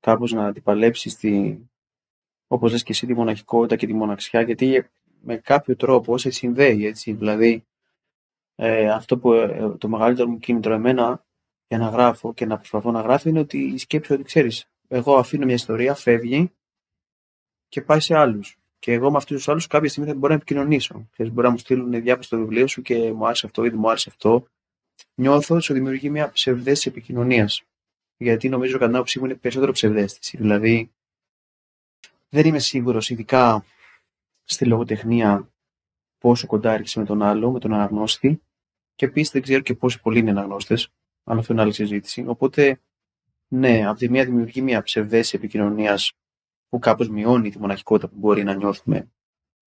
κάπως 0.00 0.32
να 0.32 0.46
αντιπαλέψεις 0.46 1.16
τη, 1.16 1.58
όπως 2.46 2.72
λες 2.72 2.82
και 2.82 2.92
εσύ, 2.92 3.06
τη 3.06 3.14
μοναχικότητα 3.14 3.76
και 3.76 3.86
τη 3.86 3.94
μοναξιά, 3.94 4.42
γιατί 4.42 4.86
με 5.20 5.36
κάποιο 5.36 5.76
τρόπο 5.76 6.18
σε 6.18 6.30
συνδέει, 6.30 6.86
έτσι, 6.86 7.12
δηλαδή 7.12 7.66
ε, 8.54 8.90
αυτό 8.90 9.18
που 9.18 9.32
ε, 9.32 9.74
το 9.78 9.88
μεγαλύτερο 9.88 10.28
μου 10.28 10.38
κίνητρο 10.38 10.74
εμένα 10.74 11.24
για 11.68 11.78
να 11.78 11.88
γράφω 11.88 12.34
και 12.34 12.46
να 12.46 12.56
προσπαθώ 12.56 12.90
να 12.90 13.00
γράφω 13.00 13.28
είναι 13.28 13.38
ότι 13.38 13.58
η 13.58 13.78
σκέψη 13.78 14.12
ότι 14.12 14.22
ξέρεις, 14.22 14.70
εγώ 14.88 15.16
αφήνω 15.16 15.44
μια 15.44 15.54
ιστορία, 15.54 15.94
φεύγει 15.94 16.52
και 17.72 17.82
πάει 17.82 18.00
σε 18.00 18.14
άλλους. 18.16 18.58
Και 18.78 18.92
εγώ 18.92 19.10
με 19.10 19.16
αυτούς 19.16 19.36
τους 19.36 19.48
άλλους 19.48 19.66
κάποια 19.66 19.88
στιγμή 19.88 20.08
θα 20.08 20.14
μπορώ 20.14 20.28
να 20.28 20.34
επικοινωνήσω. 20.34 21.08
Ξέρεις, 21.12 21.32
μπορεί 21.32 21.46
να 21.46 21.52
μου 21.52 21.58
στείλουν 21.58 21.90
διάφορα 21.90 22.22
στο 22.22 22.36
βιβλίο 22.36 22.66
σου 22.66 22.82
και 22.82 23.12
μου 23.12 23.26
άρεσε 23.26 23.46
αυτό 23.46 23.64
ή 23.64 23.68
δεν 23.68 23.78
μου 23.78 23.88
άρεσε 23.88 24.08
αυτό. 24.10 24.46
Νιώθω 25.14 25.54
ότι 25.54 25.64
σου 25.64 25.72
δημιουργεί 25.72 26.10
μια 26.10 26.30
ψευδέστηση 26.30 26.88
επικοινωνίας 26.88 27.62
γιατί 28.16 28.48
νομίζω 28.48 28.72
κατά 28.72 28.86
την 28.86 28.94
άποψή 28.94 29.18
μου 29.18 29.24
είναι 29.24 29.34
περισσότερο 29.34 29.72
ψευδέστηση. 29.72 30.36
Δηλαδή, 30.36 30.90
δεν 32.28 32.46
είμαι 32.46 32.58
σίγουρος, 32.58 33.10
ειδικά 33.10 33.64
στη 34.44 34.64
λογοτεχνία, 34.64 35.48
πόσο 36.18 36.46
κοντά 36.46 36.72
έρχεσαι 36.72 36.98
με 36.98 37.04
τον 37.04 37.22
άλλο, 37.22 37.50
με 37.50 37.58
τον 37.58 37.72
αναγνώστη. 37.72 38.42
Και 38.94 39.06
επίσης 39.06 39.32
δεν 39.32 39.42
ξέρω 39.42 39.60
και 39.60 39.74
πόσοι 39.74 40.00
πολλοί 40.00 40.18
είναι 40.18 40.30
αναγνώστες, 40.30 40.88
αν 41.24 41.38
αυτό 41.38 41.52
είναι 41.52 41.62
άλλη 41.62 41.72
συζήτηση. 41.72 42.24
Οπότε, 42.26 42.80
ναι, 43.48 43.86
από 43.86 43.98
τη 43.98 44.10
μία 44.10 44.24
δημιουργεί 44.24 44.62
μια 44.62 44.82
ψευδέστηση 44.82 45.36
επικοινωνίας 45.36 46.12
που 46.72 46.78
κάπως 46.78 47.08
μειώνει 47.08 47.50
τη 47.50 47.58
μοναχικότητα 47.58 48.08
που 48.08 48.18
μπορεί 48.18 48.44
να 48.44 48.54
νιώθουμε, 48.54 49.10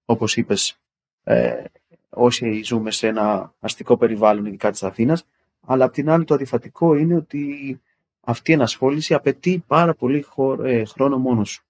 όπως 0.05 0.37
είπες, 0.37 0.79
ε, 1.23 1.63
όσοι 2.09 2.63
ζούμε 2.63 2.91
σε 2.91 3.07
ένα 3.07 3.53
αστικό 3.59 3.97
περιβάλλον, 3.97 4.45
ειδικά 4.45 4.71
της 4.71 4.83
Αθήνας. 4.83 5.25
Αλλά 5.61 5.85
απ' 5.85 5.93
την 5.93 6.09
άλλη, 6.09 6.23
το 6.23 6.33
αντιφατικό 6.33 6.95
είναι 6.95 7.15
ότι 7.15 7.81
αυτή 8.19 8.51
η 8.51 8.53
ενασχόληση 8.53 9.13
απαιτεί 9.13 9.63
πάρα 9.67 9.93
πολύ 9.93 10.25
ε, 10.63 10.85
χρόνο 10.85 11.17
μόνος 11.17 11.49
σου. 11.49 11.63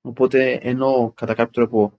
Οπότε 0.00 0.52
ενώ 0.52 1.12
κατά 1.16 1.34
κάποιο 1.34 1.52
τρόπο 1.52 1.92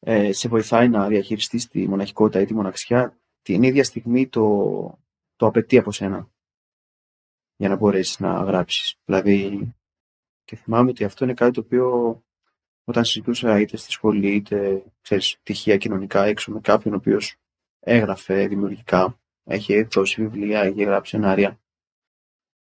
ε, 0.00 0.32
σε 0.32 0.48
βοηθάει 0.48 0.88
να 0.88 1.08
διαχειριστείς 1.08 1.68
τη 1.68 1.88
μοναχικότητα 1.88 2.40
ή 2.40 2.44
τη 2.44 2.54
μοναξιά, 2.54 3.18
την 3.42 3.62
ίδια 3.62 3.84
στιγμή 3.84 4.28
το, 4.28 4.98
το 5.36 5.46
απαιτεί 5.46 5.78
από 5.78 5.92
σένα 5.92 6.30
για 7.56 7.68
να 7.68 7.76
μπορέσεις 7.76 8.18
να 8.18 8.42
γράψεις. 8.42 8.98
Δηλαδή, 9.04 9.72
και 10.52 10.58
θυμάμαι 10.58 10.90
ότι 10.90 11.04
αυτό 11.04 11.24
είναι 11.24 11.34
κάτι 11.34 11.52
το 11.52 11.60
οποίο 11.60 12.22
όταν 12.84 13.04
συζητούσα 13.04 13.60
είτε 13.60 13.76
στη 13.76 13.90
σχολή 13.90 14.34
είτε 14.34 14.84
ξέρεις, 15.00 15.38
τυχαία 15.42 15.76
κοινωνικά 15.76 16.24
έξω 16.24 16.52
με 16.52 16.60
κάποιον 16.60 16.94
ο 16.94 16.96
οποίος 16.96 17.36
έγραφε 17.80 18.46
δημιουργικά, 18.46 19.20
έχει 19.44 19.82
δώσει 19.82 20.22
βιβλία, 20.22 20.60
έχει 20.60 20.82
γράψει 20.82 21.10
σενάρια, 21.10 21.60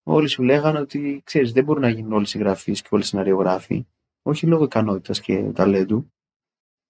όλοι 0.02 0.28
σου 0.28 0.42
λέγανε 0.42 0.78
ότι 0.78 1.20
ξέρεις, 1.24 1.52
δεν 1.52 1.64
μπορούν 1.64 1.82
να 1.82 1.88
γίνουν 1.88 2.12
όλοι 2.12 2.26
συγγραφείς 2.26 2.82
και 2.82 2.88
όλοι 2.90 3.02
σεναριογράφοι, 3.02 3.86
όχι 4.22 4.46
λόγω 4.46 4.64
ικανότητας 4.64 5.20
και 5.20 5.50
ταλέντου, 5.54 6.12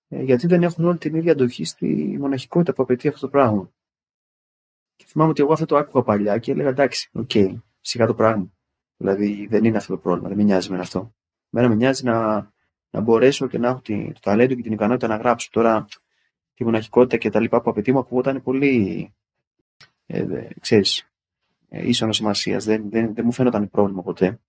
ε, 0.08 0.22
γιατί 0.22 0.46
δεν 0.46 0.62
έχουν 0.62 0.84
όλοι 0.84 0.98
την 0.98 1.14
ίδια 1.14 1.32
αντοχή 1.32 1.64
στη 1.64 2.16
μοναχικότητα 2.20 2.72
που 2.72 2.82
απαιτεί 2.82 3.08
αυτό 3.08 3.20
το 3.20 3.28
πράγμα. 3.28 3.72
Και 4.96 5.04
θυμάμαι 5.06 5.30
ότι 5.30 5.42
εγώ 5.42 5.52
αυτό 5.52 5.66
το 5.66 5.76
άκουγα 5.76 6.04
παλιά 6.04 6.38
και 6.38 6.50
έλεγα 6.50 6.68
εντάξει, 6.68 7.10
ok, 7.12 7.30
okay, 7.34 7.60
σιγά 7.80 8.06
το 8.06 8.14
πράγμα. 8.14 8.52
Δηλαδή 9.00 9.46
δεν 9.46 9.64
είναι 9.64 9.76
αυτό 9.76 9.94
το 9.94 10.00
πρόβλημα, 10.00 10.28
δεν 10.28 10.36
με 10.36 10.42
νοιάζει 10.42 10.70
με 10.70 10.78
αυτό. 10.78 11.14
Μένα 11.48 11.68
με 11.68 11.74
νοιάζει 11.74 12.04
να, 12.04 12.50
να 12.90 13.00
μπορέσω 13.00 13.46
και 13.46 13.58
να 13.58 13.68
έχω 13.68 13.80
το 14.12 14.20
ταλέντο 14.22 14.54
και 14.54 14.62
την 14.62 14.72
ικανότητα 14.72 15.06
να 15.06 15.16
γράψω. 15.16 15.48
Τώρα 15.52 15.86
τη 16.54 16.64
μοναχικότητα 16.64 17.16
και 17.16 17.30
τα 17.30 17.40
λοιπά 17.40 17.60
που 17.60 17.70
απαιτεί 17.70 17.92
μου 17.92 17.98
ακούγονταν 17.98 18.42
πολύ, 18.42 19.12
ε, 20.06 20.48
ξέρεις, 20.60 21.10
ε, 21.68 21.88
ίσονος 21.88 22.16
σημασίας. 22.16 22.64
Δεν, 22.64 22.90
δεν, 22.90 23.14
δεν 23.14 23.24
μου 23.24 23.32
φαίνονταν 23.32 23.70
πρόβλημα 23.70 24.02
ποτέ. 24.02 24.40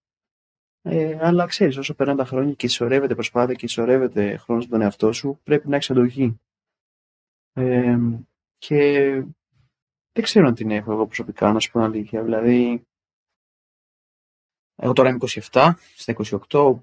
Ε, 0.81 1.17
αλλά 1.21 1.45
ξέρεις, 1.45 1.77
όσο 1.77 1.93
περνάνε 1.93 2.17
τα 2.17 2.25
χρόνια 2.25 2.53
και 2.53 2.65
ισορρεύεται 2.65 3.13
προσπάθεια 3.13 3.53
και 3.53 3.65
ισορρεύεται 3.65 4.37
χρόνος 4.37 4.63
στον 4.63 4.81
εαυτό 4.81 5.11
σου, 5.11 5.39
πρέπει 5.43 5.67
να 5.67 5.75
έχεις 5.75 5.91
αντοχή. 5.91 6.39
Ε, 7.53 7.97
και 8.57 9.09
δεν 10.11 10.23
ξέρω 10.23 10.47
αν 10.47 10.53
την 10.53 10.71
έχω 10.71 10.91
εγώ 10.91 11.05
προσωπικά, 11.05 11.51
να 11.51 11.59
σου 11.59 11.71
πω 11.71 11.79
αλήθεια. 11.79 12.23
Δηλαδή, 12.23 12.85
εγώ 14.83 14.93
τώρα 14.93 15.09
είμαι 15.09 15.17
27, 15.51 15.71
στα 15.95 16.15
28, 16.49 16.75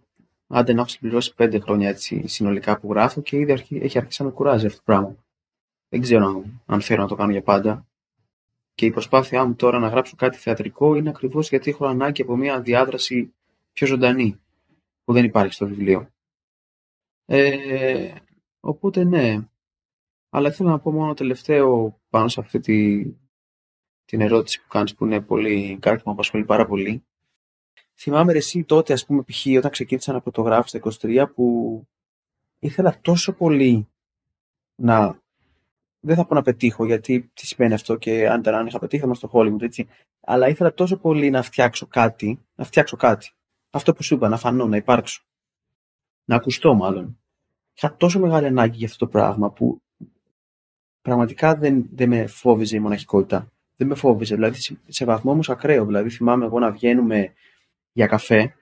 άντε 0.47 0.73
να 0.73 0.81
έχω 0.81 0.89
συμπληρώσει 0.89 1.35
5 1.39 1.59
χρόνια 1.63 1.89
έτσι, 1.89 2.27
συνολικά 2.27 2.79
που 2.79 2.93
γράφω 2.93 3.21
και 3.21 3.37
ήδη 3.37 3.53
έχει 3.53 3.99
αρχίσει 3.99 4.23
να 4.23 4.29
με 4.29 4.35
κουράζει 4.35 4.67
αυτό 4.67 4.79
το 4.79 4.85
πράγμα. 4.85 5.17
Δεν 5.89 6.01
ξέρω 6.01 6.27
αν, 6.27 6.63
αν 6.67 6.81
θέλω 6.81 7.03
να 7.03 7.09
το 7.09 7.15
κάνω 7.15 7.31
για 7.31 7.43
πάντα. 7.43 7.87
Και 8.75 8.87
η 8.87 8.91
προσπάθειά 8.91 9.45
μου 9.45 9.55
τώρα 9.55 9.79
να 9.79 9.89
γράψω 9.89 10.17
κάτι 10.17 10.37
θεατρικό 10.37 10.95
είναι 10.95 11.09
ακριβώς 11.09 11.49
γιατί 11.49 11.71
έχω 11.71 11.87
ανάγκη 11.87 12.23
από 12.23 12.37
μια 12.37 12.61
διάδραση 12.61 13.35
πιο 13.73 13.87
ζωντανή 13.87 14.41
που 15.05 15.13
δεν 15.13 15.25
υπάρχει 15.25 15.53
στο 15.53 15.67
βιβλίο. 15.67 16.09
Ε, 17.25 18.15
οπότε 18.61 19.05
ναι. 19.05 19.49
Αλλά 20.31 20.51
θέλω 20.51 20.69
να 20.69 20.79
πω 20.79 20.93
μόνο 20.93 21.15
τελευταίο 21.15 21.99
πάνω 22.09 22.29
σε 22.29 22.41
αυτή 22.41 22.61
τη, 22.61 23.05
την 24.05 24.21
ερώτηση 24.21 24.61
που 24.61 24.69
κάνεις 24.69 24.95
που 24.95 25.05
είναι 25.05 25.21
πολύ 25.21 25.79
κάτι 25.81 25.97
που 25.97 26.03
με 26.07 26.13
απασχολεί 26.13 26.45
πάρα 26.45 26.67
πολύ. 26.67 27.03
Θυμάμαι 28.01 28.33
εσύ 28.33 28.65
τότε, 28.65 28.93
ας 28.93 29.07
πούμε, 29.07 29.23
π.χ. 29.23 29.47
όταν 29.57 29.71
ξεκίνησα 29.71 30.13
να 30.13 30.21
φωτογράφω 30.21 30.69
στα 30.69 30.81
23 31.01 31.27
που 31.35 31.87
ήθελα 32.59 32.99
τόσο 33.01 33.33
πολύ 33.33 33.89
να 34.75 35.21
δεν 36.01 36.17
θα 36.17 36.27
πω 36.27 36.35
να 36.35 36.43
πετύχω, 36.43 36.85
γιατί 36.85 37.31
τι 37.35 37.47
σημαίνει 37.47 37.75
αυτό 37.75 37.97
και 37.97 38.29
αν, 38.29 38.49
αν 38.49 38.67
είχα 38.67 38.79
πετύχει 38.79 39.07
θα 39.07 39.15
στο 39.15 39.31
Hollywood, 39.33 39.63
έτσι. 39.63 39.89
Αλλά 40.21 40.49
ήθελα 40.49 40.75
τόσο 40.75 40.97
πολύ 40.97 41.31
να 41.31 41.43
φτιάξω 41.43 41.87
κάτι, 41.87 42.41
να 42.55 42.65
φτιάξω 42.65 42.97
κάτι. 42.97 43.31
Αυτό 43.71 43.93
που 43.93 44.03
σου 44.03 44.15
είπα, 44.15 44.29
να 44.29 44.37
φανώ, 44.37 44.67
να 44.67 44.77
υπάρξω. 44.77 45.23
Να 46.25 46.37
ακουστώ 46.37 46.75
μάλλον. 46.75 47.19
Είχα 47.75 47.97
τόσο 47.97 48.21
μεγάλη 48.21 48.47
ανάγκη 48.47 48.77
για 48.77 48.87
αυτό 48.87 49.05
το 49.05 49.11
πράγμα 49.11 49.51
που 49.51 49.83
πραγματικά 51.03 51.55
δεν, 51.57 51.89
δεν 51.93 52.09
με 52.09 52.27
φόβιζε 52.27 52.77
η 52.77 52.81
μοναχικότητα. 52.81 53.53
Δεν 53.77 53.87
με 53.87 53.95
φόβιζε. 53.95 54.35
Δηλαδή 54.35 54.59
σε 54.89 55.05
βαθμό 55.05 55.31
όμως 55.31 55.51
ακραίο. 55.51 55.85
Δηλαδή 55.85 56.11
θυμάμαι 56.11 56.45
εγώ 56.45 56.59
να 56.59 56.71
βγαίνουμε 56.71 57.33
για 57.99 58.07
καφέ 58.07 58.55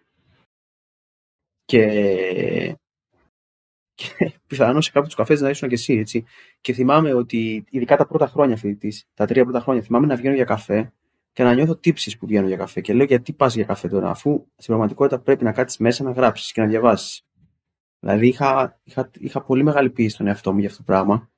και 1.65 2.77
και 3.95 4.33
πιθανώς 4.47 4.85
σε 4.85 4.91
κάποιους 4.91 5.15
καφές 5.15 5.41
να 5.41 5.49
ήσουν 5.49 5.69
και 5.69 5.75
εσύ, 5.75 5.95
έτσι. 5.95 6.25
Και 6.61 6.73
θυμάμαι 6.73 7.15
ότι, 7.15 7.65
ειδικά 7.71 7.97
τα 7.97 8.07
πρώτα 8.07 8.27
χρόνια 8.27 8.57
φοιτητή, 8.57 9.03
τα 9.15 9.27
τρία 9.27 9.43
πρώτα 9.45 9.61
χρόνια, 9.61 9.83
θυμάμαι 9.83 10.07
να 10.07 10.17
βγαίνω 10.17 10.35
για 10.35 10.45
καφέ 10.45 10.93
και 11.33 11.43
να 11.43 11.55
νιώθω 11.55 11.77
τύψεις 11.77 12.19
που 12.19 12.27
βγαίνω 12.27 12.47
για 12.47 12.57
καφέ. 12.57 12.81
Και 12.81 12.93
λέω, 12.93 13.07
γιατί 13.07 13.33
πας 13.33 13.55
για 13.55 13.65
καφέ 13.65 13.89
τώρα, 13.89 14.11
αφού 14.11 14.47
στην 14.53 14.67
πραγματικότητα 14.67 15.21
πρέπει 15.21 15.45
να 15.45 15.53
κάτσεις 15.53 15.79
μέσα 15.79 16.05
να 16.05 16.11
γράψεις 16.11 16.53
και 16.53 16.61
να 16.61 16.67
διαβάσεις. 16.67 17.27
Δηλαδή 18.01 18.27
είχα, 18.27 18.81
είχα, 18.85 19.11
είχα 19.19 19.43
πολύ 19.43 19.63
μεγάλη 19.63 19.91
πίεση 19.91 20.15
στον 20.15 20.27
εαυτό 20.27 20.53
μου 20.53 20.59
για 20.59 20.69
αυτό 20.69 20.79
το 20.79 20.85
πράγμα. 20.87 21.31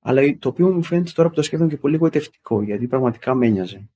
Αλλά 0.00 0.38
το 0.38 0.48
οποίο 0.48 0.72
μου 0.72 0.82
φαίνεται 0.82 1.10
τώρα 1.14 1.28
που 1.28 1.34
το 1.34 1.42
σκέφτομαι 1.42 1.70
και 1.70 1.78
πολύ 1.78 1.96
γοητευτικό, 1.96 2.62
γιατί 2.62 2.86
πραγματικά 2.86 3.34
με 3.34 3.46
ένοιαζε. 3.46 3.90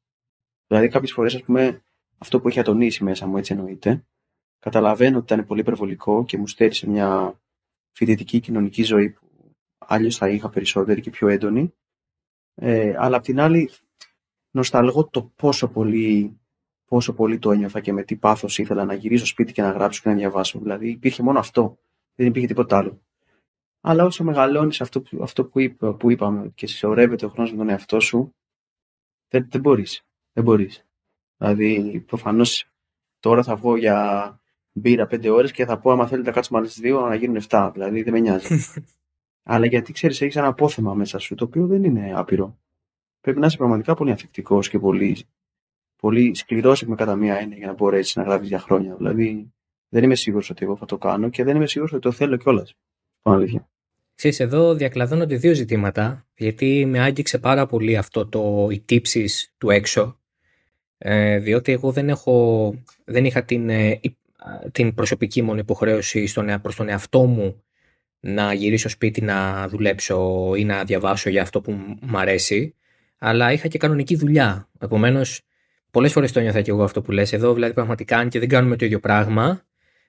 Δηλαδή, 0.67 0.89
κάποιες 0.89 1.13
φορές, 1.13 1.35
ας 1.35 1.43
πούμε, 1.43 1.83
αυτό 2.19 2.41
που 2.41 2.49
είχε 2.49 2.61
ατονίσει 2.61 3.05
μέσα 3.05 3.27
μου, 3.27 3.37
έτσι 3.37 3.53
εννοείται, 3.53 4.05
καταλαβαίνω 4.59 5.19
ότι 5.19 5.33
ήταν 5.33 5.47
πολύ 5.47 5.61
υπερβολικό 5.61 6.25
και 6.25 6.39
μου 6.39 6.47
στέρισε 6.47 6.89
μια 6.89 7.41
φοιτητική 7.93 8.41
κοινωνική 8.41 8.83
ζωή 8.83 9.11
που 9.11 9.55
άλλω 9.79 10.11
θα 10.11 10.29
είχα 10.29 10.51
περισσότερη 10.51 11.01
και 11.01 11.11
πιο 11.11 11.29
έντονη. 11.29 11.75
Ε, 12.55 12.95
αλλά 12.99 13.17
απ' 13.17 13.23
την 13.23 13.41
άλλη, 13.41 13.71
νοσταλγώ 14.51 15.09
το 15.09 15.23
πόσο 15.23 15.69
πολύ, 15.69 16.41
πόσο 16.85 17.15
πολύ 17.15 17.39
το 17.39 17.51
ένιωθα 17.51 17.81
και 17.81 17.93
με 17.93 18.03
τι 18.03 18.17
πάθος 18.17 18.59
ήθελα 18.59 18.85
να 18.85 18.95
γυρίσω 18.95 19.27
σπίτι 19.27 19.53
και 19.53 19.63
να 19.63 19.71
γράψω 19.71 20.03
και 20.03 20.09
να 20.09 20.15
διαβάσω. 20.15 20.59
Δηλαδή 20.59 20.89
υπήρχε 20.89 21.23
μόνο 21.23 21.39
αυτό, 21.39 21.79
δεν 22.15 22.27
υπήρχε 22.27 22.47
τίποτα 22.47 22.79
άλλο. 22.79 23.01
Αλλά 23.81 24.05
όσο 24.05 24.25
μεγαλώνεις 24.25 24.81
αυτό, 24.81 25.01
που, 25.01 25.23
αυτό 25.23 25.45
που, 25.45 25.61
είπα, 25.61 25.95
που 25.95 26.11
είπαμε 26.11 26.53
και 26.55 26.67
συσσωρεύεται 26.67 27.27
ο 27.27 27.29
χρόνος 27.29 27.51
με 27.51 27.57
τον 27.59 27.69
εαυτό 27.69 28.01
σου, 28.01 28.35
δεν, 29.29 29.47
δεν 29.51 29.61
μπορείς. 29.61 30.03
Δεν 30.33 30.45
μπορείς. 30.45 30.86
Δηλαδή, 31.37 32.05
προφανώς 32.07 32.69
τώρα 33.21 33.43
θα 33.43 33.57
βγω 33.57 33.77
για 33.77 34.41
μπύρα 34.73 35.07
πέντε 35.07 35.31
ώρες 35.31 35.53
και 35.53 35.65
θα 35.65 35.79
πω: 35.79 35.91
Άμα 35.91 36.07
θέλετε 36.07 36.29
να 36.29 36.35
κάτσουμε 36.35 36.59
άλλες 36.59 36.79
δύο, 36.81 37.01
να 37.01 37.15
γίνουν 37.15 37.43
7. 37.49 37.71
Δηλαδή 37.73 38.03
δεν 38.03 38.13
με 38.13 38.21
νοιάζει. 38.21 38.59
Αλλά 39.49 39.67
γιατί 39.67 39.93
ξέρεις, 39.93 40.21
έχεις 40.21 40.37
ένα 40.37 40.47
απόθεμα 40.47 40.95
μέσα 40.95 41.19
σου, 41.19 41.35
το 41.35 41.45
οποίο 41.45 41.67
δεν 41.67 41.85
είναι 41.85 42.13
άπειρο. 42.15 42.59
Πρέπει 43.21 43.39
να 43.39 43.47
είσαι 43.47 43.57
πραγματικά 43.57 43.95
πολύ 43.95 44.11
ανθεκτικό 44.11 44.61
και 44.61 44.79
πολύ, 44.79 45.27
πολύ 45.97 46.35
σκληρός 46.35 46.83
με 46.83 46.95
κατά 46.95 47.17
μία 47.17 47.37
έννοια 47.37 47.57
για 47.57 47.67
να 47.67 47.73
μπορέσεις 47.73 48.17
να 48.17 48.23
γράφεις 48.23 48.49
για 48.49 48.59
χρόνια. 48.59 48.95
Δηλαδή 48.97 49.53
δεν 49.89 50.03
είμαι 50.05 50.15
σίγουρος 50.15 50.51
ότι 50.51 50.65
εγώ 50.65 50.77
θα 50.77 50.87
το 50.87 50.99
κάνω 50.99 51.29
και 51.29 51.45
δεν 51.45 51.57
είμαι 51.57 51.67
σίγουρος 51.67 51.93
ότι 51.93 52.03
το 52.03 52.13
θέλω 52.13 52.37
κιόλας. 52.37 52.75
αλήθεια. 53.23 53.69
Ξέρεις, 54.15 54.41
εδώ 54.41 54.75
διακλαδώνονται 54.75 55.37
δύο 55.37 55.55
ζητήματα, 55.55 56.27
γιατί 56.35 56.87
με 56.87 57.01
άγγιξε 57.01 57.39
πάρα 57.39 57.67
πολύ 57.67 57.97
αυτό 57.97 58.27
το 58.27 58.69
οι 58.71 58.81
τύψεις 58.81 59.55
του 59.59 59.71
έξω, 59.71 60.21
ε, 60.99 61.39
διότι 61.39 61.73
εγώ 61.73 61.93
δεν, 61.93 62.09
έχω, 62.09 62.75
δεν 63.05 63.25
είχα 63.25 63.45
την 63.45 63.71
ε, 63.71 64.01
την 64.73 64.95
προσωπική 64.95 65.43
μου 65.43 65.57
υποχρέωση 65.57 66.27
στον, 66.27 66.61
προς 66.63 66.77
τον 66.77 66.89
εαυτό 66.89 67.25
μου 67.25 67.63
να 68.21 68.53
γυρίσω 68.53 68.89
σπίτι 68.89 69.21
να 69.21 69.69
δουλέψω 69.69 70.53
ή 70.57 70.65
να 70.65 70.85
διαβάσω 70.85 71.31
για 71.31 71.43
αυτό 71.43 71.61
που 71.61 71.73
μου 72.01 72.19
αρέσει, 72.19 72.75
αλλά 73.19 73.53
είχα 73.53 73.69
και 73.69 73.79
κανονική 73.79 74.17
δουλειά. 74.17 74.69
Επομένως, 74.81 75.41
πολλές 75.91 76.13
φορές 76.13 76.33
το 76.33 76.41
νιώθα 76.41 76.61
και 76.61 76.71
εγώ 76.71 76.83
αυτό 76.83 77.03
που 77.03 77.13
λες 77.13 77.33
εδώ, 77.33 77.55
δηλαδή 77.55 77.73
πραγματικά 77.73 78.17
αν 78.17 78.29
και 78.29 78.39
δεν 78.39 78.49
κάνουμε 78.49 78.77
το 78.77 78.85
ίδιο 78.85 79.01
πράγμα, 79.01 79.63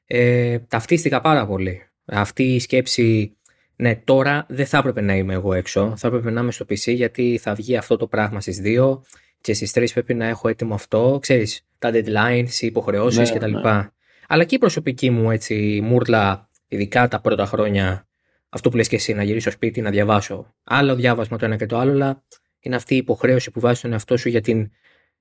ε, 0.06 0.60
ταυτίστηκα 0.60 1.22
πάρα 1.22 1.48
πολύ. 1.48 1.82
Αυτή 2.06 2.44
η 2.44 2.60
σκέψη, 2.60 3.38
ναι, 3.76 3.96
τώρα 3.96 4.46
δεν 4.50 4.66
θα 4.66 4.78
έπρεπε 4.78 5.02
να 5.02 5.16
είμαι 5.16 5.34
εγώ 5.34 5.54
έξω, 5.54 5.94
θα 5.98 6.08
έπρεπε 6.08 6.32
να 6.32 6.42
είμαι 6.42 6.52
στο 6.52 6.66
PC 6.70 6.94
γιατί 6.94 7.40
θα 7.42 7.54
βγει 7.54 7.78
αυτό 7.78 7.98
το 7.98 8.08
πράγμα 8.08 8.42
στις 8.42 8.62
2 8.64 9.00
και 9.48 9.54
στι 9.54 9.70
3 9.74 9.88
πρέπει 9.94 10.14
να 10.14 10.26
έχω 10.26 10.48
έτοιμο 10.50 10.74
αυτό, 10.74 11.18
ξέρεις, 11.22 11.66
τα 11.80 11.92
deadlines, 11.94 12.52
οι 12.60 12.68
υποχρεώσει 12.68 13.20
ναι, 13.20 13.30
κτλ. 13.30 13.52
Ναι 13.52 13.90
αλλά 14.28 14.44
και 14.44 14.56
η 14.56 14.58
προσωπική 14.58 15.10
μου 15.10 15.32
έτσι 15.32 15.80
μούρλα, 15.84 16.50
ειδικά 16.68 17.08
τα 17.08 17.22
πρώτα 17.22 17.46
χρόνια, 17.46 18.08
αυτό 18.50 18.70
που 18.70 18.76
λες 18.76 18.88
και 18.88 18.96
εσύ, 18.96 19.14
να 19.14 19.24
γυρίσω 19.24 19.52
σπίτι, 19.52 19.82
να 19.82 19.90
διαβάσω. 19.90 20.56
Άλλο 20.64 20.96
διάβασμα 20.96 21.38
το 21.38 21.46
ένα 21.46 21.56
και 21.56 21.66
το 21.66 21.78
άλλο, 21.78 21.92
αλλά 21.92 22.24
είναι 22.60 22.76
αυτή 22.76 22.94
η 22.94 22.98
υποχρέωση 22.98 23.52
που 23.52 23.60
βάζει 23.60 23.82
τον 23.82 23.92
εαυτό 23.92 24.18
σου 24.18 24.30
για 24.30 24.42
την 24.42 24.72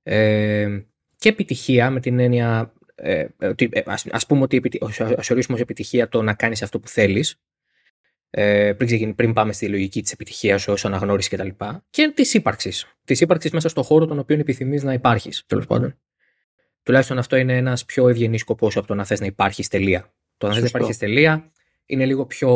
ε, 0.03 0.79
και 1.17 1.29
επιτυχία, 1.29 1.91
με 1.91 2.01
την 2.01 2.19
έννοια 2.19 2.73
ε, 2.95 3.27
ότι, 3.41 3.69
ε, 3.73 3.83
ας, 4.11 4.27
πούμε 4.27 4.43
ότι 4.43 4.63
ας 5.17 5.31
ορίσουμε 5.31 5.57
ως 5.57 5.63
επιτυχία 5.63 6.09
το 6.09 6.23
να 6.23 6.35
κάνεις 6.35 6.63
αυτό 6.63 6.81
που 6.81 6.89
θέλεις, 6.89 7.41
ε, 8.31 8.73
πριν, 8.73 9.15
πριν 9.15 9.33
πάμε 9.33 9.53
στη 9.53 9.69
λογική 9.69 10.03
της 10.03 10.13
επιτυχίας 10.13 10.69
ως 10.69 10.85
αναγνώρισης 10.85 11.31
κτλ. 11.31 11.49
Και, 11.49 11.81
και 11.91 12.13
της 12.15 12.35
ύπαρξης. 12.35 12.87
Της 13.05 13.21
ύπαρξης 13.21 13.51
μέσα 13.51 13.69
στον 13.69 13.85
χώρο 13.85 14.07
τον 14.07 14.19
οποίο 14.19 14.39
επιθυμείς 14.39 14.83
να 14.83 14.93
υπάρχεις, 14.93 15.45
τέλος 15.47 15.67
πάντων. 15.67 15.99
Τουλάχιστον 16.83 17.19
αυτό 17.19 17.37
είναι 17.37 17.57
ένας 17.57 17.85
πιο 17.85 18.09
ευγενής 18.09 18.41
σκοπός 18.41 18.77
από 18.77 18.87
το 18.87 18.95
να 18.95 19.05
θες 19.05 19.21
να 19.21 19.27
υπάρχεις 19.27 19.69
τελεία. 19.69 20.13
Το 20.37 20.47
να 20.47 20.53
θες 20.53 20.63
να 20.63 20.69
υπάρχεις 20.69 20.99
τελεία 20.99 21.51
είναι 21.87 22.07
λίγο 22.07 22.27
πιο 22.27 22.51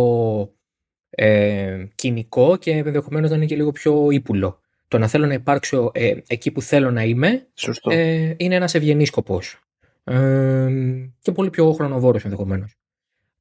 ε, 1.10 1.84
κοινικό 1.94 2.56
και 2.56 2.70
ενδεχομένως 2.70 3.30
να 3.30 3.36
είναι 3.36 3.46
και 3.46 3.56
λίγο 3.56 3.72
πιο 3.72 4.10
ύπουλο. 4.10 4.60
Το 4.88 4.98
να 4.98 5.08
θέλω 5.08 5.26
να 5.26 5.34
υπάρξω 5.34 5.90
ε, 5.94 6.12
εκεί 6.26 6.50
που 6.50 6.62
θέλω 6.62 6.90
να 6.90 7.02
είμαι 7.02 7.46
ε, 7.88 8.34
είναι 8.36 8.54
ένας 8.54 8.74
ευγενής 8.74 9.08
σκοπός. 9.08 9.60
Ε, 10.04 10.68
και 11.20 11.32
πολύ 11.32 11.50
πιο 11.50 11.72
χρονοβόρος 11.72 12.24
ενδεχομένως. 12.24 12.76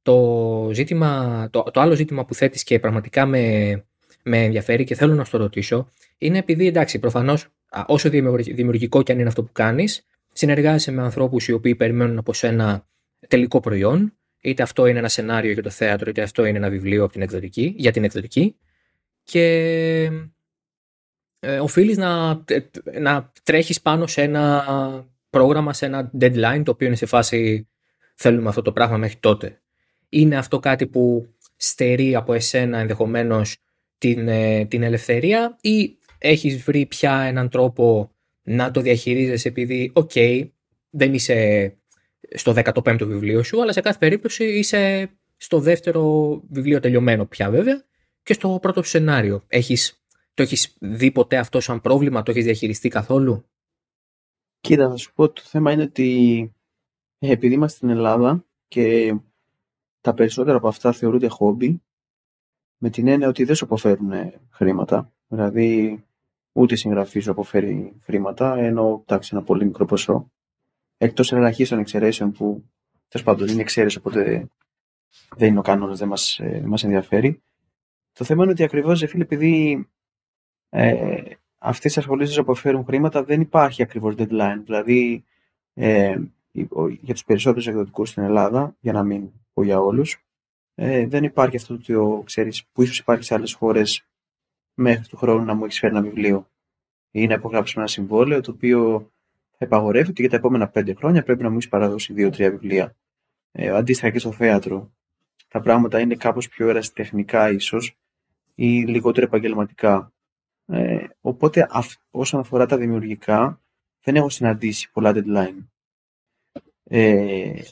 Το, 0.02 0.70
ζήτημα, 0.72 1.48
το, 1.50 1.62
το 1.62 1.80
άλλο 1.80 1.94
ζήτημα 1.94 2.24
που 2.24 2.34
θέτεις 2.34 2.64
και 2.64 2.78
πραγματικά 2.78 3.26
με, 3.26 3.84
με 4.22 4.44
ενδιαφέρει 4.44 4.84
και 4.84 4.94
θέλω 4.94 5.14
να 5.14 5.24
στο 5.24 5.38
ρωτήσω 5.38 5.90
είναι 6.18 6.38
επειδή 6.38 6.66
εντάξει 6.66 6.98
προφανώς 6.98 7.46
όσο 7.86 8.08
δημιουργικό 8.08 9.02
και 9.02 9.12
αν 9.12 9.18
είναι 9.18 9.28
αυτό 9.28 9.42
που 9.42 9.52
κάνεις 9.52 10.06
συνεργάζεσαι 10.32 10.90
με 10.90 11.02
ανθρώπους 11.02 11.48
οι 11.48 11.52
οποίοι 11.52 11.74
περιμένουν 11.74 12.18
από 12.18 12.32
σένα 12.32 12.86
τελικό 13.28 13.60
προϊόν, 13.60 14.12
είτε 14.40 14.62
αυτό 14.62 14.86
είναι 14.86 14.98
ένα 14.98 15.08
σενάριο 15.08 15.52
για 15.52 15.62
το 15.62 15.70
θέατρο, 15.70 16.10
είτε 16.10 16.22
αυτό 16.22 16.44
είναι 16.44 16.58
ένα 16.58 16.68
βιβλίο 16.68 17.04
από 17.04 17.12
την 17.12 17.22
εκδοτική, 17.22 17.74
για 17.76 17.92
την 17.92 18.04
εκδοτική 18.04 18.56
και 19.24 19.44
ε, 21.40 21.60
οφείλεις 21.60 21.96
να, 21.96 22.44
να 23.00 23.32
τρέχεις 23.42 23.80
πάνω 23.80 24.06
σε 24.06 24.22
ένα 24.22 24.64
πρόγραμμα, 25.30 25.72
σε 25.72 25.86
ένα 25.86 26.10
deadline 26.20 26.62
το 26.64 26.70
οποίο 26.70 26.86
είναι 26.86 26.96
σε 26.96 27.06
φάση 27.06 27.68
θέλουμε 28.14 28.48
αυτό 28.48 28.62
το 28.62 28.72
πράγμα 28.72 28.96
μέχρι 28.96 29.16
τότε. 29.16 29.60
Είναι 30.10 30.36
αυτό 30.36 30.58
κάτι 30.58 30.86
που 30.86 31.34
στερεί 31.56 32.14
από 32.14 32.32
εσένα 32.32 32.78
ενδεχομένως 32.78 33.56
την, 33.98 34.28
ε, 34.28 34.64
την 34.64 34.82
ελευθερία 34.82 35.56
ή 35.60 35.98
έχεις 36.18 36.62
βρει 36.62 36.86
πια 36.86 37.20
έναν 37.20 37.48
τρόπο 37.48 38.10
να 38.42 38.70
το 38.70 38.80
διαχειρίζεσαι 38.80 39.48
επειδή, 39.48 39.90
οκ, 39.94 40.12
δεν 40.90 41.14
είσαι 41.14 41.74
στο 42.34 42.52
15ο 42.56 43.04
βιβλίο 43.06 43.42
σου, 43.42 43.62
αλλά 43.62 43.72
σε 43.72 43.80
κάθε 43.80 43.98
περίπτωση 43.98 44.44
είσαι 44.44 45.10
στο 45.36 45.60
δεύτερο 45.60 46.32
βιβλίο 46.50 46.80
τελειωμένο 46.80 47.26
πια 47.26 47.50
βέβαια 47.50 47.84
και 48.22 48.32
στο 48.32 48.58
πρώτο 48.62 48.82
σενάριο. 48.82 49.44
Έχεις, 49.48 50.04
το 50.34 50.42
έχεις 50.42 50.76
δει 50.80 51.10
ποτέ 51.10 51.36
αυτό 51.36 51.60
σαν 51.60 51.80
πρόβλημα, 51.80 52.22
το 52.22 52.30
έχεις 52.30 52.44
διαχειριστεί 52.44 52.88
καθόλου; 52.88 53.44
Κοίτα, 54.60 54.88
θα 54.88 54.96
σου 54.96 55.12
πω 55.14 55.32
το 55.32 55.42
θέμα 55.44 55.72
είναι 55.72 55.82
ότι 55.82 56.52
ε, 57.18 57.30
επειδή 57.30 57.54
είμαστε 57.54 57.76
στην 57.76 57.88
Ελλάδα 57.88 58.46
και 58.68 59.14
τα 60.00 60.14
περισσότερα 60.14 60.56
από 60.56 60.68
αυτά 60.68 60.92
θεωρούνται 60.92 61.28
χόμπι, 61.28 61.82
με 62.76 62.90
την 62.90 63.08
έννοια 63.08 63.28
ότι 63.28 63.44
δεν 63.44 63.54
σου 63.54 63.64
αποφέρουν 63.64 64.12
χρήματα. 64.50 65.12
Δηλαδή, 65.28 66.02
ούτε 66.52 66.74
η 66.74 66.76
συγγραφή 66.76 67.20
σου 67.20 67.30
αποφέρει 67.30 67.96
χρήματα, 68.00 68.54
ενώ 68.56 69.02
εντάξει 69.06 69.30
ένα 69.32 69.42
πολύ 69.44 69.64
μικρό 69.64 69.84
ποσό. 69.84 70.30
Εκτός 70.96 71.32
ελαχίστων 71.32 71.78
εξαιρέσεων 71.78 72.32
που 72.32 72.64
τέλος 73.08 73.26
πάντων 73.26 73.48
είναι 73.48 73.60
εξαίρεση, 73.60 73.98
οπότε 73.98 74.48
δεν 75.36 75.48
είναι 75.48 75.58
ο 75.58 75.62
κανόνας, 75.62 75.98
δεν 75.98 76.08
μας 76.08 76.38
ε, 76.38 76.62
μας 76.66 76.84
ενδιαφέρει. 76.84 77.42
Το 78.12 78.24
θέμα 78.24 78.42
είναι 78.42 78.52
ότι 78.52 78.62
ακριβώς, 78.62 79.04
φίλε, 79.08 79.22
επειδή 79.22 79.86
ε, 80.68 81.22
αυτές 81.58 81.96
οι 81.96 81.98
ασχολήσεις 81.98 82.34
που 82.34 82.42
αποφέρουν 82.42 82.84
χρήματα 82.84 83.24
δεν 83.24 83.40
υπάρχει 83.40 83.82
ακριβώς 83.82 84.14
deadline. 84.18 84.60
Δηλαδή, 84.64 85.24
ε, 85.74 86.18
για 87.00 87.14
τους 87.14 87.24
περισσότερους 87.24 87.66
εκδοτικούς 87.66 88.08
στην 88.08 88.22
Ελλάδα, 88.22 88.76
για 88.80 88.92
να 88.92 89.02
μην 89.02 89.30
πω 89.52 89.62
για 89.62 89.80
όλους, 89.80 90.24
ε, 90.74 91.06
δεν 91.06 91.24
υπάρχει 91.24 91.56
αυτό 91.56 91.78
το 91.78 92.22
ξέρεις, 92.24 92.64
που 92.72 92.82
ίσως 92.82 92.98
υπάρχει 92.98 93.24
σε 93.24 93.34
άλλες 93.34 93.52
χώρες 93.52 94.04
μέχρι 94.74 95.06
του 95.06 95.16
χρόνου 95.16 95.44
να 95.44 95.54
μου 95.54 95.64
έχεις 95.64 95.78
φέρει 95.78 95.96
ένα 95.96 96.02
βιβλίο 96.02 96.48
ή 97.10 97.26
να 97.26 97.34
υπογράψει 97.34 97.74
ένα 97.76 97.86
συμβόλαιο 97.86 98.40
το 98.40 98.50
οποίο 98.50 99.10
θα 99.50 99.66
υπαγορεύει 99.66 100.10
ότι 100.10 100.20
για 100.20 100.30
τα 100.30 100.36
επόμενα 100.36 100.68
πέντε 100.68 100.94
χρόνια 100.94 101.22
πρέπει 101.22 101.42
να 101.42 101.48
μου 101.48 101.56
έχεις 101.56 101.68
παραδώσει 101.68 102.12
δύο-τρία 102.12 102.50
βιβλία. 102.50 102.96
Ε, 103.52 103.68
αντίστοιχα 103.68 104.10
και 104.10 104.18
στο 104.18 104.32
θέατρο. 104.32 104.90
Τα 105.48 105.60
πράγματα 105.60 106.00
είναι 106.00 106.14
κάπως 106.14 106.48
πιο 106.48 106.68
ερασιτεχνικά 106.68 107.50
ίσως 107.50 107.96
ή 108.54 108.84
λιγότερο 108.84 109.26
επαγγελματικά. 109.26 110.12
Ε, 110.66 111.06
οπότε 111.20 111.68
όσον 112.10 112.40
αφορά 112.40 112.66
τα 112.66 112.76
δημιουργικά 112.76 113.60
δεν 114.02 114.16
έχω 114.16 114.28
συναντήσει 114.28 114.90
πολλά 114.92 115.12
deadline. 115.14 115.64
Ε, 116.92 117.62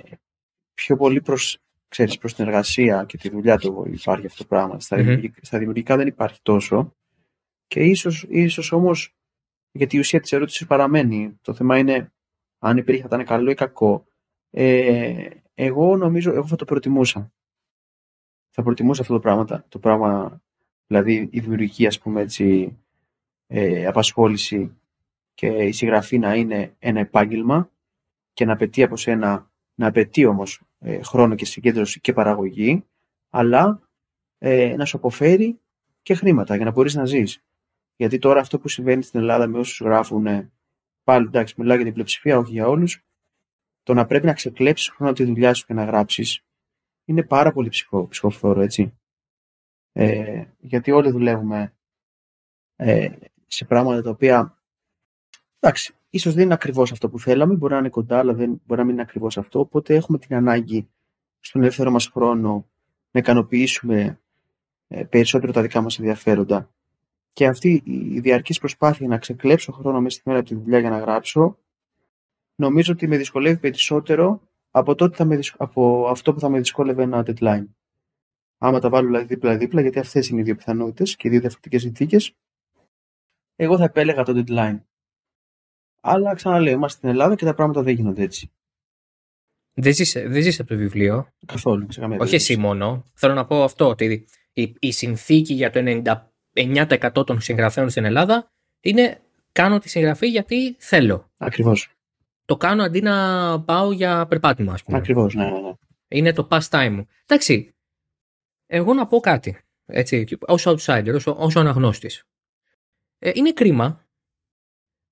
πιο 0.75 0.97
πολύ 0.97 1.21
προς, 1.21 1.59
ξέρεις, 1.89 2.19
προς 2.19 2.35
την 2.35 2.45
εργασία 2.45 3.05
και 3.05 3.16
τη 3.16 3.31
δουλειά 3.31 3.59
του 3.59 3.85
υπάρχει 3.87 4.27
αυτό 4.27 4.43
το 4.43 4.49
πράγμα. 4.49 4.81
Στα, 4.81 4.97
δημιουργικά, 4.97 5.41
στα 5.43 5.59
δημιουργικά 5.59 5.97
δεν 5.97 6.07
υπάρχει 6.07 6.39
τόσο. 6.43 6.95
Και 7.66 7.81
ίσως, 7.81 8.27
ίσως 8.29 8.73
όμως, 8.73 9.14
γιατί 9.73 9.97
η 9.97 9.99
ουσία 9.99 10.21
της 10.21 10.33
ερώτησης 10.33 10.66
παραμένει. 10.66 11.39
Το 11.43 11.55
θέμα 11.55 11.79
είναι 11.79 12.12
αν 12.59 12.77
υπήρχε 12.77 13.01
θα 13.01 13.07
ήταν 13.07 13.27
καλό 13.27 13.51
ή 13.51 13.55
κακό. 13.55 14.07
Ε, 14.51 15.29
εγώ 15.55 15.97
νομίζω, 15.97 16.33
εγώ 16.33 16.47
θα 16.47 16.57
το 16.57 16.64
προτιμούσα. 16.64 17.33
Θα 18.51 18.62
προτιμούσα 18.62 19.01
αυτό 19.03 19.14
το 19.14 19.21
πράγμα, 19.21 19.64
το 19.69 19.79
πράγμα 19.79 20.43
δηλαδή 20.87 21.29
η 21.31 21.41
δημιουργική 21.41 21.87
ας 21.87 21.99
πούμε 21.99 22.21
έτσι 22.21 22.77
ε, 23.47 23.87
απασχόληση 23.87 24.77
και 25.35 25.47
η 25.47 25.73
συγγραφή 25.73 26.19
να 26.19 26.35
είναι 26.35 26.75
ένα 26.79 27.01
επάγγελμα 27.01 27.71
και 28.39 28.45
να 28.45 28.53
απαιτεί 28.53 28.82
από 28.82 28.97
σένα, 28.97 29.51
να 29.74 29.86
απαιτεί 29.86 30.24
όμως 30.24 30.62
ε, 30.78 31.03
χρόνο 31.03 31.34
και 31.34 31.45
συγκέντρωση 31.45 32.01
και 32.01 32.12
παραγωγή, 32.12 32.84
αλλά 33.30 33.89
ε, 34.39 34.74
να 34.76 34.84
σου 34.84 34.97
αποφέρει 34.97 35.61
και 36.03 36.14
χρήματα 36.14 36.57
για 36.57 36.64
να 36.64 36.70
μπορείς 36.70 36.95
να 36.95 37.05
ζεις. 37.05 37.45
Γιατί 37.97 38.18
τώρα 38.18 38.41
αυτό 38.41 38.59
που 38.59 38.68
συμβαίνει 38.68 39.03
στην 39.03 39.20
Ελλάδα 39.20 39.47
με 39.47 39.59
όσους 39.59 39.80
γράφουν, 39.80 40.53
πάλι 41.03 41.26
εντάξει 41.26 41.55
μιλάω 41.59 41.74
για 41.74 41.84
την 41.84 41.93
πλειοψηφία, 41.93 42.39
όχι 42.39 42.53
για 42.53 42.68
όλους, 42.68 43.05
το 43.82 43.95
να 43.95 44.07
πρέπει 44.07 44.26
να 44.26 44.32
ξεκλέψεις 44.32 44.89
χρόνο 44.89 45.11
από 45.11 45.20
τη 45.20 45.26
δουλειά 45.26 45.55
σου 45.55 45.66
και 45.66 45.74
να 45.74 45.84
γράψεις, 45.84 46.45
είναι 47.05 47.22
πάρα 47.22 47.53
πολύ 47.53 47.68
ψυχο, 47.68 48.09
ψυχοφθόρο, 48.09 48.61
έτσι. 48.61 48.99
Ε, 49.93 50.45
γιατί 50.59 50.91
όλοι 50.91 51.11
δουλεύουμε 51.11 51.76
ε, 52.76 53.11
σε 53.47 53.64
πράγματα 53.64 54.03
τα 54.03 54.11
οποία 54.11 54.58
εντάξει, 55.61 55.95
ίσως 56.11 56.35
δεν 56.35 56.45
είναι 56.45 56.55
ακριβώς 56.55 56.93
αυτό 56.93 57.09
που 57.09 57.19
θέλαμε, 57.19 57.55
μπορεί 57.55 57.73
να 57.73 57.79
είναι 57.79 57.89
κοντά, 57.89 58.19
αλλά 58.19 58.35
δεν, 58.35 58.61
μπορεί 58.67 58.81
να 58.81 58.87
μην 58.87 58.93
είναι 58.93 59.03
ακριβώς 59.03 59.39
αυτό, 59.39 59.61
οπότε 59.61 59.95
έχουμε 59.95 60.19
την 60.19 60.37
ανάγκη 60.37 60.89
στον 61.41 61.61
ελεύθερο 61.61 61.91
μας 61.91 62.07
χρόνο 62.07 62.69
να 63.11 63.21
ικανοποιήσουμε 63.21 64.21
ε, 64.89 65.05
περισσότερο 65.05 65.53
τα 65.53 65.63
δικά 65.63 65.81
μας 65.81 65.99
ενδιαφέροντα. 65.99 66.71
Και 67.33 67.47
αυτή 67.47 67.83
η 67.85 68.21
διαρκής 68.21 68.59
προσπάθεια 68.59 69.09
να 69.09 69.19
ξεκλέψω 69.19 69.73
χρόνο 69.73 70.01
μέσα 70.01 70.17
στη 70.17 70.29
μέρα 70.29 70.41
από 70.41 70.49
τη 70.49 70.55
δουλειά 70.55 70.79
για 70.79 70.91
να 70.91 70.99
γράψω, 70.99 71.59
νομίζω 72.55 72.93
ότι 72.93 73.07
με 73.07 73.17
δυσκολεύει 73.17 73.59
περισσότερο 73.59 74.41
από, 74.71 74.95
τότε 74.95 75.17
θα 75.17 75.25
με, 75.25 75.39
από 75.57 76.09
αυτό 76.09 76.35
που 76.35 76.41
θα 76.41 76.49
με 76.49 76.59
δυσκόλευε 76.59 77.03
ένα 77.03 77.25
deadline. 77.27 77.67
Άμα 78.59 78.81
τα 78.81 78.89
βάλω 78.89 79.07
δηλαδή 79.07 79.25
δίπλα-δίπλα, 79.25 79.81
γιατί 79.81 79.99
αυτές 79.99 80.29
είναι 80.29 80.41
οι 80.41 80.43
δύο 80.43 80.55
πιθανότητες 80.55 81.17
και 81.17 81.29
οι 81.29 81.31
δύο 81.31 81.41
διαφορετικές 81.41 81.83
συνθήκες, 81.83 82.37
εγώ 83.57 83.77
θα 83.77 83.85
επέλεγα 83.85 84.23
το 84.23 84.45
deadline. 84.47 84.79
Αλλά 86.01 86.34
ξαναλέω, 86.34 86.72
είμαστε 86.72 86.99
στην 86.99 87.09
Ελλάδα 87.09 87.34
και 87.34 87.44
τα 87.44 87.55
πράγματα 87.55 87.82
δεν 87.82 87.94
γίνονται 87.94 88.22
έτσι. 88.22 88.53
Δεν 89.74 89.94
ζεις, 89.94 90.12
δεν 90.12 90.53
από 90.59 90.68
το 90.68 90.76
βιβλίο. 90.76 91.28
Καθόλου. 91.46 91.86
Όχι 92.18 92.34
εσύ 92.34 92.57
μόνο. 92.57 93.11
Θέλω 93.14 93.34
να 93.34 93.46
πω 93.46 93.62
αυτό, 93.62 93.88
ότι 93.88 94.26
η, 94.53 94.74
η 94.78 94.92
συνθήκη 94.92 95.55
για 95.55 95.70
το 95.70 95.80
99% 96.55 97.26
των 97.26 97.40
συγγραφέων 97.40 97.90
στην 97.90 98.05
Ελλάδα 98.05 98.51
είναι 98.80 99.20
κάνω 99.53 99.78
τη 99.78 99.88
συγγραφή 99.88 100.26
γιατί 100.26 100.76
θέλω. 100.78 101.30
Ακριβώς. 101.38 101.90
Το 102.44 102.57
κάνω 102.57 102.82
αντί 102.82 103.01
να 103.01 103.61
πάω 103.61 103.92
για 103.92 104.26
περπάτημα, 104.26 104.72
ας 104.72 104.82
πούμε. 104.82 104.99
Ακριβώς, 104.99 105.34
ναι, 105.34 105.44
ναι, 105.44 105.61
ναι. 105.61 105.72
Είναι 106.09 106.32
το 106.32 106.49
pastime 106.51 106.90
μου. 106.90 107.07
Εντάξει, 107.26 107.74
εγώ 108.66 108.94
να 108.94 109.07
πω 109.07 109.20
κάτι, 109.20 109.59
έτσι, 109.86 110.26
ως 110.40 110.66
outsider, 110.66 111.12
ως, 111.14 111.26
ως 111.26 111.57
αναγνώστης. 111.57 112.24
Ε, 113.18 113.30
είναι 113.34 113.53
κρίμα, 113.53 114.08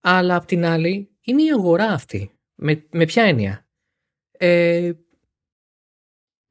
αλλά 0.09 0.37
απ' 0.37 0.45
την 0.45 0.65
άλλη 0.65 1.17
είναι 1.21 1.43
η 1.43 1.51
αγορά 1.53 1.85
αυτή. 1.85 2.31
Με, 2.55 2.87
με 2.91 3.05
ποια 3.05 3.23
έννοια; 3.23 3.69
Ε, 4.31 4.93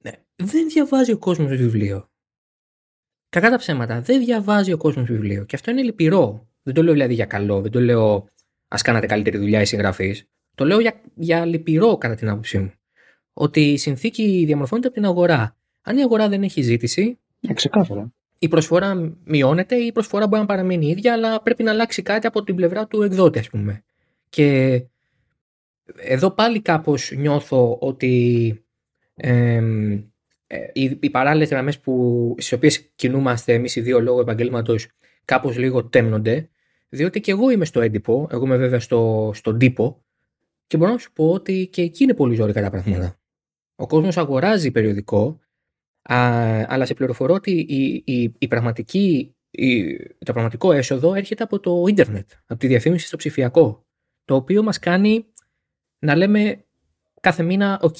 ναι, 0.03 0.11
δεν 0.35 0.67
διαβάζει 0.67 1.11
ο 1.11 1.17
κόσμος 1.17 1.55
βιβλίο. 1.55 2.09
Κακά 3.29 3.49
τα 3.49 3.57
ψέματα, 3.57 4.01
δεν 4.01 4.19
διαβάζει 4.19 4.71
ο 4.71 4.77
κόσμος 4.77 5.05
βιβλίο. 5.05 5.45
Και 5.45 5.55
αυτό 5.55 5.71
είναι 5.71 5.81
λυπηρό. 5.81 6.49
Δεν 6.61 6.73
το 6.73 6.83
λέω 6.83 6.93
δηλαδή 6.93 7.13
για 7.13 7.25
καλό, 7.25 7.61
δεν 7.61 7.71
το 7.71 7.79
λέω 7.79 8.29
ας 8.67 8.81
κάνατε 8.81 9.05
καλύτερη 9.05 9.37
δουλειά 9.37 9.61
οι 9.61 9.65
συγγραφείς. 9.65 10.29
Το 10.55 10.65
λέω 10.65 10.79
για, 10.79 11.01
για 11.15 11.45
λυπηρό 11.45 11.97
κατά 11.97 12.15
την 12.15 12.29
άποψή 12.29 12.57
μου. 12.59 12.73
Ότι 13.33 13.71
η 13.71 13.77
συνθήκη 13.77 14.43
διαμορφώνεται 14.45 14.87
από 14.87 14.95
την 14.95 15.05
αγορά. 15.05 15.57
Αν 15.81 15.97
η 15.97 16.01
αγορά 16.01 16.29
δεν 16.29 16.43
έχει 16.43 16.61
ζήτηση, 16.61 17.19
ε, 17.41 17.53
ξεκάθαρα. 17.53 18.13
Η 18.45 18.47
προσφορά 18.47 19.15
μειώνεται 19.23 19.75
ή 19.75 19.85
η 19.85 19.91
προσφορά 19.91 20.27
μπορεί 20.27 20.41
να 20.41 20.47
παραμείνει 20.47 20.87
ίδια, 20.87 21.13
αλλά 21.13 21.41
πρέπει 21.41 21.63
να 21.63 21.71
αλλάξει 21.71 22.01
κάτι 22.01 22.27
από 22.27 22.43
την 22.43 22.55
πλευρά 22.55 22.87
του 22.87 23.01
εκδότη, 23.01 23.39
ας 23.39 23.49
πούμε. 23.49 23.83
Και 24.29 24.81
εδώ 25.95 26.31
πάλι 26.31 26.61
κάπως 26.61 27.11
νιώθω 27.15 27.77
ότι 27.81 28.65
ε, 29.15 29.61
οι, 30.73 30.97
οι 31.01 31.09
παράλληλες 31.09 31.49
γραμμές 31.49 31.79
που, 31.79 32.35
στις 32.37 32.51
οποίες 32.51 32.91
κινούμαστε 32.95 33.53
εμείς 33.53 33.75
οι 33.75 33.81
δύο 33.81 33.99
λόγω 33.99 34.19
επαγγέλματος 34.19 34.87
κάπως 35.25 35.57
λίγο 35.57 35.85
τέμνονται, 35.85 36.49
διότι 36.89 37.19
και 37.19 37.31
εγώ 37.31 37.49
είμαι 37.49 37.65
στο 37.65 37.81
έντυπο, 37.81 38.27
εγώ 38.31 38.45
είμαι 38.45 38.57
βέβαια 38.57 38.79
στο, 38.79 39.31
στον 39.33 39.57
τύπο 39.57 40.03
και 40.67 40.77
μπορώ 40.77 40.91
να 40.91 40.97
σου 40.97 41.11
πω 41.13 41.31
ότι 41.31 41.67
και 41.71 41.81
εκεί 41.81 42.03
είναι 42.03 42.13
πολύ 42.13 42.35
ζώρικα 42.35 42.61
τα 42.61 42.69
πράγματα. 42.69 43.19
Ο 43.75 43.87
κόσμος 43.87 44.17
αγοράζει 44.17 44.71
περιοδικό 44.71 45.39
Α, 46.09 46.17
αλλά 46.67 46.85
σε 46.85 46.93
πληροφορώ 46.93 47.33
ότι 47.33 47.51
η, 47.51 48.03
η, 48.05 48.35
η 48.37 48.47
πραγματική, 48.47 49.35
η, 49.51 49.97
το 50.07 50.33
πραγματικό 50.33 50.71
έσοδο 50.71 51.13
έρχεται 51.13 51.43
από 51.43 51.59
το 51.59 51.85
ίντερνετ, 51.87 52.29
από 52.45 52.59
τη 52.59 52.67
διαφήμιση 52.67 53.07
στο 53.07 53.17
ψηφιακό, 53.17 53.85
το 54.25 54.35
οποίο 54.35 54.63
μας 54.63 54.79
κάνει 54.79 55.25
να 55.99 56.15
λέμε 56.15 56.65
κάθε 57.21 57.43
μήνα 57.43 57.79
«ΟΚ, 57.81 57.97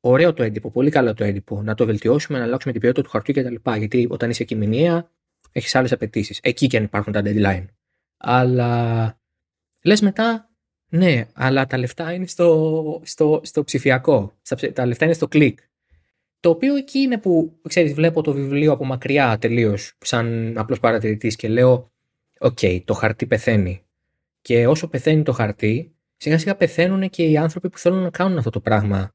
ωραίο 0.00 0.32
το 0.32 0.42
έντυπο, 0.42 0.70
πολύ 0.70 0.90
καλό 0.90 1.14
το 1.14 1.24
έντυπο, 1.24 1.62
να 1.62 1.74
το 1.74 1.86
βελτιώσουμε, 1.86 2.38
να 2.38 2.44
αλλάξουμε 2.44 2.72
την 2.72 2.82
ποιότητα 2.82 3.02
του 3.02 3.10
χαρτιού 3.10 3.34
κτλ. 3.34 3.70
Γιατί 3.78 4.06
όταν 4.10 4.30
είσαι 4.30 4.44
κειμενιαία, 4.44 5.10
έχεις 5.52 5.74
άλλες 5.74 5.92
απαιτήσεις. 5.92 6.40
Εκεί 6.42 6.66
και 6.66 6.76
αν 6.76 6.84
υπάρχουν 6.84 7.12
τα 7.12 7.22
deadline. 7.24 7.64
Αλλά 8.16 9.20
λες 9.82 10.00
μετά, 10.00 10.50
ναι, 10.88 11.26
αλλά 11.32 11.66
τα 11.66 11.78
λεφτά 11.78 12.12
είναι 12.12 12.26
στο, 12.26 13.00
στο, 13.04 13.40
στο 13.44 13.64
ψηφιακό. 13.64 14.32
Τα 14.72 14.86
λεφτά 14.86 15.04
είναι 15.04 15.14
στο 15.14 15.28
κλικ. 15.28 15.58
Το 16.40 16.50
οποίο 16.50 16.76
εκεί 16.76 16.98
είναι 16.98 17.18
που, 17.18 17.60
ξέρεις, 17.68 17.92
βλέπω 17.92 18.22
το 18.22 18.32
βιβλίο 18.32 18.72
από 18.72 18.84
μακριά 18.84 19.38
τελείως, 19.38 19.94
σαν 19.98 20.58
απλός 20.58 20.80
παρατηρητής 20.80 21.36
και 21.36 21.48
λέω, 21.48 21.92
οκ, 22.38 22.58
το 22.84 22.94
χαρτί 22.94 23.26
πεθαίνει. 23.26 23.80
Και 24.40 24.66
όσο 24.66 24.88
πεθαίνει 24.88 25.22
το 25.22 25.32
χαρτί, 25.32 25.94
σιγά 26.16 26.38
σιγά 26.38 26.56
πεθαίνουν 26.56 27.10
και 27.10 27.24
οι 27.24 27.36
άνθρωποι 27.36 27.70
που 27.70 27.78
θέλουν 27.78 28.02
να 28.02 28.10
κάνουν 28.10 28.38
αυτό 28.38 28.50
το 28.50 28.60
πράγμα 28.60 29.14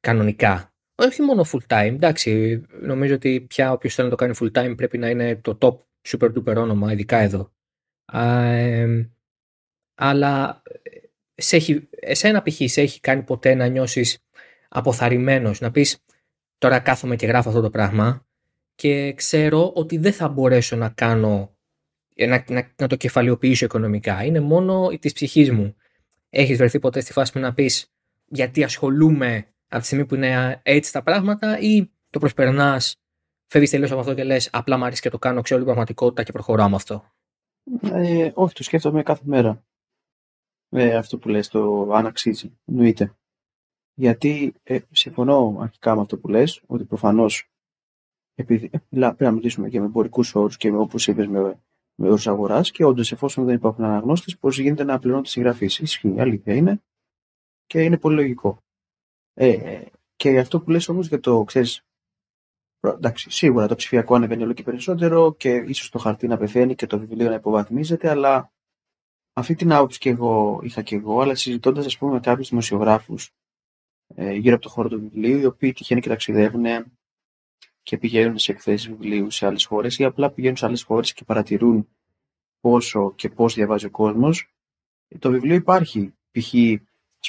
κανονικά. 0.00 0.74
Όχι 0.94 1.22
μόνο 1.22 1.44
full 1.52 1.66
time, 1.66 1.92
εντάξει, 1.92 2.62
νομίζω 2.80 3.14
ότι 3.14 3.40
πια 3.40 3.72
όποιος 3.72 3.94
θέλει 3.94 4.08
να 4.08 4.16
το 4.16 4.24
κάνει 4.24 4.34
full 4.40 4.52
time 4.52 4.76
πρέπει 4.76 4.98
να 4.98 5.10
είναι 5.10 5.36
το 5.36 5.58
top 5.60 5.78
super 6.08 6.32
duper 6.32 6.56
όνομα, 6.56 6.92
ειδικά 6.92 7.18
εδώ. 7.18 7.52
αλλά 9.94 10.62
σε 11.34 11.56
έχει, 11.56 11.88
εσένα 11.90 12.42
π.χ. 12.42 12.60
σε 12.64 12.80
έχει 12.80 13.00
κάνει 13.00 13.22
ποτέ 13.22 13.54
να 13.54 13.66
νιώσεις 13.66 14.18
αποθαρρυμένος, 14.68 15.60
να 15.60 15.70
πεις 15.70 15.98
Τώρα 16.62 16.80
κάθομαι 16.80 17.16
και 17.16 17.26
γράφω 17.26 17.48
αυτό 17.48 17.60
το 17.60 17.70
πράγμα 17.70 18.26
και 18.74 19.12
ξέρω 19.12 19.72
ότι 19.74 19.98
δεν 19.98 20.12
θα 20.12 20.28
μπορέσω 20.28 20.76
να 20.76 20.88
κάνω, 20.88 21.56
να, 22.16 22.44
να, 22.48 22.72
να 22.76 22.86
το 22.86 22.96
κεφαλαιοποιήσω 22.96 23.64
οικονομικά. 23.64 24.24
Είναι 24.24 24.40
μόνο 24.40 24.88
της 25.00 25.12
ψυχής 25.12 25.50
μου. 25.50 25.76
Έχεις 26.30 26.56
βρεθεί 26.56 26.78
ποτέ 26.78 27.00
στη 27.00 27.12
φάση 27.12 27.32
που 27.32 27.38
να 27.38 27.54
πεις 27.54 27.92
γιατί 28.24 28.64
ασχολούμαι 28.64 29.54
από 29.68 29.80
τη 29.80 29.86
στιγμή 29.86 30.06
που 30.06 30.14
είναι 30.14 30.60
έτσι 30.62 30.92
τα 30.92 31.02
πράγματα 31.02 31.58
ή 31.58 31.90
το 32.10 32.18
προσπερνάς, 32.18 32.96
φεύγεις 33.46 33.70
τελείως 33.70 33.90
από 33.90 34.00
αυτό 34.00 34.14
και 34.14 34.24
λες: 34.24 34.48
Απλά 34.52 34.76
μου 34.78 34.84
αρέσει 34.84 35.00
και 35.00 35.10
το 35.10 35.18
κάνω, 35.18 35.40
ξέρω 35.40 35.58
την 35.58 35.66
πραγματικότητα 35.68 36.22
και 36.22 36.32
προχωράω 36.32 36.68
με 36.68 36.74
αυτό. 36.74 37.12
Ε, 37.82 38.30
όχι, 38.34 38.54
το 38.54 38.62
σκέφτομαι 38.62 39.02
κάθε 39.02 39.22
μέρα. 39.24 39.64
Ε, 40.68 40.96
αυτό 40.96 41.18
που 41.18 41.28
λες, 41.28 41.48
το 41.48 41.90
αν 41.92 42.06
αξίζει. 42.06 42.58
Εννοείται. 42.64 43.16
Γιατί 44.02 44.54
ε, 44.62 44.78
συμφωνώ 44.90 45.56
αρχικά 45.60 45.94
με 45.94 46.00
αυτό 46.00 46.18
που 46.18 46.28
λες, 46.28 46.62
ότι 46.66 46.84
προφανώς 46.84 47.50
επειδή, 48.34 48.70
ε, 48.72 48.78
πρέπει 48.88 49.24
να 49.24 49.30
μιλήσουμε 49.30 49.68
και 49.68 49.80
με 49.80 49.86
εμπορικούς 49.86 50.34
όρους 50.34 50.56
και 50.56 50.72
όπως 50.72 51.06
είπες, 51.06 51.26
με, 51.26 51.40
με 51.94 52.08
όρους 52.08 52.26
αγοράς 52.26 52.70
και 52.70 52.84
όντως 52.84 53.12
εφόσον 53.12 53.44
δεν 53.44 53.54
υπάρχουν 53.54 53.84
αναγνώστες, 53.84 54.38
πώς 54.38 54.58
γίνεται 54.58 54.84
να 54.84 54.98
πληρώνουν 54.98 55.22
τη 55.22 55.28
συγγραφή. 55.28 55.64
Ισχύει, 55.64 56.20
αλήθεια 56.20 56.54
είναι 56.54 56.82
και 57.66 57.82
είναι 57.82 57.98
πολύ 57.98 58.14
λογικό. 58.14 58.58
Ε, 59.34 59.82
και 60.16 60.38
αυτό 60.38 60.60
που 60.60 60.70
λες 60.70 60.88
όμως 60.88 61.08
για 61.08 61.20
το, 61.20 61.44
ξέρεις, 61.44 61.84
εντάξει, 62.80 63.30
σίγουρα 63.30 63.66
το 63.66 63.74
ψηφιακό 63.74 64.14
ανεβαίνει 64.14 64.42
όλο 64.42 64.52
και 64.52 64.62
περισσότερο 64.62 65.34
και 65.34 65.54
ίσως 65.54 65.90
το 65.90 65.98
χαρτί 65.98 66.26
να 66.26 66.36
πεθαίνει 66.36 66.74
και 66.74 66.86
το 66.86 66.98
βιβλίο 66.98 67.28
να 67.28 67.34
υποβαθμίζεται, 67.34 68.10
αλλά 68.10 68.52
αυτή 69.32 69.54
την 69.54 69.72
άποψη 69.72 69.98
και 69.98 70.10
εγώ 70.10 70.60
είχα 70.62 70.82
και 70.82 70.96
εγώ, 70.96 71.20
αλλά 71.20 71.34
συζητώντας 71.34 71.86
ας 71.86 71.98
πούμε 71.98 72.12
με 72.12 72.20
κάποιους 72.20 72.48
δημοσιογράφους 72.48 73.24
ε, 73.26 73.32
γύρω 74.16 74.54
από 74.54 74.62
το 74.62 74.68
χώρο 74.68 74.88
του 74.88 75.00
βιβλίου, 75.00 75.38
οι 75.38 75.44
οποίοι 75.44 75.72
τυχαίνει 75.72 76.00
και 76.00 76.08
ταξιδεύουν 76.08 76.64
και 77.82 77.98
πηγαίνουν 77.98 78.38
σε 78.38 78.52
εκθέσεις 78.52 78.88
βιβλίου 78.88 79.30
σε 79.30 79.46
άλλες 79.46 79.64
χώρες 79.64 79.98
ή 79.98 80.04
απλά 80.04 80.30
πηγαίνουν 80.30 80.56
σε 80.56 80.66
άλλες 80.66 80.82
χώρες 80.82 81.12
και 81.12 81.24
παρατηρούν 81.24 81.88
πόσο 82.60 83.12
και 83.14 83.28
πώς 83.28 83.54
διαβάζει 83.54 83.86
ο 83.86 83.90
κόσμος, 83.90 84.54
το 85.18 85.30
βιβλίο 85.30 85.54
υπάρχει. 85.54 86.14
Π.χ 86.30 86.54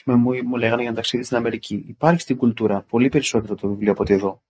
πούμε, 0.01 0.17
μου, 0.17 0.43
μου 0.43 0.55
λέγανε 0.55 0.75
για 0.75 0.85
ένα 0.85 0.95
ταξίδι 0.95 1.23
στην 1.23 1.37
Αμερική. 1.37 1.83
Υπάρχει 1.87 2.21
στην 2.21 2.37
κουλτούρα 2.37 2.81
πολύ 2.81 3.09
περισσότερο 3.09 3.55
το 3.55 3.67
βιβλίο 3.67 3.91
από 3.91 4.01
ότι 4.01 4.13
εδώ. 4.13 4.41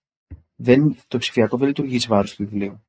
Δεν, 0.54 0.96
το 1.08 1.18
ψηφιακό 1.18 1.56
δεν 1.56 1.66
λειτουργεί 1.66 1.94
εις 1.94 2.06
βάρος 2.06 2.34
του 2.34 2.44
βιβλίου. 2.44 2.84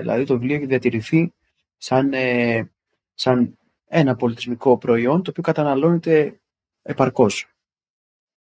Δηλαδή 0.00 0.24
το 0.24 0.34
βιβλίο 0.38 0.56
έχει 0.56 0.66
διατηρηθεί 0.66 1.32
σαν, 1.76 2.12
ε, 2.12 2.70
σαν 3.14 3.58
ένα 3.86 4.16
πολιτισμικό 4.16 4.78
προϊόν 4.78 5.22
το 5.22 5.30
οποίο 5.30 5.42
καταναλώνεται 5.42 6.40
επαρκώς. 6.82 7.51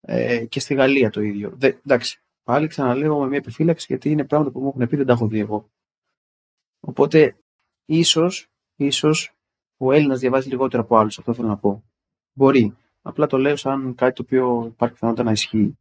Ε, 0.08 0.46
και 0.46 0.60
στη 0.60 0.74
Γαλλία 0.74 1.10
το 1.10 1.20
ίδιο. 1.20 1.52
Δε, 1.56 1.72
εντάξει, 1.86 2.22
πάλι 2.42 2.66
ξαναλέω 2.66 3.18
με 3.18 3.26
μια 3.26 3.38
επιφύλαξη 3.38 3.86
γιατί 3.88 4.10
είναι 4.10 4.24
πράγματα 4.24 4.50
που 4.50 4.60
μου 4.60 4.68
έχουν 4.68 4.88
πει 4.88 4.96
δεν 4.96 5.06
τα 5.06 5.12
έχω 5.12 5.26
δει 5.26 5.38
εγώ. 5.38 5.70
Οπότε 6.80 7.36
ίσως 7.84 8.48
ίσως 8.76 9.34
ο 9.76 9.92
Έλληνας 9.92 10.20
διαβάζει 10.20 10.48
λιγότερο 10.48 10.82
από 10.82 10.96
άλλους, 10.96 11.18
αυτό 11.18 11.34
θέλω 11.34 11.48
να 11.48 11.56
πω. 11.56 11.84
Μπορεί. 12.32 12.76
Απλά 13.02 13.26
το 13.26 13.38
λέω 13.38 13.56
σαν 13.56 13.94
κάτι 13.94 14.12
το 14.14 14.22
οποίο 14.22 14.66
υπάρχει 14.66 14.94
πιθανότητα 14.94 15.24
να 15.24 15.32
ισχύει. 15.32 15.78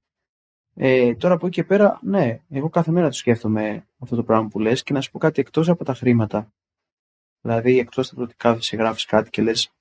Ε, 0.73 1.15
τώρα 1.15 1.33
από 1.33 1.47
εκεί 1.47 1.55
και 1.55 1.63
πέρα, 1.63 1.99
ναι, 2.01 2.39
εγώ 2.49 2.69
κάθε 2.69 2.91
μέρα 2.91 3.07
το 3.07 3.13
σκέφτομαι 3.13 3.87
αυτό 3.99 4.15
το 4.15 4.23
πράγμα 4.23 4.47
που 4.47 4.59
λες 4.59 4.83
και 4.83 4.93
να 4.93 5.01
σου 5.01 5.11
πω 5.11 5.19
κάτι 5.19 5.41
εκτός 5.41 5.69
από 5.69 5.83
τα 5.83 5.93
χρήματα. 5.93 6.53
Δηλαδή, 7.41 7.79
εκτός 7.79 8.07
από 8.07 8.17
το 8.17 8.23
ότι 8.23 8.35
κάθεσαι, 8.35 8.75
γράφεις 8.75 9.05
κάτι 9.05 9.29
και 9.29 9.41
λες 9.41 9.71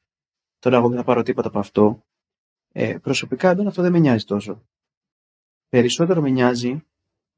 τώρα 0.58 0.76
εγώ 0.76 0.88
δεν 0.88 0.98
θα 0.98 1.04
πάρω 1.04 1.22
τίποτα 1.22 1.48
από 1.48 1.58
αυτό. 1.58 2.04
Ε, 2.76 2.98
προσωπικά 2.98 3.50
εμένα 3.50 3.68
αυτό 3.68 3.82
δεν 3.82 3.92
με 3.92 3.98
νοιάζει 3.98 4.24
τόσο. 4.24 4.62
Περισσότερο 5.68 6.20
με 6.20 6.30
νοιάζει 6.30 6.84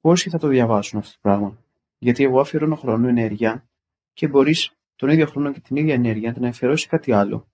πόσοι 0.00 0.30
θα 0.30 0.38
το 0.38 0.48
διαβάσουν 0.48 0.98
αυτό 0.98 1.12
το 1.12 1.18
πράγμα. 1.20 1.58
Γιατί 1.98 2.24
εγώ 2.24 2.40
αφιερώνω 2.40 2.76
χρόνο, 2.76 3.08
ενέργεια 3.08 3.68
και 4.12 4.28
μπορείς 4.28 4.72
τον 4.96 5.08
ίδιο 5.08 5.26
χρόνο 5.26 5.52
και 5.52 5.60
την 5.60 5.76
ίδια 5.76 5.94
ενέργεια 5.94 6.28
να 6.28 6.34
την 6.34 6.46
αφιερώσει 6.46 6.88
κάτι 6.88 7.12
άλλο 7.12 7.48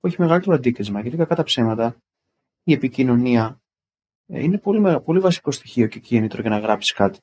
που 0.00 0.06
έχει 0.06 0.20
μεγαλύτερο 0.20 0.54
αντίκρισμα. 0.54 1.00
Γιατί 1.00 1.16
κακά 1.16 1.34
τα 1.34 1.42
ψέματα, 1.42 1.96
η 2.62 2.72
επικοινωνία 2.72 3.60
ε, 4.26 4.42
είναι 4.42 4.58
πολύ, 4.58 5.00
πολύ 5.00 5.18
βασικό 5.18 5.50
στοιχείο 5.50 5.86
και 5.86 5.98
κίνητρο 5.98 6.40
για 6.40 6.50
να 6.50 6.58
γράψεις 6.58 6.92
κάτι. 6.92 7.18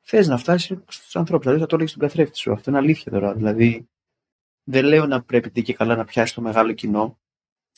Θες 0.00 0.28
να 0.28 0.36
φτάσεις 0.36 0.78
στους 0.86 1.16
ανθρώπους, 1.16 1.44
δηλαδή 1.44 1.60
θα 1.62 1.66
το 1.66 1.74
έλεγες 1.74 1.94
στον 1.94 2.08
καθρέφτη 2.08 2.38
σου. 2.38 2.52
Αυτό 2.52 2.70
είναι 2.70 2.78
αλήθεια 2.78 3.12
τώρα. 3.12 3.34
Δηλαδή, 3.34 3.88
δεν 4.64 4.84
λέω 4.84 5.06
να 5.06 5.22
πρέπει 5.22 5.62
και 5.62 5.74
καλά 5.74 5.96
να 5.96 6.04
πιάσεις 6.04 6.34
το 6.34 6.40
μεγάλο 6.40 6.72
κοινό 6.72 7.18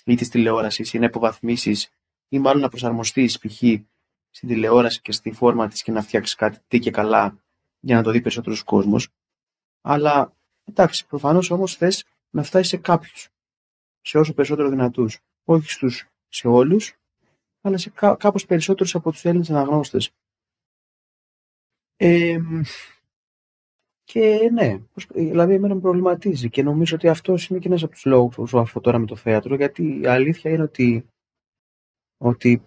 ή 0.04 0.14
τη 0.14 0.28
τηλεόρασης 0.28 0.92
ή 0.92 0.98
να 0.98 1.04
υποβαθμίσεις 1.04 1.90
ή 2.28 2.38
μάλλον 2.38 2.62
να 2.62 2.68
προσαρμοστείς 2.68 3.38
π.χ. 3.38 3.56
στην 4.30 4.48
τηλεόραση 4.48 5.00
και 5.00 5.12
στη 5.12 5.32
φόρμα 5.32 5.68
της 5.68 5.82
και 5.82 5.92
να 5.92 6.02
φτιάξεις 6.02 6.34
κάτι 6.34 6.58
τι 6.68 6.78
και 6.78 6.90
καλά 6.90 7.38
για 7.80 7.96
να 7.96 8.02
το 8.02 8.10
δει 8.10 8.20
περισσότερος 8.20 8.62
κόσμος. 8.62 9.08
Αλλά 9.80 10.36
εντάξει, 10.64 11.06
προφανώς 11.06 11.50
όμως 11.50 11.76
θες 11.76 12.04
να 12.30 12.42
φτάσεις 12.42 12.68
σε 12.68 12.76
κάποιους 12.76 13.28
σε 14.00 14.18
όσο 14.18 14.34
περισσότερο 14.34 14.68
δυνατούς. 14.68 15.18
Όχι 15.44 15.70
στους, 15.70 16.06
σε 16.28 16.48
όλους, 16.48 16.94
αλλά 17.60 17.78
σε 17.78 17.90
κά, 17.90 18.16
κάπως 18.16 18.46
περισσότερους 18.46 18.94
από 18.94 19.10
τους 19.10 19.24
Έλληνες 19.24 19.50
αναγνώστες. 19.50 20.10
Ε, 21.96 22.38
και 24.12 24.50
ναι, 24.52 24.78
δηλαδή 25.14 25.54
εμένα 25.54 25.74
με 25.74 25.80
προβληματίζει 25.80 26.50
και 26.50 26.62
νομίζω 26.62 26.96
ότι 26.96 27.08
αυτός 27.08 27.48
είναι 27.48 27.58
και 27.58 27.68
ένας 27.68 27.82
από 27.82 27.92
τους 27.92 28.04
λόγους 28.04 28.34
που 28.34 28.46
ζω 28.46 28.58
αυτό 28.58 28.80
τώρα 28.80 28.98
με 28.98 29.06
το 29.06 29.16
θέατρο, 29.16 29.54
γιατί 29.54 30.00
η 30.00 30.06
αλήθεια 30.06 30.50
είναι 30.50 30.62
ότι, 30.62 31.06
ότι 32.18 32.62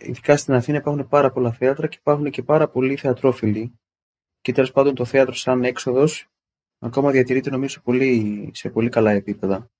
ειδικά 0.00 0.36
στην 0.36 0.54
Αθήνα 0.54 0.78
υπάρχουν 0.78 1.08
πάρα 1.08 1.30
πολλά 1.30 1.52
θέατρα 1.52 1.86
και 1.86 1.96
υπάρχουν 2.00 2.30
και 2.30 2.42
πάρα 2.42 2.68
πολλοί 2.68 2.96
θεατρόφιλοι 2.96 3.72
και 4.40 4.52
τέλος 4.52 4.72
πάντων 4.72 4.94
το 4.94 5.04
θέατρο 5.04 5.34
σαν 5.34 5.64
έξοδος 5.64 6.28
ακόμα 6.78 7.10
διατηρείται 7.10 7.50
νομίζω 7.50 7.80
πολύ, 7.80 8.50
σε 8.54 8.70
πολύ 8.70 8.88
καλά 8.88 9.10
επίπεδα 9.10 9.70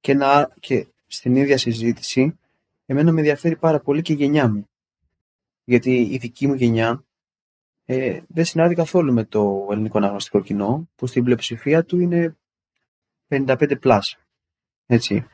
και, 0.00 0.14
να, 0.14 0.54
και 0.60 0.86
στην 1.06 1.36
ίδια 1.36 1.58
συζήτηση 1.58 2.38
εμένα 2.86 3.12
με 3.12 3.18
ενδιαφέρει 3.18 3.56
πάρα 3.56 3.80
πολύ 3.80 4.02
και 4.02 4.12
η 4.12 4.16
γενιά 4.16 4.48
μου. 4.48 4.68
Γιατί 5.64 6.00
η 6.00 6.16
δική 6.16 6.46
μου 6.46 6.54
γενιά 6.54 7.02
ε, 7.90 8.20
δεν 8.28 8.44
συνάδει 8.44 8.74
καθόλου 8.74 9.12
με 9.12 9.24
το 9.24 9.68
ελληνικό 9.70 9.98
αναγνωστικό 9.98 10.40
κοινό 10.40 10.88
που 10.94 11.06
στην 11.06 11.24
πλειοψηφία 11.24 11.84
του 11.84 12.00
είναι 12.00 12.36
55 13.28 13.78
plus. 13.82 14.00
Έτσι. 14.86 15.26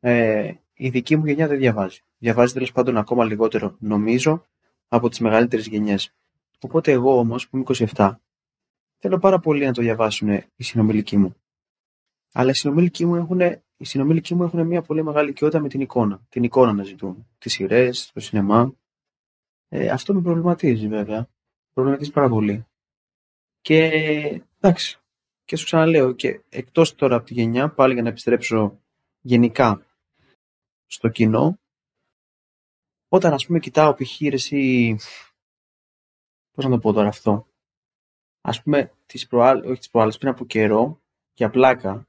Ε, 0.00 0.52
η 0.74 0.88
δική 0.88 1.16
μου 1.16 1.26
γενιά 1.26 1.46
δεν 1.46 1.58
διαβάζει. 1.58 2.00
Διαβάζει 2.18 2.52
τέλος 2.52 2.72
πάντων 2.72 2.96
ακόμα 2.96 3.24
λιγότερο 3.24 3.76
νομίζω 3.78 4.46
από 4.88 5.08
τις 5.08 5.20
μεγαλύτερες 5.20 5.66
γενιές. 5.66 6.14
Οπότε 6.60 6.92
εγώ 6.92 7.18
όμως 7.18 7.48
που 7.48 7.56
είμαι 7.56 7.66
27 7.94 8.14
θέλω 8.98 9.18
πάρα 9.18 9.38
πολύ 9.38 9.64
να 9.64 9.72
το 9.72 9.82
διαβάσουν 9.82 10.28
οι 10.56 10.62
συνομιλικοί 10.62 11.16
μου. 11.16 11.34
Αλλά 12.32 12.50
οι 12.50 12.54
συνομιλικοί 12.54 13.06
μου 13.06 13.16
έχουν 13.16 13.40
οι 13.76 13.84
συνομιλικοί 13.84 14.34
μου 14.34 14.42
έχουν 14.42 14.66
μια 14.66 14.82
πολύ 14.82 15.02
μεγάλη 15.02 15.30
οικειότητα 15.30 15.60
με 15.60 15.68
την 15.68 15.80
εικόνα. 15.80 16.26
Την 16.28 16.42
εικόνα 16.42 16.72
να 16.72 16.82
ζητούν. 16.82 17.26
Τις 17.38 17.52
σειρές, 17.52 18.10
το 18.12 18.20
σινεμά. 18.20 18.74
Ε, 19.68 19.88
αυτό 19.88 20.14
με 20.14 20.20
προβληματίζει 20.20 20.88
βέβαια. 20.88 21.28
Προβληματίζει 21.76 22.12
πάρα 22.12 22.28
πολύ. 22.28 22.66
Και 23.60 23.78
εντάξει. 24.60 24.98
Και 25.44 25.56
σου 25.56 25.64
ξαναλέω 25.64 26.12
και 26.12 26.40
εκτός 26.48 26.94
τώρα 26.94 27.16
από 27.16 27.24
τη 27.24 27.34
γενιά, 27.34 27.68
πάλι 27.68 27.92
για 27.92 28.02
να 28.02 28.08
επιστρέψω 28.08 28.80
γενικά 29.20 29.86
στο 30.86 31.08
κοινό, 31.08 31.58
όταν 33.08 33.32
ας 33.32 33.46
πούμε 33.46 33.58
κοιτάω 33.58 33.90
επιχείρηση, 33.90 34.96
πώς 36.50 36.64
να 36.64 36.70
το 36.70 36.78
πω 36.78 36.92
τώρα 36.92 37.08
αυτό, 37.08 37.46
ας 38.40 38.62
πούμε 38.62 38.92
τις 39.06 39.26
προάλλες, 39.26 39.70
όχι 39.70 39.78
τις 39.78 39.90
προάλλες, 39.90 40.18
πριν 40.18 40.30
από 40.30 40.46
καιρό, 40.46 41.00
για 41.34 41.50
πλάκα, 41.50 42.08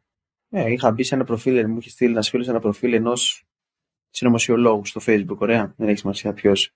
ε, 0.49 0.71
είχα 0.71 0.91
μπει 0.91 1.03
σε 1.03 1.15
ένα 1.15 1.23
προφίλ, 1.23 1.69
μου 1.69 1.77
είχε 1.77 1.89
στείλει 1.89 2.11
ένας 2.11 2.29
φίλος 2.29 2.47
ένα 2.47 2.59
προφίλ 2.59 2.93
ενός 2.93 3.45
συνωμοσιολόγου 4.09 4.85
στο 4.85 5.01
Facebook. 5.05 5.37
Ωραία, 5.37 5.73
δεν 5.77 5.87
έχει 5.87 5.99
σημασία 5.99 6.33
ποιος. 6.33 6.71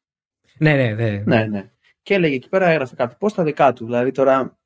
Ναι, 0.58 0.76
ναι, 0.76 0.94
ναι. 0.94 1.24
ναι, 1.26 1.46
ναι. 1.46 1.72
Και 2.04 2.14
έλεγε 2.14 2.36
εκεί 2.36 2.50
πέρα, 2.50 2.68
έγραφε 2.68 2.96
κάτι. 2.96 3.16
Πώς 3.20 3.34
τα 3.34 3.44
δικά 3.44 3.74
του, 3.74 3.86
δηλαδή 3.86 4.12
τώρα. 4.12 4.58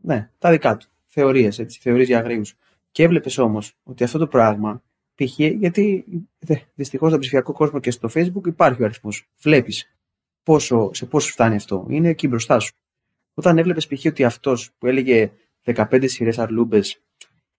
Ναι, 0.00 0.30
τα 0.38 0.50
δικά 0.50 0.76
του. 0.76 0.86
Θεωρίες, 1.06 1.58
έτσι, 1.58 1.80
θεωρίες 1.80 2.06
για 2.06 2.18
αγρίου. 2.18 2.42
Και 2.90 3.02
έβλεπες 3.02 3.38
όμως 3.38 3.76
ότι 3.82 4.04
αυτό 4.04 4.18
το 4.18 4.26
πράγμα 4.26 4.82
π.χ. 5.14 5.38
γιατί 5.38 6.04
δυστυχώς 6.74 7.08
στον 7.08 7.20
ψηφιακό 7.20 7.52
κόσμο 7.52 7.80
και 7.80 7.90
στο 7.90 8.08
Facebook 8.14 8.46
υπάρχει 8.46 8.82
ο 8.82 8.84
αριθμός. 8.84 9.28
Βλέπεις 9.40 9.94
σε 10.90 11.06
πόσο 11.06 11.30
φτάνει 11.30 11.54
αυτό. 11.54 11.86
Είναι 11.88 12.08
εκεί 12.08 12.28
μπροστά 12.28 12.58
σου. 12.58 12.72
Όταν 13.34 13.58
έβλεπες 13.58 13.86
π.χ. 13.86 14.04
ότι 14.06 14.24
αυτός 14.24 14.70
που 14.78 14.86
έλεγε 14.86 15.30
15 15.64 16.04
σειρές 16.08 16.38
αρλούμπες 16.38 17.02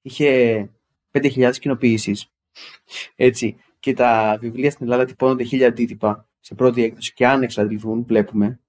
είχε 0.02 0.70
5.000 1.12 1.52
κοινοποιήσεις. 1.60 2.32
Έτσι. 3.16 3.56
Και 3.80 3.94
τα 3.94 4.38
βιβλία 4.40 4.72
στην 4.72 4.86
Ελλάδα 4.86 5.06
τυπώνονται 5.06 5.44
χίλια 5.44 5.68
αντίτυπα 5.68 6.28
σε 6.40 6.56
πρώτη 6.56 6.84
έκδοση 6.84 7.14
και 7.14 7.28
αν 7.28 7.44
εξαντληθούν, 7.44 8.04
βλέπουμε. 8.06 8.60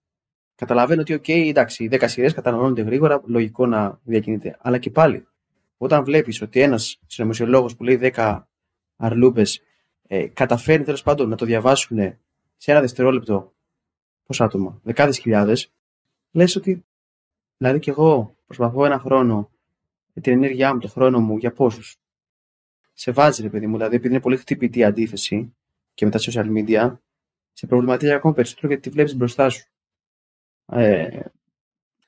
Καταλαβαίνω 0.54 1.00
ότι, 1.00 1.14
OK, 1.14 1.48
εντάξει, 1.48 1.84
οι 1.84 1.88
10 1.92 2.04
σειρές 2.08 2.34
καταναλώνονται 2.34 2.82
γρήγορα, 2.82 3.22
λογικό 3.24 3.66
να 3.66 4.00
διακινείται. 4.04 4.56
Αλλά 4.60 4.78
και 4.78 4.90
πάλι, 4.90 5.26
όταν 5.76 6.04
βλέπεις 6.04 6.42
ότι 6.42 6.60
ένας 6.60 7.00
συνωμοσιολόγος 7.06 7.76
που 7.76 7.84
λέει 7.84 8.12
10 8.14 8.40
αρλούπε 8.96 9.42
ε, 10.06 10.26
καταφέρνει 10.26 10.84
τέλος 10.84 11.02
πάντων 11.02 11.28
να 11.28 11.36
το 11.36 11.44
διαβάσουν 11.44 11.98
σε 12.56 12.70
ένα 12.70 12.80
δευτερόλεπτο 12.80 13.52
πόσα 14.26 14.44
άτομα, 14.44 14.80
δεκάδες 14.82 15.18
χιλιάδες, 15.18 15.72
λες 16.30 16.56
ότι 16.56 16.84
δηλαδή 17.56 17.78
και 17.78 17.90
εγώ 17.90 18.36
προσπαθώ 18.46 18.84
ένα 18.84 18.98
χρόνο 18.98 19.50
με 20.12 20.22
την 20.22 20.32
ενέργειά 20.32 20.74
μου, 20.74 20.80
τον 20.80 20.90
χρόνο 20.90 21.20
μου 21.20 21.36
για 21.36 21.52
πόσους 21.52 21.98
σε 22.94 23.10
βάζει, 23.10 23.42
ρε 23.42 23.48
παιδί 23.48 23.66
μου. 23.66 23.76
Δηλαδή, 23.76 23.96
επειδή 23.96 24.14
είναι 24.14 24.22
πολύ 24.22 24.36
χτυπητή 24.36 24.78
η 24.78 24.84
αντίθεση 24.84 25.54
και 25.94 26.04
με 26.04 26.10
τα 26.10 26.18
social 26.18 26.46
media, 26.56 26.96
σε 27.52 27.66
προβληματίζει 27.66 28.12
ακόμα 28.12 28.34
περισσότερο 28.34 28.66
γιατί 28.68 28.82
τη 28.82 28.90
βλέπεις 28.90 29.14
μπροστά 29.14 29.48
σου. 29.48 29.66
Ε, 30.66 31.20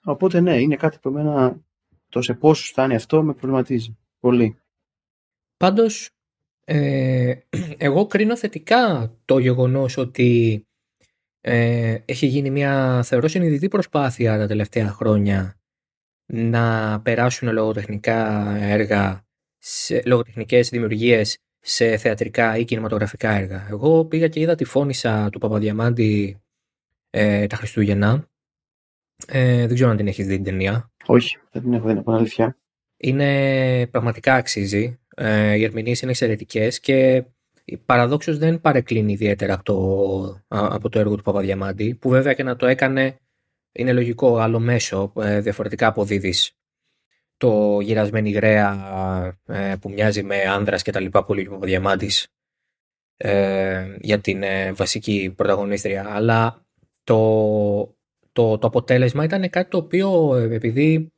οπότε, 0.04 0.40
ναι, 0.40 0.60
είναι 0.60 0.76
κάτι 0.76 0.98
που 0.98 1.08
εμένα 1.08 1.60
το 2.08 2.22
σε 2.22 2.34
πόσο 2.34 2.64
φτάνει 2.64 2.94
αυτό 2.94 3.22
με 3.22 3.34
προβληματίζει 3.34 3.98
πολύ. 4.20 4.58
Πάντως, 5.56 6.10
ε, 6.64 7.34
εγώ 7.76 8.06
κρίνω 8.06 8.36
θετικά 8.36 9.12
το 9.24 9.38
γεγονός 9.38 9.96
ότι 9.96 10.60
ε, 11.40 11.98
έχει 12.04 12.26
γίνει 12.26 12.50
μια 12.50 13.02
θεωρώ 13.02 13.28
συνειδητή 13.28 13.68
προσπάθεια 13.68 14.38
τα 14.38 14.46
τελευταία 14.46 14.88
χρόνια 14.88 15.60
να 16.26 17.00
περάσουν 17.02 17.52
λογοτεχνικά 17.52 18.50
έργα 18.56 19.26
σε 19.58 20.02
λογοτεχνικές 20.06 20.68
δημιουργίες 20.68 21.38
σε 21.60 21.96
θεατρικά 21.96 22.56
ή 22.56 22.64
κινηματογραφικά 22.64 23.30
έργα. 23.30 23.66
Εγώ 23.70 24.04
πήγα 24.04 24.28
και 24.28 24.40
είδα 24.40 24.54
τη 24.54 24.64
φώνησα 24.64 25.30
του 25.30 25.38
Παπαδιαμάντη 25.38 26.40
ε, 27.10 27.46
τα 27.46 27.56
Χριστούγεννα. 27.56 28.28
Ε, 29.26 29.66
δεν 29.66 29.74
ξέρω 29.74 29.90
αν 29.90 29.96
την 29.96 30.06
έχεις 30.06 30.26
δει 30.26 30.34
την 30.34 30.44
ταινία. 30.44 30.90
Όχι, 31.06 31.38
δεν 31.50 31.62
την 31.62 31.72
έχω 31.72 31.88
δει, 31.88 31.98
από 31.98 32.12
αλήθεια. 32.12 32.56
Είναι 32.96 33.86
πραγματικά 33.86 34.34
αξίζει. 34.34 34.98
Ε, 35.16 35.54
οι 35.54 35.64
ερμηνείες 35.64 36.00
είναι 36.00 36.10
εξαιρετικές 36.10 36.80
και 36.80 37.24
παραδόξως 37.86 38.38
δεν 38.38 38.60
παρεκκλίνει 38.60 39.12
ιδιαίτερα 39.12 39.54
από 39.54 39.62
το, 39.62 40.44
από 40.48 40.88
το 40.88 40.98
έργο 40.98 41.16
του 41.16 41.22
Παπαδιαμάντη, 41.22 41.94
που 41.94 42.08
βέβαια 42.08 42.32
και 42.32 42.42
να 42.42 42.56
το 42.56 42.66
έκανε 42.66 43.18
είναι 43.72 43.92
λογικό 43.92 44.38
άλλο 44.38 44.58
μέσο, 44.58 45.12
ε, 45.16 45.40
διαφορετικά 45.40 45.86
αποδίδεις 45.86 46.56
το 47.36 47.80
γυρασμένη 47.80 48.30
γραία 48.30 49.38
ε, 49.46 49.74
που 49.80 49.90
μοιάζει 49.90 50.22
με 50.22 50.42
άνδρας 50.42 50.82
και 50.82 50.92
τα 50.92 51.00
λοιπά 51.00 51.24
πολύ 51.24 51.48
ο 51.48 51.58
Διαμάντης 51.62 52.28
ε, 53.16 53.96
για 54.00 54.20
την 54.20 54.42
ε, 54.42 54.72
βασική 54.72 55.32
πρωταγωνίστρια 55.36 56.06
αλλά 56.08 56.66
το, 57.04 57.95
το, 58.36 58.58
το 58.58 58.66
αποτέλεσμα 58.66 59.24
ήταν 59.24 59.50
κάτι 59.50 59.70
το 59.70 59.76
οποίο 59.76 60.34
επειδή 60.36 61.12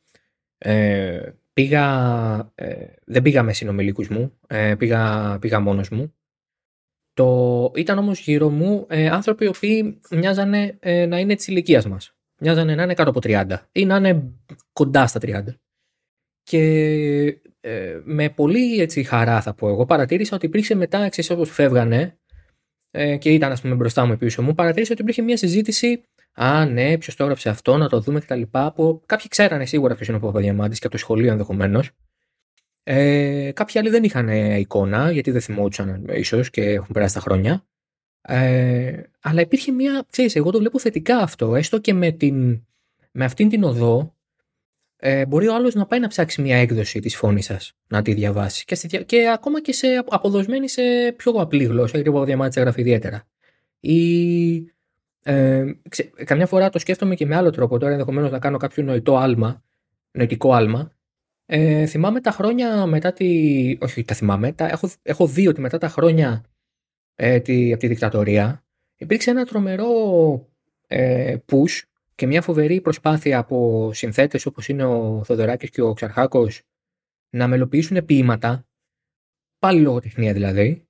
πήγα, 1.53 2.53
δεν 3.05 3.23
πήγα 3.23 3.43
με 3.43 3.53
συνομιλίκους 3.53 4.09
μου 4.09 4.39
πήγα, 4.79 5.37
πήγα 5.41 5.61
μόνος 5.61 5.89
μου. 5.89 6.13
Το, 7.13 7.73
ήταν 7.75 7.99
όμως 7.99 8.21
γύρω 8.21 8.49
μου 8.49 8.87
άνθρωποι 9.11 9.45
οι 9.45 9.49
οποίοι 9.49 10.01
μοιάζανε 10.11 10.79
να 11.09 11.19
είναι 11.19 11.35
της 11.35 11.47
ηλικίας 11.47 11.87
μας. 11.87 12.13
Μοιάζανε 12.41 12.75
να 12.75 12.83
είναι 12.83 12.95
κάτω 12.95 13.11
από 13.11 13.21
30 13.23 13.57
ή 13.73 13.85
να 13.85 13.97
είναι 13.97 14.33
κοντά 14.73 15.07
στα 15.07 15.21
30 15.23 15.43
και 16.49 16.61
ε, 17.61 18.01
με 18.05 18.31
πολύ 18.31 18.81
έτσι, 18.81 19.03
χαρά 19.03 19.41
θα 19.41 19.55
πω 19.55 19.69
εγώ 19.69 19.85
παρατήρησα 19.87 20.37
ότι 20.37 20.47
υπήρξε 20.47 20.75
μετά, 20.75 20.99
εξής 20.99 21.31
όπως 21.31 21.51
φεύγανε 21.51 22.19
ε, 22.91 23.17
και 23.17 23.33
ήταν 23.33 23.53
ας 23.53 23.61
πούμε 23.61 23.75
μπροστά 23.75 24.07
μου 24.07 24.17
πίσω 24.17 24.43
μου, 24.43 24.55
παρατήρησα 24.55 24.93
ότι 24.93 25.03
υπήρχε 25.03 25.23
μια 25.23 25.37
συζήτηση 25.37 26.03
Α, 26.41 26.65
ναι, 26.65 26.99
ποιος 26.99 27.17
το 27.17 27.23
έγραψε 27.23 27.49
αυτό, 27.49 27.77
να 27.77 27.89
το 27.89 28.01
δούμε 28.01 28.21
κτλ. 28.21 28.43
Που 28.75 29.03
κάποιοι 29.07 29.29
ξέρανε 29.29 29.67
σίγουρα 29.67 29.95
ποιος 29.95 30.09
είναι 30.09 30.17
ο 30.17 30.21
Παπαδιαμάντη 30.21 30.75
και 30.75 30.87
από 30.87 30.91
το 30.91 30.99
σχολείο 30.99 31.31
ενδεχομένως. 31.31 31.91
Ε, 32.83 33.51
κάποιοι 33.55 33.81
άλλοι 33.81 33.91
δεν 33.91 34.05
είχαν 34.05 34.29
εικόνα, 34.59 35.11
γιατί 35.11 35.31
δεν 35.31 35.41
θυμόντουσαν 35.41 36.05
ίσως 36.09 36.51
και 36.51 36.63
έχουν 36.63 36.93
περάσει 36.93 37.15
τα 37.15 37.21
χρόνια. 37.21 37.67
Ε, 38.21 39.03
αλλά 39.21 39.41
υπήρχε 39.41 39.73
μια, 39.73 40.07
ξέρεις, 40.11 40.37
εγώ 40.37 40.51
το 40.51 40.59
βλέπω 40.59 40.79
θετικά 40.79 41.17
αυτό, 41.17 41.57
έστω 41.57 41.79
και 41.79 41.95
με, 41.95 42.11
την, 42.11 42.67
με 43.13 43.25
αυτήν 43.25 43.49
την 43.49 43.65
οδό 43.65 44.17
ε, 45.01 45.27
μπορεί 45.27 45.49
ο 45.49 45.55
άλλος 45.55 45.75
να 45.75 45.87
πάει 45.87 46.01
να 46.01 46.09
ψάξει 46.09 46.43
μια 46.43 46.57
έκδοση 46.57 47.01
της 47.01 47.17
φωνής 47.17 47.45
σας, 47.45 47.77
να 47.87 48.03
τη 48.03 48.15
διαβάσει. 48.15 48.65
Και, 48.65 49.05
και 49.05 49.29
ακόμα 49.29 49.61
και 49.61 49.73
σε 49.73 49.87
αποδοσμένη 50.07 50.69
σε 50.69 50.83
πιο 51.17 51.33
απλή 51.33 51.65
γλώσσα, 51.65 51.99
γιατί 51.99 52.19
ο 52.19 52.25
διαμάτη 52.25 52.61
έγραφε 52.61 52.81
ιδιαίτερα. 52.81 53.27
Ή, 53.81 54.73
ε, 55.29 55.73
ξε, 55.89 56.03
καμιά 56.03 56.47
φορά 56.47 56.69
το 56.69 56.79
σκέφτομαι 56.79 57.15
και 57.15 57.27
με 57.27 57.37
άλλο 57.37 57.51
τρόπο. 57.51 57.79
Τώρα 57.79 57.93
ενδεχομένως 57.93 58.31
να 58.31 58.39
κάνω 58.39 58.57
κάποιο 58.57 58.83
νοητό 58.83 59.17
άλμα, 59.17 59.65
νοητικό 60.11 60.53
άλμα. 60.53 60.93
Ε, 61.47 61.87
θυμάμαι 61.87 62.21
τα 62.21 62.31
χρόνια 62.31 62.87
μετά 62.87 63.13
τη. 63.13 63.77
Όχι, 63.81 64.05
τα 64.05 64.15
θυμάμαι. 64.15 64.53
Τα, 64.53 64.67
έχω, 64.69 64.91
έχω 65.03 65.27
δει 65.27 65.49
ότι 65.49 65.61
μετά 65.61 65.79
τα 65.79 65.89
χρόνια 65.89 66.45
ε, 67.15 67.41
τη, 67.41 67.73
από 67.73 67.81
τη 67.81 67.87
δικτατορία 67.87 68.65
υπήρξε 68.97 69.31
ένα 69.31 69.45
τρομερό 69.45 69.91
ε, 70.87 71.37
push 71.47 71.83
και 72.15 72.27
μια 72.27 72.43
φοβερή 72.43 72.81
προσπάθεια 72.81 73.39
από 73.39 73.91
συνθέτες 73.93 74.47
όπως 74.47 74.69
είναι 74.69 74.85
ο 74.85 75.25
Θοδωράκης 75.25 75.71
και 75.71 75.83
ο 75.83 75.93
Ξαρχάκος 75.93 76.63
να 77.31 77.49
μελοποιήσουν 77.49 78.05
ποίηματα, 78.05 78.67
πάλι 79.59 79.81
λογοτεχνία 79.81 80.33
δηλαδή, 80.33 80.87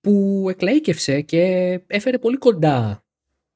που 0.00 0.46
εκλαίκευσε 0.50 1.20
και 1.20 1.40
έφερε 1.86 2.18
πολύ 2.18 2.36
κοντά 2.36 3.05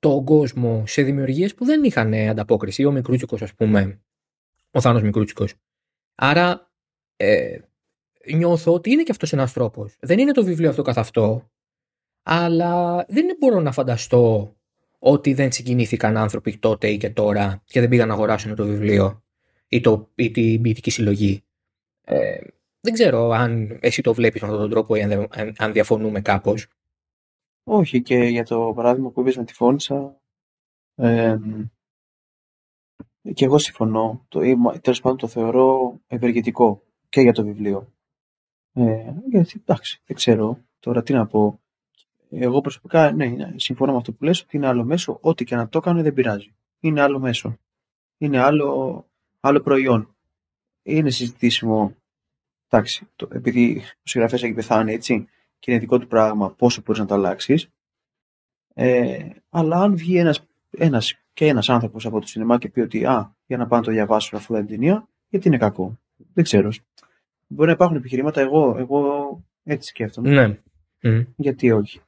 τον 0.01 0.24
κόσμο 0.24 0.86
σε 0.86 1.03
δημιουργίες 1.03 1.55
που 1.55 1.64
δεν 1.64 1.84
είχαν 1.84 2.14
ανταπόκριση. 2.14 2.84
Ο 2.84 2.90
Μικρούτσικος 2.90 3.42
ας 3.42 3.55
πούμε, 3.55 4.01
ο 4.70 4.80
Θάνος 4.80 5.03
Μικρούτσικος. 5.03 5.55
Άρα 6.14 6.72
ε, 7.16 7.59
νιώθω 8.34 8.72
ότι 8.72 8.90
είναι 8.90 9.03
και 9.03 9.11
αυτός 9.11 9.32
ένας 9.32 9.53
τρόπος. 9.53 9.96
Δεν 10.01 10.18
είναι 10.18 10.32
το 10.32 10.44
βιβλίο 10.44 10.68
αυτό 10.68 10.82
καθ' 10.82 10.98
αυτό, 10.98 11.51
αλλά 12.22 13.05
δεν 13.09 13.26
μπορώ 13.38 13.61
να 13.61 13.72
φανταστώ 13.72 14.55
ότι 14.98 15.34
δεν 15.34 15.53
συγκινήθηκαν 15.53 16.16
άνθρωποι 16.16 16.57
τότε 16.57 16.88
ή 16.88 16.96
και 16.96 17.11
τώρα 17.11 17.62
και 17.64 17.80
δεν 17.80 17.88
πήγαν 17.88 18.09
να 18.09 18.14
αγοράσουν 18.14 18.55
το 18.55 18.64
βιβλίο 18.64 19.22
ή, 19.68 19.80
το, 19.80 20.11
ή 20.14 20.30
την 20.30 20.62
ποιητική 20.62 20.90
συλλογή. 20.90 21.44
Ε, 22.05 22.38
δεν 22.80 22.92
ξέρω 22.92 23.30
αν 23.30 23.78
εσύ 23.80 24.03
το 24.03 24.14
βλέπεις 24.14 24.40
με 24.40 24.46
αυτόν 24.46 24.62
τον 24.62 24.70
τρόπο 24.70 24.94
ή 24.94 25.03
αν, 25.03 25.28
αν 25.59 25.72
διαφωνούμε 25.72 26.20
κάπως. 26.20 26.66
Όχι 27.64 28.02
και 28.02 28.16
για 28.16 28.44
το 28.44 28.72
παράδειγμα 28.74 29.11
που 29.11 29.20
είπες 29.20 29.36
με 29.36 29.44
τη 29.44 29.54
φώνησα 29.54 30.20
ε, 30.94 31.38
και 33.34 33.44
εγώ 33.44 33.58
συμφωνώ. 33.58 34.24
Το, 34.28 34.40
τέλος 34.80 35.00
πάντων 35.00 35.18
το 35.18 35.26
θεωρώ 35.26 36.00
ευεργετικό 36.06 36.82
και 37.08 37.20
για 37.20 37.32
το 37.32 37.44
βιβλίο. 37.44 37.92
Ε, 38.72 39.14
γιατί 39.30 39.61
εντάξει, 39.61 40.00
δεν 40.06 40.16
ξέρω 40.16 40.64
τώρα 40.78 41.02
τι 41.02 41.12
να 41.12 41.26
πω 41.26 41.61
εγώ 42.30 42.61
προσωπικά 42.61 43.12
ναι, 43.12 43.26
ναι, 43.26 43.52
συμφωνώ 43.56 43.92
με 43.92 43.98
αυτό 43.98 44.12
που 44.12 44.24
λες 44.24 44.40
ότι 44.40 44.56
είναι 44.56 44.66
άλλο 44.66 44.84
μέσο, 44.84 45.18
ό,τι 45.20 45.44
και 45.44 45.56
να 45.56 45.68
το 45.68 45.80
κάνω 45.80 46.02
δεν 46.02 46.14
πειράζει. 46.14 46.54
Είναι 46.80 47.00
άλλο 47.00 47.18
μέσο. 47.18 47.58
Είναι 48.18 48.38
άλλο, 48.38 49.04
άλλο 49.40 49.61
προϊόν. 49.61 50.14
Είναι 50.82 51.11
συζητήσιμο, 51.11 51.96
εντάξει, 52.68 53.08
το, 53.16 53.28
επειδή 53.32 53.82
ο 53.86 54.02
συγγραφέας 54.02 54.42
έχει 54.42 54.54
πεθάνει 54.54 54.92
έτσι 54.92 55.28
και 55.61 55.70
είναι 55.70 55.80
δικό 55.80 55.98
του 55.98 56.06
πράγμα 56.06 56.54
πόσο 56.54 56.82
μπορείς 56.84 57.00
να 57.00 57.06
το 57.06 57.14
αλλάξεις. 57.14 57.70
Ε, 58.74 59.28
αλλά 59.48 59.76
αν 59.76 59.96
βγει 59.96 60.16
ένας, 60.16 60.46
ένας 60.70 61.14
και 61.32 61.46
ένας 61.46 61.68
άνθρωπος 61.68 62.06
από 62.06 62.20
το 62.20 62.26
σινεμά 62.26 62.58
και 62.58 62.68
πει 62.68 62.80
ότι 62.80 63.04
α, 63.04 63.34
για 63.46 63.56
να 63.56 63.66
πάω 63.66 63.78
να 63.78 63.84
το 63.84 63.90
διαβάσω 63.90 64.36
αφού 64.36 64.54
δεν 64.54 64.66
ταινία, 64.66 65.08
γιατί 65.28 65.48
είναι 65.48 65.58
κακό. 65.58 65.98
Δεν 66.32 66.44
ξέρω. 66.44 66.70
Μπορεί 67.46 67.66
να 67.66 67.74
υπάρχουν 67.74 67.96
επιχειρήματα, 67.96 68.40
εγώ, 68.40 68.76
εγώ 68.78 69.04
έτσι 69.62 69.88
σκέφτομαι. 69.88 70.58
Ναι. 71.00 71.26
Γιατί 71.36 71.70
όχι. 71.70 72.00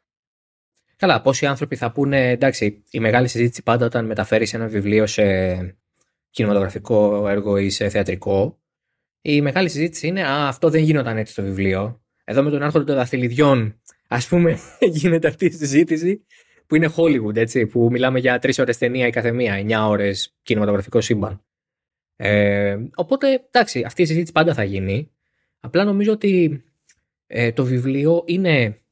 Καλά, 0.97 1.21
πόσοι 1.21 1.47
άνθρωποι 1.47 1.77
θα 1.77 1.93
πούνε, 1.93 2.31
εντάξει, 2.31 2.85
η 2.91 3.01
μεγάλη 3.01 3.29
συζήτηση 3.29 3.63
πάντα 3.63 3.87
όταν 3.87 4.07
μεταφέρεις 4.07 4.55
ένα 4.55 4.67
βιβλίο 4.67 5.07
σε 5.07 5.23
κινηματογραφικό 6.31 7.29
έργο 7.29 7.57
ή 7.57 7.71
σε 7.71 7.89
θεατρικό, 7.89 8.59
η 9.23 9.41
μεγάλη 9.41 9.69
συζήτηση 9.69 10.07
είναι 10.07 10.23
Α, 10.23 10.49
αυτό 10.49 10.71
δεν 10.71 10.83
γίνονταν 10.83 11.17
έτσι 11.17 11.33
στο 11.33 11.43
βιβλίο. 11.43 12.03
Εδώ 12.25 12.43
με 12.43 12.51
τον 12.51 12.63
άρχοντα 12.63 12.85
των 12.85 12.95
δαχτυλιδιών, 12.95 13.81
ας 14.09 14.29
πούμε, 14.29 14.59
γίνεται 14.93 15.29
αυτή 15.29 15.45
η 15.45 15.51
συζήτηση 15.51 16.27
που 16.67 16.75
είναι 16.75 16.93
Hollywood, 16.97 17.37
έτσι, 17.37 17.67
που 17.67 17.89
μιλάμε 17.91 18.19
για 18.19 18.39
τρεις 18.39 18.59
ώρες 18.59 18.79
ταινία 18.79 19.07
η 19.07 19.11
καθεμία, 19.11 19.55
εννιά 19.55 19.87
ώρες 19.87 20.35
κινηματογραφικό 20.43 21.01
σύμπαν. 21.01 21.45
Ε, 22.17 22.79
οπότε, 22.95 23.47
εντάξει, 23.51 23.83
αυτή 23.87 24.03
η 24.03 24.07
συζήτηση 24.07 24.33
πάντα 24.33 24.55
θα 24.55 24.65
γίνει. 24.65 25.11
Απλά 25.61 25.85
νομίζω 25.85 26.13
ότι 26.13 26.65
ε, 27.27 27.53
το 27.53 27.65
βιβλίο 27.65 28.23
είναι 28.27 28.83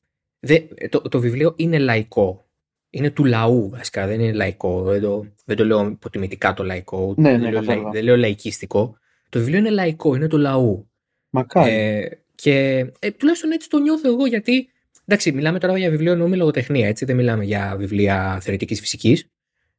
Δε, 0.41 0.61
το, 0.89 1.01
το 1.01 1.21
βιβλίο 1.21 1.55
είναι 1.57 1.79
λαϊκό. 1.79 2.45
Είναι 2.91 3.11
του 3.11 3.25
λαού 3.25 3.71
βασικά, 3.71 4.07
δεν 4.07 4.21
είναι 4.21 4.33
λαϊκό. 4.33 4.83
Δεν 4.83 5.01
το, 5.01 5.27
δεν 5.45 5.57
το 5.57 5.65
λέω 5.65 5.87
υποτιμητικά 5.87 6.55
το 6.55 6.65
λαϊκό. 6.65 7.15
Ναι, 7.17 7.31
δεν, 7.31 7.41
ναι, 7.41 7.51
λέω, 7.51 7.63
λαϊ, 7.63 7.83
δεν 7.93 8.05
λέω 8.05 8.17
λαϊκίστικο. 8.17 8.99
Το 9.29 9.39
βιβλίο 9.39 9.59
είναι 9.59 9.71
λαϊκό, 9.71 10.15
είναι 10.15 10.29
του 10.29 10.39
λαού. 10.39 10.91
Μακάρι. 11.31 11.73
Ε, 11.73 12.09
και 12.41 12.87
ε, 12.99 13.11
τουλάχιστον 13.11 13.51
έτσι 13.51 13.69
το 13.69 13.79
νιώθω 13.79 14.09
εγώ 14.09 14.27
γιατί. 14.27 14.71
Εντάξει, 15.05 15.33
μιλάμε 15.33 15.59
τώρα 15.59 15.79
για 15.79 15.91
βιβλίο 15.91 16.13
εννοούμε 16.13 16.37
λογοτεχνία, 16.37 16.89
έτσι. 16.89 17.05
Δεν 17.05 17.17
μιλάμε 17.17 17.45
για 17.45 17.75
βιβλία 17.79 18.39
θεωρητικής 18.41 18.81
φυσικής. 18.81 19.27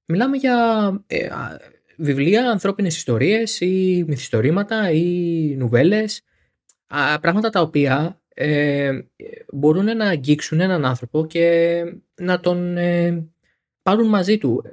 Μιλάμε 0.06 0.38
για 0.38 0.56
ε, 1.08 1.28
βιβλία, 1.98 2.50
ανθρώπινες 2.50 2.96
ιστορίες 2.96 3.60
ή 3.60 4.04
μυθιστορήματα 4.08 4.92
ή 4.92 5.06
νουβέλες. 5.58 6.22
Πράγματα 7.22 7.50
τα 7.50 7.62
οποία 7.62 8.22
ε, 8.34 9.00
μπορούν 9.54 9.98
να 9.98 10.08
αγγίξουν 10.08 10.60
έναν 10.60 10.86
άνθρωπο 10.86 11.26
και 11.26 11.84
να 12.22 12.40
τον 12.40 12.78
ε, 12.78 13.28
πάρουν 13.82 14.08
μαζί 14.08 14.38
του. 14.38 14.64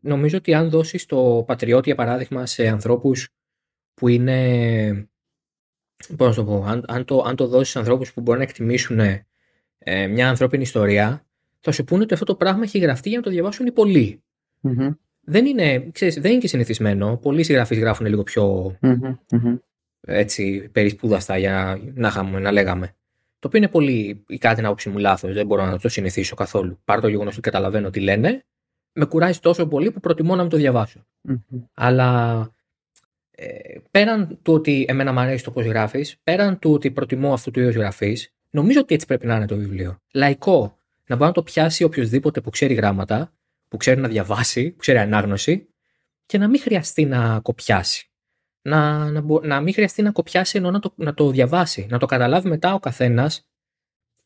Νομίζω 0.00 0.36
ότι 0.36 0.54
αν 0.54 0.70
δώσεις 0.70 1.06
το 1.06 1.44
πατριώτη 1.46 1.86
για 1.86 1.94
παράδειγμα 1.94 2.46
σε 2.46 2.68
ανθρώπους 2.68 3.28
που 3.94 4.08
είναι 4.08 5.11
πώς 6.16 6.28
να 6.28 6.34
το 6.34 6.44
πω, 6.44 6.64
αν, 6.66 6.84
αν, 6.88 7.04
το, 7.04 7.22
αν 7.26 7.36
το 7.36 7.46
δώσεις 7.46 7.72
σε 7.72 7.78
ανθρώπους 7.78 8.12
που 8.12 8.20
μπορούν 8.20 8.40
να 8.40 8.46
εκτιμήσουν 8.46 9.00
ε, 9.78 10.06
μια 10.06 10.28
ανθρώπινη 10.28 10.62
ιστορία 10.62 11.24
θα 11.60 11.72
σου 11.72 11.84
πούνε 11.84 12.02
ότι 12.02 12.14
αυτό 12.14 12.26
το 12.26 12.34
πράγμα 12.34 12.62
έχει 12.62 12.78
γραφτεί 12.78 13.08
για 13.08 13.18
να 13.18 13.24
το 13.24 13.30
διαβάσουν 13.30 13.66
οι 13.66 13.72
πολλοι 13.72 14.22
Δεν 15.20 15.46
είναι, 15.46 15.88
ξέρεις, 15.92 16.20
δεν 16.20 16.30
είναι 16.30 16.40
και 16.40 16.48
συνηθισμένο. 16.48 17.16
Πολλοί 17.16 17.42
συγγραφείς 17.42 17.78
γράφουν 17.78 18.06
λίγο 18.06 18.22
πιο 18.22 18.76
mm-hmm 18.82 19.58
έτσι 20.06 20.68
περισπούδαστα 20.72 21.38
για 21.38 21.80
να, 21.94 22.08
είχαμε, 22.08 22.38
να 22.38 22.52
λέγαμε. 22.52 22.86
Το 23.38 23.48
οποίο 23.48 23.58
είναι 23.58 23.68
πολύ 23.68 24.24
ή 24.26 24.38
κάτι 24.38 24.60
να 24.60 24.66
άποψη 24.66 24.88
μου 24.88 24.98
λάθος. 24.98 25.32
Δεν 25.32 25.46
μπορώ 25.46 25.64
να 25.64 25.78
το 25.78 25.88
συνηθίσω 25.88 26.34
καθόλου. 26.34 26.78
Παρά 26.84 27.00
το 27.00 27.08
γεγονός 27.08 27.32
ότι 27.32 27.42
καταλαβαίνω 27.42 27.90
τι 27.90 28.00
λένε, 28.00 28.44
με 28.92 29.04
κουράζει 29.04 29.38
τόσο 29.38 29.66
πολύ 29.66 29.90
που 29.90 30.00
προτιμώ 30.00 30.34
να 30.34 30.40
μην 30.40 30.50
το 30.50 30.56
διαβάσω. 30.56 31.06
Αλλά 31.74 32.40
ε, 32.40 32.61
πέραν 33.90 34.38
του 34.42 34.52
ότι 34.52 34.84
εμένα 34.88 35.12
μου 35.12 35.20
αρέσει 35.20 35.44
το 35.44 35.50
πώς 35.50 35.64
γράφεις, 35.64 36.16
πέραν 36.22 36.58
του 36.58 36.72
ότι 36.72 36.90
προτιμώ 36.90 37.32
αυτού 37.32 37.50
του 37.50 37.60
είδους 37.60 37.74
γραφή, 37.74 38.16
νομίζω 38.50 38.80
ότι 38.80 38.94
έτσι 38.94 39.06
πρέπει 39.06 39.26
να 39.26 39.36
είναι 39.36 39.46
το 39.46 39.56
βιβλίο. 39.56 39.98
Λαϊκό. 40.12 40.76
Να 41.06 41.16
μπορεί 41.16 41.28
να 41.28 41.34
το 41.34 41.42
πιάσει 41.42 41.84
οποιοδήποτε 41.84 42.40
που 42.40 42.50
ξέρει 42.50 42.74
γράμματα, 42.74 43.32
που 43.68 43.76
ξέρει 43.76 44.00
να 44.00 44.08
διαβάσει, 44.08 44.70
που 44.70 44.76
ξέρει 44.76 44.98
ανάγνωση 44.98 45.68
και 46.26 46.38
να 46.38 46.48
μην 46.48 46.60
χρειαστεί 46.60 47.04
να 47.04 47.40
κοπιάσει. 47.40 48.10
Να, 48.62 49.10
να, 49.10 49.24
να 49.42 49.60
μην 49.60 49.74
χρειαστεί 49.74 50.02
να 50.02 50.10
κοπιάσει 50.10 50.58
ενώ 50.58 50.70
να 50.70 50.78
το, 50.78 50.92
να 50.96 51.14
το 51.14 51.30
διαβάσει. 51.30 51.86
Να 51.90 51.98
το 51.98 52.06
καταλάβει 52.06 52.48
μετά 52.48 52.74
ο 52.74 52.78
καθένας 52.78 53.46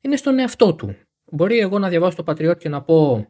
είναι 0.01 0.17
στον 0.17 0.39
εαυτό 0.39 0.75
του. 0.75 0.97
Μπορεί 1.25 1.59
εγώ 1.59 1.79
να 1.79 1.89
διαβάσω 1.89 2.17
το 2.17 2.23
Πατριώτη 2.23 2.59
και 2.59 2.69
να 2.69 2.83
πω 2.83 3.29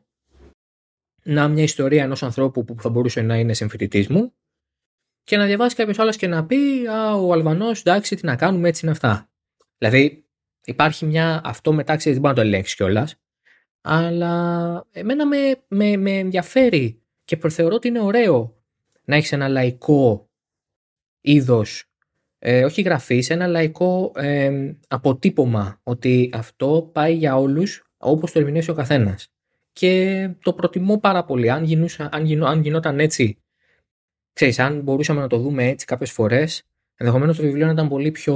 να 1.22 1.49
μια 1.49 1.62
ιστορία 1.62 2.03
ενός 2.03 2.22
ανθρώπου 2.22 2.64
που 2.64 2.76
θα 2.80 2.89
μπορούσε 2.89 3.22
να 3.22 3.37
είναι 3.37 3.55
συμφοιτητής 3.55 4.09
μου 4.09 4.32
και 5.27 5.37
να 5.37 5.47
διαβάσει 5.47 5.77
κάποιος 5.77 5.99
άλλος 5.99 6.16
και 6.16 6.27
να 6.27 6.47
πει 6.47 6.87
Α, 6.87 7.14
ο 7.14 7.33
Αλβανός, 7.33 7.81
εντάξει, 7.81 8.16
τι 8.16 8.27
να 8.27 8.37
κάνουμε, 8.37 8.68
έτσι 8.68 8.81
είναι 8.85 8.95
αυτά. 8.95 9.31
Δηλαδή, 9.79 10.24
υπάρχει 10.64 11.07
μια. 11.07 11.41
Αυτό 11.45 11.72
μετά 11.72 11.97
ξέρει, 11.97 12.14
δεν 12.14 12.22
μπορεί 12.22 12.35
να 12.37 12.43
το 12.43 12.49
ελέγξεις 12.49 12.77
κιόλας. 12.77 13.16
Αλλά 13.81 14.85
εμένα 14.93 15.27
με, 15.27 15.37
με, 15.68 15.97
με 15.97 16.11
ενδιαφέρει 16.11 17.03
και 17.24 17.37
προθεωρώ 17.37 17.74
ότι 17.74 17.89
είναι 17.89 18.01
ωραίο 18.01 18.62
να 19.05 19.16
έχεις 19.16 19.33
ένα 19.33 19.49
λαϊκό 19.49 20.31
είδος, 21.20 21.85
ε, 22.39 22.64
όχι 22.64 22.83
γραφής, 22.83 23.31
ένα 23.31 23.47
λαϊκό 23.47 24.12
ε, 24.16 24.74
αποτύπωμα 24.89 25.81
ότι 25.83 26.31
αυτό 26.33 26.91
πάει 26.93 27.14
για 27.14 27.37
όλους 27.37 27.91
όπως 27.97 28.33
το 28.33 28.39
ερμηνεύσει 28.39 28.70
ο 28.70 28.74
καθένας. 28.74 29.29
Και 29.72 30.31
το 30.43 30.53
προτιμώ 30.53 30.99
πάρα 30.99 31.24
πολύ. 31.24 31.51
Αν, 31.51 31.64
γινούσα, 31.64 32.09
αν, 32.12 32.24
γινό, 32.24 32.47
αν 32.47 32.61
γινόταν 32.61 33.01
έτσι 33.01 33.41
ξέρεις, 34.37 34.59
αν 34.59 34.80
μπορούσαμε 34.80 35.20
να 35.20 35.26
το 35.26 35.39
δούμε 35.39 35.66
έτσι 35.68 35.87
κάποιες 35.87 36.11
φορές, 36.12 36.62
ενδεχομένως 36.95 37.37
το 37.37 37.43
βιβλίο 37.43 37.66
να 37.66 37.72
ήταν 37.72 37.89
πολύ 37.89 38.11
πιο, 38.11 38.34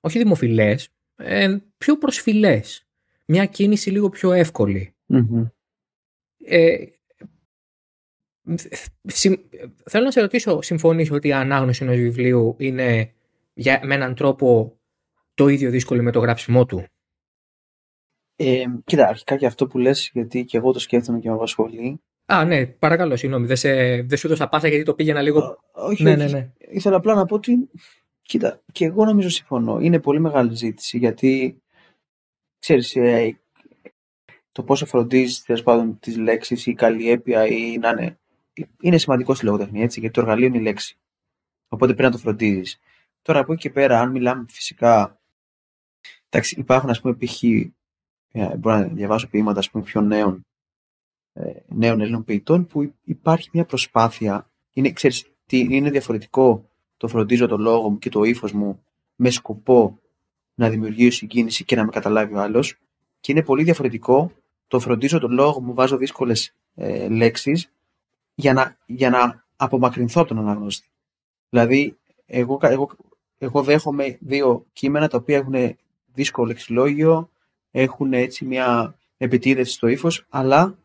όχι 0.00 0.18
δημοφιλές, 0.18 0.88
ε, 1.16 1.56
πιο 1.78 1.98
προσφυλές. 1.98 2.86
Μια 3.26 3.46
κίνηση 3.46 3.90
λίγο 3.90 4.08
πιο 4.08 4.32
ευκολη 4.32 4.94
Ε, 6.44 6.84
θέλω 9.90 10.04
να 10.04 10.10
σε 10.10 10.20
ρωτήσω, 10.20 10.62
συμφωνείς 10.62 11.10
ότι 11.10 11.28
η 11.28 11.32
ανάγνωση 11.32 11.84
ενός 11.84 11.96
βιβλίου 11.96 12.56
είναι 12.58 13.12
για, 13.54 13.80
με 13.84 13.94
έναν 13.94 14.14
τρόπο 14.14 14.78
το 15.34 15.48
ίδιο 15.48 15.70
δύσκολο 15.70 16.02
με 16.02 16.10
το 16.10 16.18
γράψιμό 16.18 16.66
του; 16.66 16.86
Ε, 18.36 18.64
κοίτα, 18.84 19.08
αρχικά 19.08 19.36
και 19.36 19.46
αυτό 19.46 19.66
που 19.66 19.78
λες, 19.78 20.10
γιατί 20.12 20.44
και 20.44 20.56
εγώ 20.56 20.72
το 20.72 20.78
σκέφτομαι 20.78 21.18
και 21.18 21.28
με 21.28 21.34
απασχολεί, 21.34 22.02
Α, 22.26 22.44
ναι, 22.44 22.66
παρακαλώ, 22.66 23.16
συγγνώμη. 23.16 23.46
Δεν, 23.46 23.56
σε, 23.56 24.02
δεν 24.02 24.18
σου 24.18 24.26
έδωσα 24.26 24.48
πάσα 24.48 24.68
γιατί 24.68 24.84
το 24.84 24.94
πήγαινα 24.94 25.22
λίγο. 25.22 25.58
όχι, 25.72 26.02
ναι, 26.02 26.16
ναι, 26.16 26.26
ναι. 26.26 26.52
Ήθελα 26.58 26.96
απλά 26.96 27.14
να 27.14 27.24
πω 27.24 27.34
ότι. 27.34 27.68
Κοίτα, 28.22 28.60
και 28.72 28.84
εγώ 28.84 29.04
νομίζω 29.04 29.28
συμφωνώ. 29.28 29.78
Είναι 29.80 30.00
πολύ 30.00 30.20
μεγάλη 30.20 30.54
ζήτηση 30.54 30.98
γιατί 30.98 31.62
ξέρεις, 32.58 32.96
ε, 32.96 33.38
το 34.52 34.62
πόσο 34.62 34.86
φροντίζεις 34.86 35.42
τέλος 35.42 35.62
πάντων 35.62 35.98
τις 35.98 36.16
λέξεις 36.16 36.66
ή 36.66 36.70
η 36.70 36.74
καλλιέπεια 36.74 37.46
ή 37.46 37.78
να 37.78 37.88
είναι. 37.88 38.18
Είναι 38.80 38.98
σημαντικό 38.98 39.34
στη 39.34 39.44
λογοτεχνία 39.44 39.82
έτσι, 39.82 40.00
γιατί 40.00 40.14
το 40.14 40.20
εργαλείο 40.20 40.46
είναι 40.46 40.58
η 40.58 40.60
λέξη. 40.62 40.98
Οπότε 41.68 41.92
πρέπει 41.92 42.08
να 42.08 42.16
το 42.16 42.22
φροντίζεις. 42.22 42.80
Τώρα 43.22 43.38
από 43.40 43.52
εκεί 43.52 43.62
και 43.62 43.70
πέρα, 43.70 44.00
αν 44.00 44.10
μιλάμε 44.10 44.44
φυσικά. 44.48 45.20
Εντάξει, 46.28 46.56
υπάρχουν 46.58 46.90
ας 46.90 47.00
πούμε 47.00 47.14
π.χ. 47.14 47.42
Ε, 47.42 48.56
μπορώ 48.56 48.76
να 48.76 48.86
διαβάσω 48.86 49.28
ποίηματα 49.28 49.58
ας 49.58 49.70
πούμε, 49.70 49.84
πιο 49.84 50.00
νέων 50.00 50.34
ε, 50.34 50.53
νέων 51.68 52.00
Ελλήνων 52.00 52.24
ποιητών 52.24 52.66
που 52.66 52.92
υπάρχει 53.04 53.48
μια 53.52 53.64
προσπάθεια. 53.64 54.50
Είναι, 54.72 54.90
ξέρεις, 54.90 55.26
τι, 55.46 55.66
είναι 55.70 55.90
διαφορετικό 55.90 56.68
το 56.96 57.08
φροντίζω 57.08 57.46
το 57.46 57.56
λόγο 57.56 57.90
μου 57.90 57.98
και 57.98 58.08
το 58.08 58.22
ύφος 58.22 58.52
μου 58.52 58.82
με 59.14 59.30
σκοπό 59.30 59.98
να 60.54 60.68
δημιουργήσω 60.68 61.16
συγκίνηση 61.16 61.64
και 61.64 61.76
να 61.76 61.84
με 61.84 61.90
καταλάβει 61.90 62.34
ο 62.34 62.40
άλλος. 62.40 62.78
Και 63.20 63.32
είναι 63.32 63.42
πολύ 63.42 63.62
διαφορετικό 63.62 64.32
το 64.68 64.80
φροντίζω 64.80 65.18
το 65.18 65.28
λόγο 65.28 65.60
μου, 65.60 65.74
βάζω 65.74 65.96
δύσκολες 65.96 66.54
ε, 66.74 67.08
λέξεις 67.08 67.72
για 68.34 68.52
να, 68.52 68.76
για 68.86 69.10
να 69.10 69.44
απομακρυνθώ 69.56 70.20
από 70.20 70.28
τον 70.28 70.38
αναγνώστη. 70.38 70.88
Δηλαδή, 71.50 71.96
εγώ, 72.26 72.58
εγώ, 72.62 72.90
εγώ 73.38 73.62
δέχομαι 73.62 74.18
δύο 74.20 74.66
κείμενα 74.72 75.08
τα 75.08 75.16
οποία 75.16 75.36
έχουν 75.36 75.76
δύσκολο 76.12 76.46
λεξιλόγιο, 76.46 77.30
έχουν 77.70 78.12
έτσι 78.12 78.44
μια 78.44 78.98
επιτήρηση 79.16 79.72
στο 79.72 79.86
ύφος, 79.86 80.26
αλλά 80.28 80.78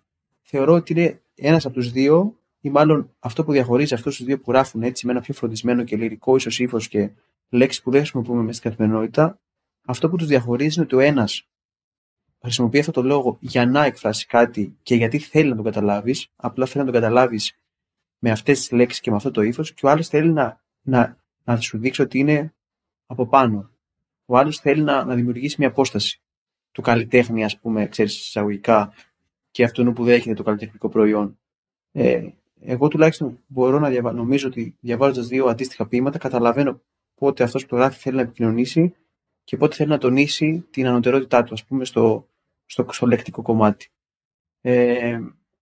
θεωρώ 0.51 0.73
ότι 0.73 0.93
είναι 0.93 1.21
ένας 1.35 1.65
από 1.65 1.73
τους 1.73 1.91
δύο, 1.91 2.39
ή 2.61 2.69
μάλλον 2.69 3.15
αυτό 3.19 3.43
που 3.43 3.51
διαχωρίζει 3.51 3.93
αυτούς 3.93 4.15
τους 4.15 4.25
δύο 4.25 4.39
που 4.39 4.51
γράφουν 4.51 4.83
έτσι 4.83 5.05
με 5.05 5.11
ένα 5.11 5.21
πιο 5.21 5.33
φροντισμένο 5.33 5.83
και 5.83 5.95
λυρικό 5.95 6.35
ίσως 6.35 6.59
ύφος 6.59 6.87
και 6.87 7.11
λέξει 7.49 7.81
που 7.81 7.91
δεν 7.91 7.99
χρησιμοποιούμε 7.99 8.41
μέσα 8.41 8.57
στην 8.57 8.69
καθημερινότητα, 8.69 9.39
αυτό 9.85 10.09
που 10.09 10.15
τους 10.15 10.27
διαχωρίζει 10.27 10.75
είναι 10.75 10.83
ότι 10.83 10.95
ο 10.95 10.99
ένας 10.99 11.47
χρησιμοποιεί 12.41 12.79
αυτό 12.79 12.91
το 12.91 13.01
λόγο 13.01 13.37
για 13.39 13.65
να 13.65 13.85
εκφράσει 13.85 14.25
κάτι 14.25 14.77
και 14.83 14.95
γιατί 14.95 15.19
θέλει 15.19 15.49
να 15.49 15.55
το 15.55 15.63
καταλάβεις, 15.63 16.27
απλά 16.35 16.65
θέλει 16.65 16.85
να 16.85 16.91
το 16.91 16.99
καταλάβεις 16.99 17.59
με 18.19 18.31
αυτές 18.31 18.59
τις 18.59 18.71
λέξεις 18.71 19.01
και 19.01 19.09
με 19.09 19.15
αυτό 19.15 19.31
το 19.31 19.41
ύφος, 19.41 19.73
και 19.73 19.85
ο 19.85 19.89
άλλος 19.89 20.07
θέλει 20.07 20.31
να, 20.31 20.61
να, 20.81 21.17
να 21.43 21.59
σου 21.59 21.77
δείξει 21.77 22.01
ότι 22.01 22.19
είναι 22.19 22.53
από 23.05 23.27
πάνω. 23.27 23.69
Ο 24.25 24.37
άλλος 24.37 24.59
θέλει 24.59 24.81
να, 24.81 25.03
να 25.03 25.15
δημιουργήσει 25.15 25.55
μια 25.59 25.67
απόσταση 25.67 26.21
του 26.71 26.81
καλλιτέχνη, 26.81 27.43
ας 27.43 27.59
πούμε, 27.59 27.87
ξέρεις 27.87 28.27
εισαγωγικά, 28.27 28.93
και 29.51 29.63
αυτόν 29.63 29.93
που 29.93 30.03
δέχεται 30.03 30.35
το 30.35 30.43
καλλιτεχνικό 30.43 30.89
προϊόν. 30.89 31.39
Ε, 31.91 32.27
εγώ 32.61 32.87
τουλάχιστον 32.87 33.39
μπορώ 33.47 33.79
να 33.79 33.89
διαβάσω, 33.89 34.15
νομίζω 34.15 34.47
ότι 34.47 34.75
διαβάζοντας 34.79 35.27
δύο 35.27 35.45
αντίστοιχα 35.45 35.87
ποίηματα, 35.87 36.17
καταλαβαίνω 36.17 36.81
πότε 37.15 37.43
αυτός 37.43 37.63
που 37.63 37.69
το 37.69 37.75
γράφει 37.75 37.99
θέλει 37.99 38.15
να 38.15 38.21
επικοινωνήσει 38.21 38.95
και 39.43 39.57
πότε 39.57 39.75
θέλει 39.75 39.89
να 39.89 39.97
τονίσει 39.97 40.65
την 40.71 40.87
ανωτερότητά 40.87 41.43
του, 41.43 41.53
ας 41.53 41.65
πούμε, 41.65 41.85
στο, 41.85 42.27
στο, 42.65 42.85
στο 42.89 43.05
λεκτικό 43.05 43.41
κομμάτι. 43.41 43.89
Ε, 44.61 45.19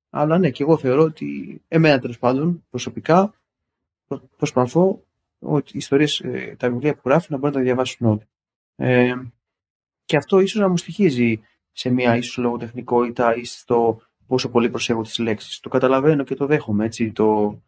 αλλά 0.09 0.37
ναι, 0.37 0.51
και 0.51 0.63
εγώ 0.63 0.77
θεωρώ 0.77 1.03
ότι 1.03 1.61
εμένα 1.67 1.99
τέλος 1.99 2.19
πάντων 2.19 2.65
προσωπικά 2.69 3.33
προσπαθώ 4.37 5.03
ότι 5.39 5.71
οι 5.73 5.77
ιστορίες, 5.77 6.19
ε, 6.19 6.55
τα 6.59 6.69
βιβλία 6.69 6.95
που 6.95 7.01
γράφει 7.05 7.27
να 7.31 7.37
μπορούν 7.37 7.53
να 7.53 7.59
τα 7.59 7.65
διαβάσουν 7.65 8.07
όλοι. 8.07 8.27
Ε, 8.75 9.13
και 10.05 10.17
αυτό 10.17 10.39
ίσως 10.39 10.61
να 10.61 10.67
μου 10.67 10.77
στοιχίζει 10.77 11.41
σε 11.77 11.89
μια 11.89 12.15
ίσως 12.15 12.37
λογοτεχνικότητα 12.37 13.35
ή 13.35 13.43
στο 13.45 14.01
πόσο 14.27 14.49
πολύ 14.49 14.69
προσέχω 14.69 15.01
τις 15.01 15.17
λέξεις. 15.17 15.59
Το 15.59 15.69
καταλαβαίνω 15.69 16.23
και 16.23 16.35
το 16.35 16.45
δέχομαι 16.45 16.85
έτσι 16.85 17.11
το, 17.11 17.61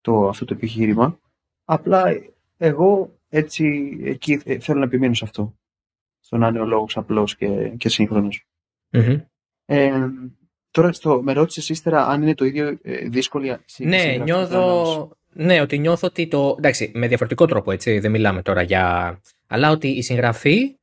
το, 0.00 0.28
αυτό 0.28 0.44
το 0.44 0.54
επιχείρημα. 0.54 1.18
Απλά 1.64 2.04
εγώ 2.56 3.18
έτσι 3.28 3.96
εκεί 4.02 4.40
ε, 4.44 4.58
θέλω 4.58 4.78
να 4.78 4.84
επιμείνω 4.84 5.14
σε 5.14 5.24
αυτό. 5.24 5.54
Στο 6.20 6.36
να 6.36 6.48
είναι 6.48 6.60
ο 6.60 6.64
λόγος 6.64 6.96
απλός 6.96 7.36
και, 7.36 7.68
και 7.68 7.88
συγχρονος 7.88 8.46
Ε, 9.64 10.08
τώρα 10.70 10.92
στο, 10.92 11.22
με 11.22 11.32
ρώτησες 11.32 11.68
ύστερα 11.68 12.06
αν 12.06 12.22
είναι 12.22 12.34
το 12.34 12.44
ίδιο 12.44 12.78
ε, 12.82 13.08
δύσκολη 13.08 13.56
Ναι, 13.78 14.16
νιώθω, 14.24 15.16
ναι, 15.32 15.60
ότι 15.60 15.78
νιώθω 15.78 16.06
ότι 16.06 16.28
το. 16.28 16.54
Εντάξει, 16.58 16.90
με 16.94 17.06
διαφορετικό 17.06 17.46
τρόπο 17.46 17.70
έτσι, 17.70 17.98
δεν 17.98 18.10
μιλάμε 18.10 18.42
τώρα 18.42 18.62
για. 18.62 19.18
Αλλά 19.46 19.70
ότι 19.70 19.88
η 19.88 20.02
συγγραφή 20.02 20.58
ε, 20.60 20.79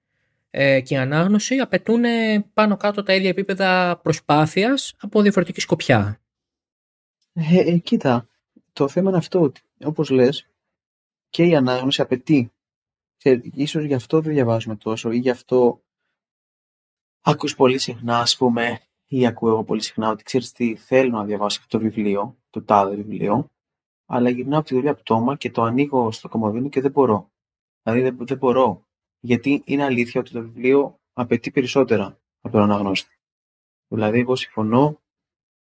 και 0.49 0.93
η 0.93 0.97
ανάγνωση 0.97 1.57
απαιτούν 1.57 2.03
πάνω 2.53 2.77
κάτω 2.77 3.03
τα 3.03 3.13
ίδια 3.13 3.29
επίπεδα 3.29 3.99
προσπάθειας 4.03 4.95
από 4.99 5.21
διαφορετική 5.21 5.59
σκοπιά. 5.59 6.21
Ε, 7.33 7.59
ε, 7.59 7.77
κοίτα, 7.77 8.27
το 8.73 8.87
θέμα 8.87 9.09
είναι 9.09 9.17
αυτό 9.17 9.41
ότι 9.41 9.61
όπως 9.83 10.09
λες 10.09 10.47
και 11.29 11.43
η 11.43 11.55
ανάγνωση 11.55 12.01
απαιτεί. 12.01 12.51
Και 13.17 13.41
ίσως 13.53 13.83
γι' 13.83 13.93
αυτό 13.93 14.21
δεν 14.21 14.33
διαβάζουμε 14.33 14.75
τόσο 14.75 15.11
ή 15.11 15.17
γι' 15.17 15.29
αυτό 15.29 15.81
ακούς 17.21 17.55
πολύ 17.55 17.77
συχνά 17.77 18.19
ας 18.19 18.37
πούμε 18.37 18.79
ή 19.07 19.25
ακούω 19.25 19.49
εγώ 19.49 19.63
πολύ 19.63 19.81
συχνά 19.81 20.09
ότι 20.09 20.23
ξέρεις 20.23 20.51
τι 20.51 20.75
θέλω 20.75 21.09
να 21.09 21.23
διαβάσω 21.23 21.59
αυτό 21.61 21.77
το 21.77 21.83
βιβλίο, 21.83 22.37
το 22.49 22.63
τάδε 22.63 22.95
βιβλίο 22.95 23.51
αλλά 24.05 24.29
γυρνάω 24.29 24.59
από 24.59 24.67
τη 24.67 24.75
δουλειά 24.75 24.93
πτώμα 24.93 25.35
και 25.35 25.51
το 25.51 25.61
ανοίγω 25.63 26.11
στο 26.11 26.29
κομμωδίνο 26.29 26.69
και 26.69 26.81
δεν 26.81 26.91
μπορώ. 26.91 27.31
Δηλαδή 27.83 28.01
δεν, 28.01 28.17
δεν 28.27 28.37
μπορώ 28.37 28.86
γιατί 29.19 29.61
είναι 29.65 29.83
αλήθεια 29.83 30.21
ότι 30.21 30.31
το 30.31 30.41
βιβλίο 30.41 30.99
απαιτεί 31.13 31.51
περισσότερα 31.51 32.19
από 32.41 32.53
τον 32.53 32.61
αναγνώστη. 32.61 33.17
Δηλαδή, 33.87 34.19
εγώ 34.19 34.35
συμφωνώ 34.35 35.01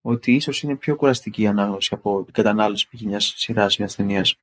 ότι 0.01 0.35
ίσως 0.35 0.63
είναι 0.63 0.77
πιο 0.77 0.97
κουραστική 0.97 1.43
η 1.43 1.47
ανάγνωση 1.47 1.95
από 1.95 2.25
την 2.25 2.33
κατανάλωση 2.33 2.89
μια 3.05 3.21
σειράς 3.21 3.79
μιας 3.79 3.95
ταινίας. 3.95 4.37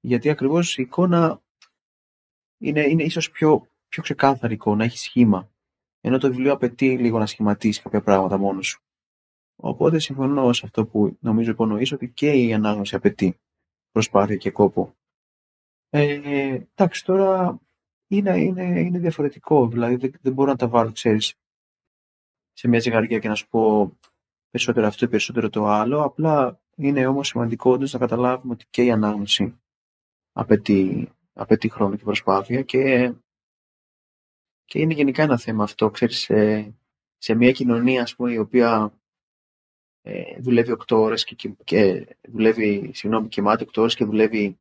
Γιατί 0.00 0.30
ακριβώς 0.30 0.78
η 0.78 0.82
εικόνα 0.82 1.42
είναι, 2.58 2.80
είναι 2.80 3.02
ίσως 3.02 3.30
πιο, 3.30 3.68
πιο 3.88 4.02
ξεκάθαρη 4.02 4.54
εικόνα, 4.54 4.84
έχει 4.84 4.98
σχήμα. 4.98 5.50
Ενώ 6.00 6.18
το 6.18 6.28
βιβλίο 6.28 6.52
απαιτεί 6.52 6.98
λίγο 6.98 7.18
να 7.18 7.26
σχηματίσεις 7.26 7.82
κάποια 7.82 8.02
πράγματα 8.02 8.36
μόνος 8.36 8.66
σου. 8.66 8.82
Οπότε 9.56 9.98
συμφωνώ 9.98 10.52
σε 10.52 10.62
αυτό 10.64 10.86
που 10.86 11.16
νομίζω 11.20 11.50
υπονοείς 11.50 11.92
ότι 11.92 12.08
και 12.08 12.32
η 12.32 12.52
ανάγνωση 12.52 12.94
απαιτεί 12.94 13.40
προσπάθεια 13.90 14.36
και 14.36 14.50
κόπο. 14.50 14.96
Ε, 15.88 16.60
εντάξει, 16.74 17.04
τώρα 17.04 17.60
είναι, 18.16 18.40
είναι, 18.40 18.80
είναι 18.80 18.98
διαφορετικό. 18.98 19.68
Δηλαδή 19.68 19.96
δεν, 19.96 20.12
δεν 20.20 20.32
μπορώ 20.32 20.50
να 20.50 20.56
τα 20.56 20.68
βάλω, 20.68 20.92
ξέρεις, 20.92 21.34
σε 22.52 22.68
μια 22.68 22.80
ζυγαριά 22.80 23.18
και 23.18 23.28
να 23.28 23.34
σου 23.34 23.48
πω 23.48 23.92
περισσότερο 24.50 24.86
αυτό 24.86 25.04
ή 25.04 25.08
περισσότερο 25.08 25.50
το 25.50 25.66
άλλο. 25.66 26.02
Απλά 26.02 26.60
είναι 26.76 27.06
όμως 27.06 27.28
σημαντικό 27.28 27.70
όντως 27.70 27.92
να 27.92 27.98
καταλάβουμε 27.98 28.52
ότι 28.52 28.66
και 28.70 28.84
η 28.84 28.90
ανάγνωση 28.90 29.60
απαιτεί, 30.32 31.10
απαιτεί 31.32 31.68
χρόνο 31.68 31.96
και 31.96 32.04
προσπάθεια 32.04 32.62
και, 32.62 33.14
και 34.64 34.78
είναι 34.78 34.94
γενικά 34.94 35.22
ένα 35.22 35.38
θέμα 35.38 35.64
αυτό, 35.64 35.90
ξέρεις, 35.90 36.18
σε, 36.18 36.72
σε 37.18 37.34
μια 37.34 37.52
κοινωνία 37.52 38.02
ας 38.02 38.14
πούμε, 38.14 38.32
η 38.32 38.38
οποία 38.38 38.94
ε, 40.02 40.40
δουλεύει 40.40 40.76
8 40.78 40.96
ώρες 40.96 41.24
και, 41.24 41.54
και 41.64 42.06
δουλεύει, 42.28 42.90
συγγνώμη, 42.94 43.28
κοιμάται 43.28 43.64
8 43.64 43.68
ώρες 43.76 43.94
και 43.94 44.04
δουλεύει 44.04 44.58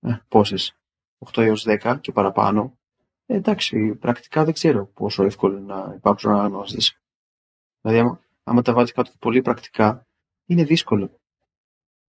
ε, 0.00 0.18
πόσες, 0.28 0.77
8 1.18 1.42
έως 1.42 1.64
10 1.68 1.98
και 2.00 2.12
παραπάνω. 2.12 2.78
Ε, 3.26 3.34
εντάξει, 3.34 3.94
πρακτικά 3.94 4.44
δεν 4.44 4.54
ξέρω 4.54 4.86
πόσο 4.86 5.24
εύκολο 5.24 5.56
είναι 5.56 5.74
να 5.74 5.92
υπάρξουν 5.96 6.30
αναγνώστες. 6.30 7.00
Δηλαδή, 7.80 8.00
άμα, 8.00 8.20
άμα 8.44 8.62
τα 8.62 8.72
βάλεις 8.72 8.92
κάτω 8.92 9.10
πολύ 9.18 9.42
πρακτικά, 9.42 10.06
είναι 10.46 10.64
δύσκολο. 10.64 11.20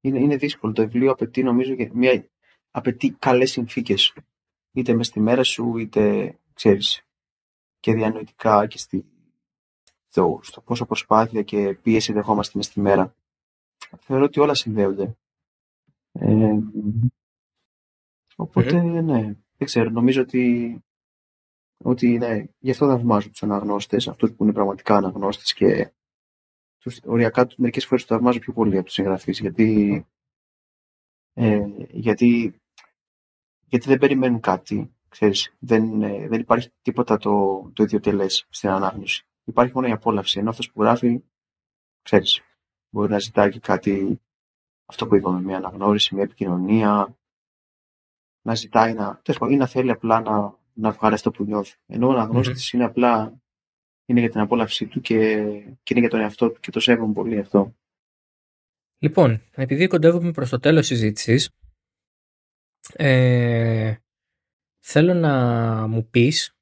Είναι, 0.01 0.19
είναι 0.19 0.35
δύσκολο. 0.35 0.73
Το 0.73 0.81
βιβλίο 0.81 1.11
απαιτεί, 1.11 1.43
νομίζω, 1.43 1.75
μια, 1.93 2.29
απαιτεί 2.71 3.11
καλές 3.11 3.51
συνθήκες. 3.51 4.13
Είτε 4.71 4.93
μες 4.93 5.07
στη 5.07 5.19
μέρα 5.19 5.43
σου, 5.43 5.77
είτε, 5.77 6.35
ξέρεις, 6.53 7.03
και 7.79 7.93
διανοητικά 7.93 8.67
και 8.67 8.77
στη, 8.77 9.05
στο, 10.09 10.39
στο 10.43 10.61
πόσο 10.61 10.85
προσπάθεια 10.85 11.41
και 11.41 11.77
πίεση 11.81 12.13
δεχόμαστε 12.13 12.57
μες 12.57 12.65
στη 12.65 12.79
μέρα. 12.81 13.15
Θεωρώ 13.99 14.23
ότι 14.23 14.39
όλα 14.39 14.53
συνδέονται. 14.53 15.17
Ε, 16.11 16.59
οπότε, 18.39 18.81
ναι, 18.81 19.21
δεν 19.57 19.67
ξέρω. 19.67 19.89
Νομίζω 19.89 20.21
ότι, 20.21 20.77
ότι 21.83 22.17
ναι, 22.17 22.43
γι' 22.59 22.71
αυτό 22.71 22.87
θαυμάζω 22.87 23.29
τους 23.29 23.43
αναγνώστες, 23.43 24.07
αυτούς 24.07 24.33
που 24.33 24.43
είναι 24.43 24.53
πραγματικά 24.53 24.95
αναγνώστες 24.95 25.53
και 25.53 25.93
τους, 26.77 26.99
οριακά 27.05 27.47
μερικές 27.57 27.85
φορές 27.85 28.05
το 28.05 28.15
θαυμάζω 28.15 28.39
πιο 28.39 28.53
πολύ 28.53 28.75
από 28.75 28.85
τους 28.85 28.93
συγγραφείς, 28.93 29.39
γιατί, 29.39 30.05
ε, 31.33 31.67
γιατί, 31.89 32.59
γιατί 33.65 33.87
δεν 33.87 33.97
περιμένουν 33.97 34.39
κάτι, 34.39 34.93
ξέρεις, 35.09 35.55
δεν, 35.59 36.01
ε, 36.01 36.27
δεν 36.27 36.39
υπάρχει 36.39 36.69
τίποτα 36.81 37.17
το, 37.17 37.61
το 37.73 37.83
ιδιωτελές 37.83 38.47
στην 38.49 38.69
ανάγνωση. 38.69 39.23
Υπάρχει 39.43 39.73
μόνο 39.75 39.87
η 39.87 39.91
απόλαυση, 39.91 40.39
ενώ 40.39 40.49
αυτός 40.49 40.71
που 40.71 40.81
γράφει, 40.81 41.23
ξέρεις, 42.01 42.41
μπορεί 42.89 43.11
να 43.11 43.19
ζητάει 43.19 43.49
και 43.51 43.59
κάτι, 43.59 44.21
αυτό 44.85 45.07
που 45.07 45.15
είπαμε, 45.15 45.41
μια 45.41 45.57
αναγνώριση, 45.57 46.15
μια 46.15 46.23
επικοινωνία, 46.23 47.18
να 48.49 48.55
ζητάει 48.55 48.93
να, 48.93 49.21
ή 49.49 49.55
να 49.55 49.67
θέλει 49.67 49.91
απλά 49.91 50.21
να, 50.21 50.57
να 50.73 50.91
βγάλει 50.91 51.13
αυτό 51.13 51.31
που 51.31 51.43
νιώθει. 51.43 51.77
Ενώ 51.87 52.07
ο 52.07 52.11
αναγνώστης 52.11 52.71
είναι 52.71 52.83
απλά 52.83 53.41
είναι 54.05 54.19
για 54.19 54.29
την 54.29 54.39
απόλαυσή 54.39 54.87
του 54.87 55.01
και, 55.01 55.43
και 55.83 55.93
είναι 55.93 55.99
για 55.99 56.09
τον 56.09 56.19
εαυτό 56.19 56.51
του 56.51 56.59
και 56.59 56.71
το 56.71 56.79
σέβομαι 56.79 57.13
πολύ 57.13 57.39
αυτό. 57.39 57.75
Λοιπόν, 58.99 59.41
επειδή 59.51 59.87
κοντεύουμε 59.87 60.31
προς 60.31 60.49
το 60.49 60.59
τέλος 60.59 60.85
συζήτησης, 60.85 61.49
ε, 62.93 63.95
θέλω 64.79 65.13
να 65.13 65.87
μου 65.87 66.09
πεις 66.09 66.55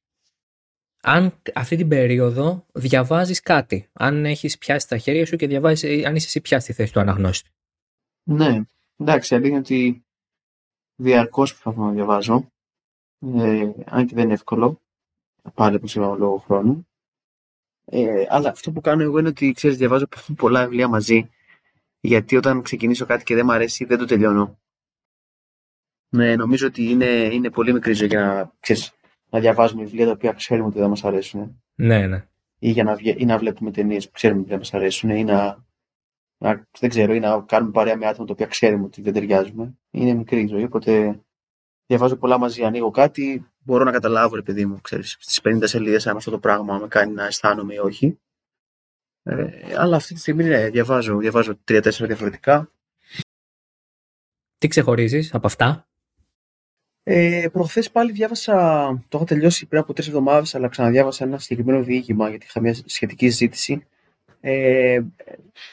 αν 1.02 1.42
αυτή 1.54 1.76
την 1.76 1.88
περίοδο 1.88 2.66
διαβάζεις 2.74 3.40
κάτι, 3.40 3.90
αν 3.94 4.26
έχεις 4.26 4.58
πιάσει 4.58 4.88
τα 4.88 4.98
χέρια 4.98 5.26
σου 5.26 5.36
και 5.36 5.48
διαβάζεις, 5.48 6.06
αν 6.06 6.16
είσαι 6.16 6.26
εσύ 6.28 6.42
πια 6.42 6.60
στη 6.60 6.74
θέση 6.74 6.94
του 6.94 7.00
αναγνώστη. 7.00 7.50
Ναι, 8.24 8.62
εντάξει, 8.98 9.36
αλήθεια 9.36 9.50
είναι 9.50 9.60
ότι 9.60 10.07
διαρκώς 10.98 11.52
προσπαθώ 11.52 11.86
να 11.86 11.92
διαβάζω, 11.92 12.52
ε, 13.20 13.72
αν 13.86 14.06
και 14.06 14.16
δεν 14.16 14.24
είναι 14.24 14.34
εύκολο, 14.34 14.82
πάλι 15.54 15.76
όπως 15.76 15.96
είπαμε 15.96 16.18
λόγω 16.18 16.38
χρόνου. 16.38 16.88
Ε, 17.86 18.26
αλλά 18.30 18.50
αυτό 18.50 18.72
που 18.72 18.82
κάνω 18.82 19.02
εγώ 19.02 19.20
είναι 19.20 19.28
ότι 19.28 19.52
ξέρεις, 19.52 19.78
διαβάζω 19.78 20.08
πολλά 20.38 20.64
βιβλία 20.64 20.88
μαζί. 20.88 21.30
Γιατί 22.00 22.36
όταν 22.36 22.62
ξεκινήσω 22.62 23.06
κάτι 23.06 23.24
και 23.24 23.36
δεν 23.36 23.46
μου 23.46 23.52
αρέσει, 23.52 23.86
δεν 23.86 23.98
το 23.98 24.06
τελειώνω. 24.06 24.60
Ναι, 26.10 26.36
νομίζω 26.36 26.68
ότι 26.68 26.90
είναι, 26.90 27.06
είναι 27.06 27.50
πολύ 27.50 27.74
μικρή 27.74 27.94
ζωή 27.94 28.08
για 28.08 28.22
να, 28.22 28.54
ξέρεις, 28.60 28.94
να 29.30 29.40
διαβάζουμε 29.40 29.84
βιβλία 29.84 30.06
τα 30.06 30.12
οποία 30.12 30.32
ξέρουμε 30.32 30.68
ότι 30.68 30.80
δεν 30.80 30.90
μας 30.90 31.04
αρέσουν. 31.04 31.64
Ναι, 31.76 32.08
ναι. 32.08 32.28
Ή, 32.60 32.70
για 32.70 32.84
να, 32.84 32.98
ή 33.00 33.26
να 33.26 33.38
βλέπουμε 33.38 33.72
ταινίες 33.72 34.06
που 34.06 34.12
ξέρουμε 34.12 34.40
ότι 34.40 34.50
δεν 34.50 34.58
μας 34.58 34.74
αρέσουν. 34.74 35.10
Ή 35.10 35.24
να, 35.24 35.66
να, 36.38 36.68
δεν 36.80 36.90
ξέρω, 36.90 37.14
ή 37.14 37.20
να 37.20 37.42
κάνουμε 37.42 37.72
παρέα 37.72 37.98
με 37.98 38.06
άτομα 38.08 38.26
τα 38.26 38.34
οποία 38.34 38.46
ξέρουμε 38.46 38.84
ότι 38.86 39.02
δεν 39.02 39.14
ταιριάζουμε. 39.14 39.78
Είναι 39.92 40.14
μικρή 40.14 40.48
ζωή, 40.48 40.64
οπότε 40.64 41.22
διαβάζω 41.86 42.16
πολλά 42.16 42.38
μαζί. 42.38 42.64
Ανοίγω 42.64 42.92
κάτι, 42.92 43.52
μπορώ 43.58 43.84
να 43.84 43.92
καταλάβω, 43.92 44.36
ρε 44.36 44.42
παιδί 44.42 44.66
μου, 44.66 44.82
ξέρεις, 44.82 45.18
στις 45.20 45.42
50 45.44 45.60
σελίδες 45.64 46.08
αν 46.08 46.16
αυτό 46.16 46.32
το 46.32 46.40
πράγμα 46.40 46.78
με 46.78 46.88
κάνει 46.88 47.14
να 47.14 47.26
αισθάνομαι 47.26 47.74
ή 47.74 47.78
όχι. 47.78 48.20
Ε, 49.24 49.76
αλλά 49.78 49.96
αυτή 49.96 50.14
τη 50.14 50.20
στιγμή 50.20 50.44
ναι, 50.44 50.70
διαβάζω, 50.70 51.18
διαβάζω 51.18 51.56
τρία-τέσσερα 51.64 52.08
διαφορετικά. 52.08 52.72
Τι 54.58 54.68
ξεχωρίζεις 54.68 55.34
από 55.34 55.48
αυτά; 55.48 55.88
Ε, 57.04 57.48
Προχθές 57.52 57.92
πάλι 57.92 58.12
διάβασα, 58.12 58.88
το 59.08 59.18
έχω 59.18 59.26
τελειώσει 59.26 59.66
πριν 59.66 59.82
από 59.82 59.94
τρεις 59.94 60.08
εβδομάδες, 60.08 60.56
αλλά 60.56 60.68
ξαναδιάβασα 60.68 61.24
ένα 61.24 61.40
συγκεκριμένο 61.40 61.84
διήγημα 61.84 62.30
γιατί 62.30 62.46
είχα 62.46 62.62
μια 62.62 62.76
σχετική 62.86 63.30
συζήτηση. 63.30 63.88
Ε, 64.50 65.06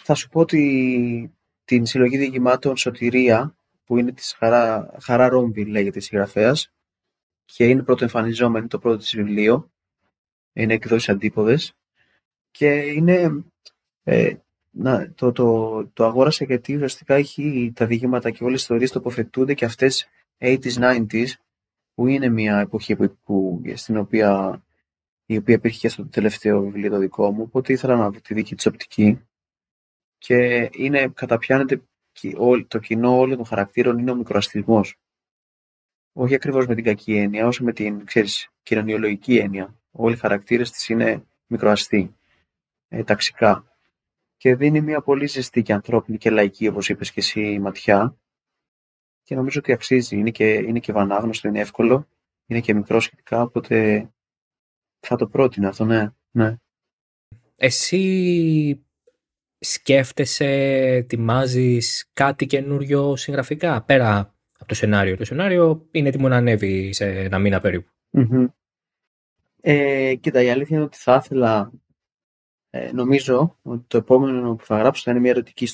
θα 0.03 0.15
σου 0.15 0.29
πω 0.29 0.41
ότι 0.41 1.35
την 1.65 1.87
συλλογή 1.87 2.17
διηγημάτων 2.17 2.77
Σωτηρία, 2.77 3.57
που 3.85 3.99
είναι 3.99 4.13
της 4.13 4.35
Χαρά, 4.39 4.95
Χαρά 5.01 5.29
Ρόμβι, 5.29 5.65
λέγεται 5.65 5.99
η 5.99 6.03
συγγραφέας, 6.03 6.73
και 7.45 7.69
είναι 7.69 7.83
πρωτοεμφανιζόμενη 7.83 8.67
το 8.67 8.79
πρώτο 8.79 8.97
της 8.97 9.17
βιβλίο. 9.17 9.71
Είναι 10.53 10.75
εκδόσεις 10.75 11.09
αντίποδες. 11.09 11.75
Και 12.51 12.69
είναι... 12.75 13.45
Ε, 14.03 14.35
να, 14.71 15.13
το, 15.15 15.33
το, 15.33 15.87
το 15.93 16.05
αγόρασα 16.05 16.45
γιατί 16.45 16.75
ουσιαστικά 16.75 17.15
έχει 17.15 17.73
τα 17.75 17.87
διηγήματα 17.87 18.31
και 18.31 18.45
όλες 18.45 18.59
οι 18.59 18.63
ιστορίες 18.63 18.91
τοποθετούνται 18.91 19.55
και 19.55 19.65
αυτές 19.65 20.09
80s, 20.39 20.75
90s 20.75 21.27
που 21.95 22.07
είναι 22.07 22.29
μια 22.29 22.59
εποχή 22.59 22.97
που, 22.97 23.19
που, 23.25 23.63
στην 23.75 23.97
οποία 23.97 24.63
η 25.27 25.37
οποία 25.37 25.55
υπήρχε 25.55 25.79
και 25.79 25.89
στο 25.89 26.07
τελευταίο 26.07 26.61
βιβλίο 26.61 26.91
το 26.91 26.99
δικό 26.99 27.31
μου, 27.31 27.43
οπότε 27.43 27.73
ήθελα 27.73 27.97
να 27.97 28.11
βρω 28.11 28.21
τη 28.21 28.35
δική 28.35 28.55
της 28.55 28.67
οπτική 28.67 29.21
και 30.19 30.71
είναι, 30.73 31.09
καταπιάνεται 31.09 31.83
το 32.69 32.79
κοινό 32.79 33.19
όλων 33.19 33.37
των 33.37 33.47
χαρακτήρων 33.47 33.99
είναι 33.99 34.11
ο 34.11 34.15
μικροαστισμός 34.15 34.99
όχι 36.17 36.35
ακριβώς 36.35 36.67
με 36.67 36.75
την 36.75 36.85
κακή 36.85 37.17
έννοια, 37.17 37.47
όσο 37.47 37.65
με 37.65 37.73
την 37.73 38.05
ξέρεις, 38.05 38.49
κοινωνιολογική 38.63 39.37
έννοια. 39.37 39.75
Όλοι 39.91 40.15
οι 40.15 40.19
χαρακτήρες 40.19 40.71
της 40.71 40.89
είναι 40.89 41.27
μικροαστοί, 41.47 42.15
ε, 42.89 43.05
ταξικά. 43.05 43.65
Και 44.37 44.55
δίνει 44.55 44.81
μια 44.81 45.01
πολύ 45.01 45.27
ζεστή 45.27 45.63
και 45.63 45.73
ανθρώπινη 45.73 46.19
και 46.19 46.31
λαϊκή, 46.31 46.69
όπως 46.69 46.89
είπες 46.89 47.13
και 47.13 47.21
εσύ, 47.21 47.59
ματιά. 47.59 48.17
Και 49.23 49.35
νομίζω 49.35 49.61
ότι 49.61 49.73
αξίζει. 49.73 50.17
Είναι 50.17 50.31
και, 50.31 50.55
είναι 50.55 50.79
και 50.79 50.93
βανάγνωστο, 50.93 51.49
είναι 51.49 51.61
εύκολο. 51.61 52.09
Είναι 52.47 52.61
και 52.61 52.75
μικρό 52.75 53.01
σχετικά, 53.01 53.43
οπότε 53.43 54.09
θα 55.07 55.17
το 55.17 55.27
πρότεινα 55.27 55.69
αυτό, 55.69 55.85
ναι. 55.85 56.11
ναι. 56.31 56.57
Εσύ 57.57 58.85
σκέφτεσαι, 59.59 60.47
ετοιμάζεις 60.97 62.11
κάτι 62.13 62.47
καινούριο 62.47 63.17
συγγραφικά, 63.17 63.83
πέρα 63.83 64.35
από 64.59 64.69
το 64.69 64.75
σενάριο; 64.75 65.17
Το 65.17 65.25
σενάριο 65.25 65.87
είναι 65.91 66.09
έτοιμο 66.09 66.29
να 66.29 66.37
ανέβει 66.37 66.93
σε 66.93 67.07
ένα 67.07 67.39
μήνα 67.39 67.61
περίπου. 67.61 67.91
Mm-hmm. 68.13 68.47
Ε, 69.61 70.15
κοίτα, 70.15 70.43
η 70.43 70.51
αλήθεια 70.51 70.77
είναι 70.77 70.85
ότι 70.85 70.97
θα 70.99 71.21
ήθελα, 71.25 71.73
ε, 72.71 72.93
νομίζω 72.93 73.59
ότι 73.63 73.85
το 73.87 73.97
επόμενο 73.97 74.55
που 74.55 74.65
θα 74.65 74.79
γράψω 74.79 75.03
θα 75.05 75.11
είναι 75.11 75.21
μια 75.21 75.31
ερωτική 75.31 75.69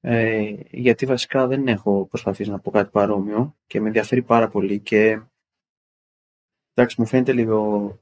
Ε, 0.00 0.54
γιατί 0.70 1.06
βασικά 1.06 1.46
δεν 1.46 1.68
έχω 1.68 2.06
προσπαθήσει 2.06 2.50
να 2.50 2.58
πω 2.58 2.70
κάτι 2.70 2.90
παρόμοιο 2.90 3.56
και 3.66 3.80
με 3.80 3.86
ενδιαφέρει 3.86 4.22
πάρα 4.22 4.48
πολύ 4.48 4.80
και 4.80 5.20
εντάξει 6.74 7.00
μου 7.00 7.06
φαίνεται 7.06 7.32
λίγο 7.32 7.98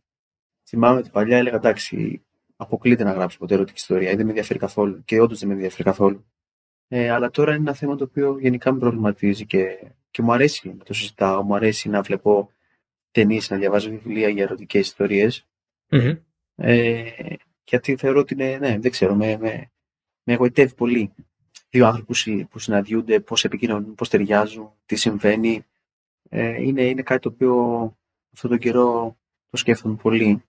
θυμάμαι 0.68 0.98
ότι 0.98 1.10
παλιά 1.10 1.38
έλεγα 1.38 1.56
εντάξει 1.56 2.22
αποκλείται 2.56 3.04
να 3.04 3.12
γράψω 3.12 3.38
ποτέ 3.38 3.54
ερωτική 3.54 3.78
ιστορία 3.78 4.10
ή 4.10 4.14
δεν 4.14 4.24
με 4.24 4.30
ενδιαφέρει 4.30 4.58
καθόλου 4.58 5.04
και 5.04 5.20
όντως 5.20 5.38
δεν 5.38 5.48
με 5.48 5.54
ενδιαφέρει 5.54 5.82
καθόλου 5.82 6.24
ε, 6.92 7.10
αλλά 7.10 7.30
τώρα 7.30 7.54
είναι 7.54 7.60
ένα 7.60 7.74
θέμα 7.74 7.96
το 7.96 8.04
οποίο 8.04 8.38
γενικά 8.38 8.72
με 8.72 8.78
προβληματίζει 8.78 9.46
και, 9.46 9.92
και 10.10 10.22
μου 10.22 10.32
αρέσει 10.32 10.74
να 10.78 10.84
το 10.84 10.92
συζητάω. 10.92 11.42
Μου 11.42 11.54
αρέσει 11.54 11.88
να 11.88 12.02
βλέπω 12.02 12.50
ταινίες, 13.10 13.50
να 13.50 13.56
διαβάζω 13.56 13.90
βιβλία 13.90 14.28
για 14.28 14.42
ερωτικές 14.42 14.86
ιστορίες. 14.86 15.46
Ε, 16.54 17.02
γιατί 17.64 17.96
θεωρώ 17.96 18.20
ότι 18.20 18.34
είναι, 18.34 18.56
ναι, 18.56 18.78
δεν 18.78 18.90
ξέρω, 18.90 19.14
με, 19.14 19.36
με, 19.36 19.70
με 20.22 20.32
εγωιτεύει 20.32 20.74
πολύ. 20.74 21.14
Δύο 21.70 21.86
άνθρωποι 21.86 22.44
που 22.44 22.58
συναντιούνται, 22.58 23.20
πώς 23.20 23.44
επικοινωνούν, 23.44 23.94
πώς 23.94 24.08
ταιριάζουν, 24.08 24.72
τι 24.86 24.96
συμβαίνει. 24.96 25.64
Ε, 26.28 26.62
είναι, 26.62 26.82
είναι 26.82 27.02
κάτι 27.02 27.20
το 27.20 27.28
οποίο 27.28 27.98
αυτόν 28.35 28.51
τον 28.51 28.59
καιρό 28.59 29.16
το 29.51 29.57
σκέφτομαι 29.57 29.95
πολύ. 29.95 30.43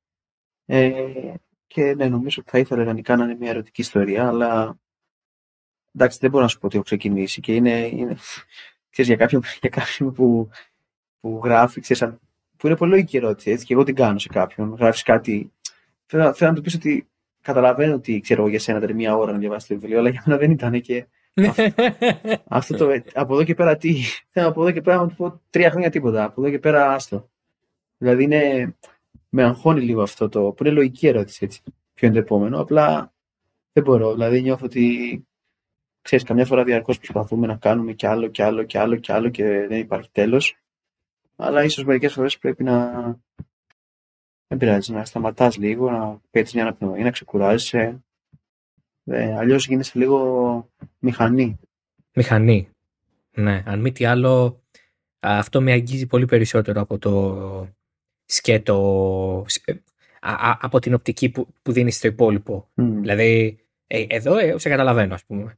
Ε, 0.66 0.94
και 1.68 1.94
ναι, 1.96 2.08
νομίζω 2.08 2.38
ότι 2.42 2.50
θα 2.52 2.58
ήθελα 2.58 2.82
ιδανικά 2.82 3.16
να 3.16 3.24
είναι 3.24 3.36
μια 3.36 3.50
ερωτική 3.50 3.82
ιστορία, 3.82 4.28
αλλά 4.28 4.80
εντάξει, 5.96 6.18
δεν 6.22 6.30
μπορώ 6.30 6.44
να 6.44 6.50
σου 6.50 6.60
πω 6.60 6.66
ότι 6.66 6.76
έχω 6.76 6.86
ξεκινήσει 6.86 7.42
και 7.42 7.56
είναι, 7.56 7.88
είναι 7.88 8.18
ξέρεις, 8.90 9.10
για 9.10 9.16
κάποιον, 9.16 9.44
για 9.62 9.70
κάποιον 9.70 10.14
που, 10.14 10.50
που 11.20 11.42
γράφει, 11.44 11.82
ξέρεις, 11.82 12.14
που 12.58 12.68
είναι 12.68 12.76
πολύ 12.76 12.92
λογική 12.92 13.18
ερώτηση, 13.18 13.52
έτσι, 13.52 13.66
και 13.66 13.74
εγώ 13.74 13.84
την 13.84 13.96
κάνω 13.96 14.20
σε 14.20 14.28
κάποιον, 14.28 14.76
γράφεις 14.80 15.04
κάτι, 15.04 15.52
θέλω, 16.06 16.34
θέλω 16.34 16.50
να 16.50 16.56
του 16.56 16.62
πεις 16.62 16.76
ότι 16.76 17.10
καταλαβαίνω 17.42 17.94
ότι 17.94 18.20
ξέρω 18.20 18.48
για 18.48 18.60
σένα 18.60 18.78
ήταν 18.78 18.96
μία 18.96 19.16
ώρα 19.16 19.32
να 19.32 19.38
διαβάσεις 19.38 19.68
το 19.68 19.74
βιβλίο, 19.74 20.00
αλλά 20.00 20.10
για 20.10 20.24
μένα 20.26 20.40
δεν 20.40 20.52
ήταν 20.52 20.82
και. 20.82 21.06
αυτό 22.48 22.78
το, 22.78 23.02
από 23.14 23.34
εδώ 23.34 23.44
και 23.44 23.56
πέρα 23.56 23.78
τι. 23.78 23.96
από 24.34 24.62
εδώ 24.62 24.72
και 24.72 24.82
πέρα 24.82 24.98
να 24.98 25.08
του 25.08 25.16
πω 25.16 25.42
τρία 25.50 25.70
χρόνια 25.70 25.90
τίποτα. 25.90 26.24
Από 26.24 26.42
εδώ 26.42 26.52
και 26.52 26.60
πέρα 26.60 26.94
άστο. 26.94 27.31
Δηλαδή 28.02 28.24
είναι. 28.24 28.76
Με 29.30 29.43
αγχώνει 29.43 29.82
λίγο 29.82 30.02
αυτό 30.02 30.30
το. 30.30 30.41
που 30.52 30.64
είναι 30.64 30.74
λογική 30.74 31.08
ερώτηση 31.08 31.45
έτσι. 31.45 31.62
Ποιο 31.93 32.08
είναι 32.08 32.16
το 32.16 32.22
επόμενο. 32.22 32.60
Απλά 32.60 33.14
δεν 33.74 33.84
μπορώ. 33.84 34.12
Δηλαδή 34.12 34.41
νιώθω 34.41 34.66
ότι. 34.66 35.26
Ξέρεις, 36.02 36.26
καμιά 36.26 36.45
φορά 36.45 36.64
διαρκώς 36.64 36.97
προσπαθούμε 36.97 37.47
να 37.47 37.56
κάνουμε 37.56 37.93
κι 37.93 38.06
άλλο 38.06 38.28
κι 38.28 38.41
άλλο 38.41 38.64
κι 38.64 38.78
άλλο 38.78 38.95
κι 38.95 39.12
άλλο 39.12 39.30
και 39.30 39.43
δεν 39.43 39.80
υπάρχει 39.80 40.10
τέλος. 40.12 40.58
Αλλά 41.36 41.64
ίσως 41.64 41.86
μερικές 41.86 42.14
φορές 42.14 42.38
πρέπει 42.38 42.64
να, 42.64 42.91
δεν 44.47 44.58
πειράζει, 44.58 44.93
να 44.93 45.06
σταματάς 45.06 45.58
λίγο, 45.58 45.91
να 45.91 46.22
πέτεις 46.32 46.54
μια 46.54 46.64
αναπνοή, 46.64 47.02
να 47.02 47.12
ξεκουράζεσαι. 47.12 48.04
Ε, 49.06 49.38
Αλλιώς 49.38 49.68
γίνεσαι 49.68 49.99
λίγο 49.99 50.70
μηχανή. 50.99 51.60
Μηχανή. 52.14 52.70
Ναι, 53.32 53.64
αν 53.66 53.80
μη 53.80 53.91
τι 53.91 54.06
άλλο, 54.06 54.62
αυτό 55.20 55.62
με 55.62 55.72
αγγίζει 55.72 56.06
πολύ 56.06 56.26
περισσότερο 56.26 56.82
από 56.82 56.97
το 56.97 57.68
σκέτο, 58.34 59.46
ε, 59.66 59.74
από 60.60 60.80
την 60.80 60.94
οπτική 60.94 61.30
που, 61.30 61.48
που 61.62 61.72
δίνεις 61.72 61.96
στο 61.96 62.08
υπόλοιπο. 62.08 62.70
Δηλαδή, 62.76 63.58
ε, 63.88 64.06
εδώ 64.08 64.38
ε, 64.38 64.58
σε 64.58 64.70
καταλαβαίνω, 64.70 65.14
ας 65.14 65.26
πούμε, 65.26 65.58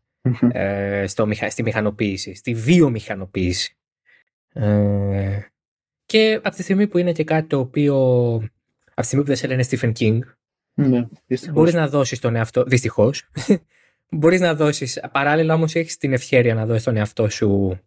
ε, 0.51 1.07
στο, 1.07 1.27
στη 1.49 1.63
μηχανοποίηση, 1.63 2.33
στη 2.33 2.53
βιομηχανοποίηση. 2.53 3.77
Ε, 4.53 5.39
και 6.05 6.39
από 6.43 6.55
τη 6.55 6.63
στιγμή 6.63 6.87
που 6.87 6.97
είναι 6.97 7.11
και 7.11 7.23
κάτι 7.23 7.47
το 7.47 7.59
οποίο 7.59 7.95
από 8.89 9.01
τη 9.01 9.05
στιγμή 9.05 9.23
που 9.23 9.29
δεν 9.29 9.37
σε 9.37 9.47
λένε 9.47 9.63
Stephen 9.69 9.91
King, 9.99 10.19
ναι, 10.73 11.07
μπορείς 11.51 11.73
να 11.73 11.87
δώσεις 11.87 12.19
τον 12.19 12.35
εαυτό. 12.35 12.63
Δυστυχώς. 12.63 13.29
μπορείς 14.09 14.39
να 14.39 14.55
δώσεις. 14.55 14.99
Παράλληλα 15.11 15.53
όμως 15.53 15.75
έχεις 15.75 15.97
την 15.97 16.13
ευχαίρεια 16.13 16.53
να 16.53 16.65
δώσεις 16.65 16.83
τον 16.83 16.97
εαυτό 16.97 17.29
σου 17.29 17.79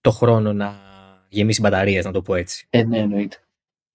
το 0.00 0.10
χρόνο 0.10 0.52
να 0.52 0.74
γεμίσει 1.28 1.60
μπαταρίες, 1.60 2.04
να 2.04 2.12
το 2.12 2.22
πω 2.22 2.34
έτσι. 2.34 2.66
Ε, 2.70 2.84
ναι, 2.84 2.98
εννοείται. 2.98 3.36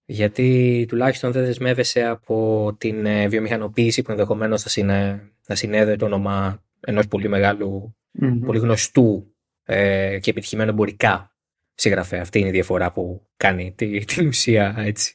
Γιατί 0.08 0.84
τουλάχιστον 0.88 1.32
δεν 1.32 1.44
δεσμεύεσαι 1.44 2.04
από 2.04 2.74
την 2.78 3.06
ε, 3.06 3.28
βιομηχανοποίηση 3.28 4.02
που 4.02 4.10
ενδεχομένως 4.10 4.62
θα, 4.62 4.68
συνέ, 4.68 5.32
θα 5.40 5.54
συνέδε 5.54 5.96
το 5.96 6.04
όνομα 6.04 6.62
ενός 6.80 7.08
πολύ 7.08 7.28
πολύ 8.44 8.58
γνωστού 8.58 9.34
ε, 9.64 10.18
και 10.18 10.30
επιτυχημένου 10.30 10.70
εμπορικά 10.70 11.36
συγγραφέα. 11.74 12.20
Αυτή 12.20 12.38
είναι 12.38 12.48
η 12.48 12.52
διαφορά 12.52 12.92
που 12.92 13.26
κάνει 13.36 13.74
την 14.06 14.26
ουσία 14.26 14.74
έτσι. 14.78 15.14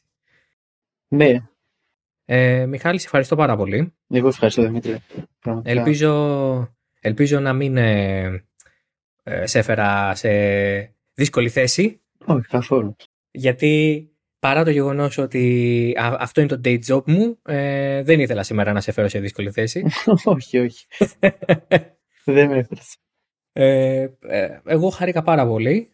Ναι. 1.08 1.42
Ε, 2.24 2.66
Μιχάλη, 2.66 2.98
σε 2.98 3.04
ευχαριστώ 3.04 3.36
πάρα 3.36 3.56
πολύ. 3.56 3.94
Εγώ 4.08 4.28
ευχαριστώ, 4.28 4.62
Δημήτρη. 4.62 4.98
Ελπίζω, 5.62 6.76
ελπίζω 7.00 7.40
να 7.40 7.52
μην 7.52 7.76
ε, 7.76 8.44
ε, 9.22 9.46
σε 9.46 9.58
έφερα 9.58 10.14
σε 10.14 10.30
δύσκολη 11.14 11.48
θέση. 11.48 12.00
Όχι, 12.24 12.46
καθόλου. 12.46 12.96
Γιατί 13.30 14.06
παρά 14.42 14.64
το 14.64 14.70
γεγονός 14.70 15.18
ότι 15.18 15.94
αυτό 15.96 16.40
είναι 16.40 16.56
το 16.56 16.60
day 16.64 16.78
job 16.86 17.02
μου, 17.06 17.38
ε, 17.42 18.02
δεν 18.02 18.20
ήθελα 18.20 18.42
σήμερα 18.42 18.72
να 18.72 18.80
σε 18.80 18.92
φέρω 18.92 19.08
σε 19.08 19.18
δύσκολη 19.18 19.50
θέση. 19.50 19.84
όχι, 20.24 20.58
όχι. 20.58 20.86
δεν 22.24 22.48
με 22.48 22.58
έφερες. 22.58 22.96
Ε, 23.52 24.08
ε, 24.20 24.60
εγώ 24.64 24.88
χάρηκα 24.88 25.22
πάρα 25.22 25.46
πολύ. 25.46 25.90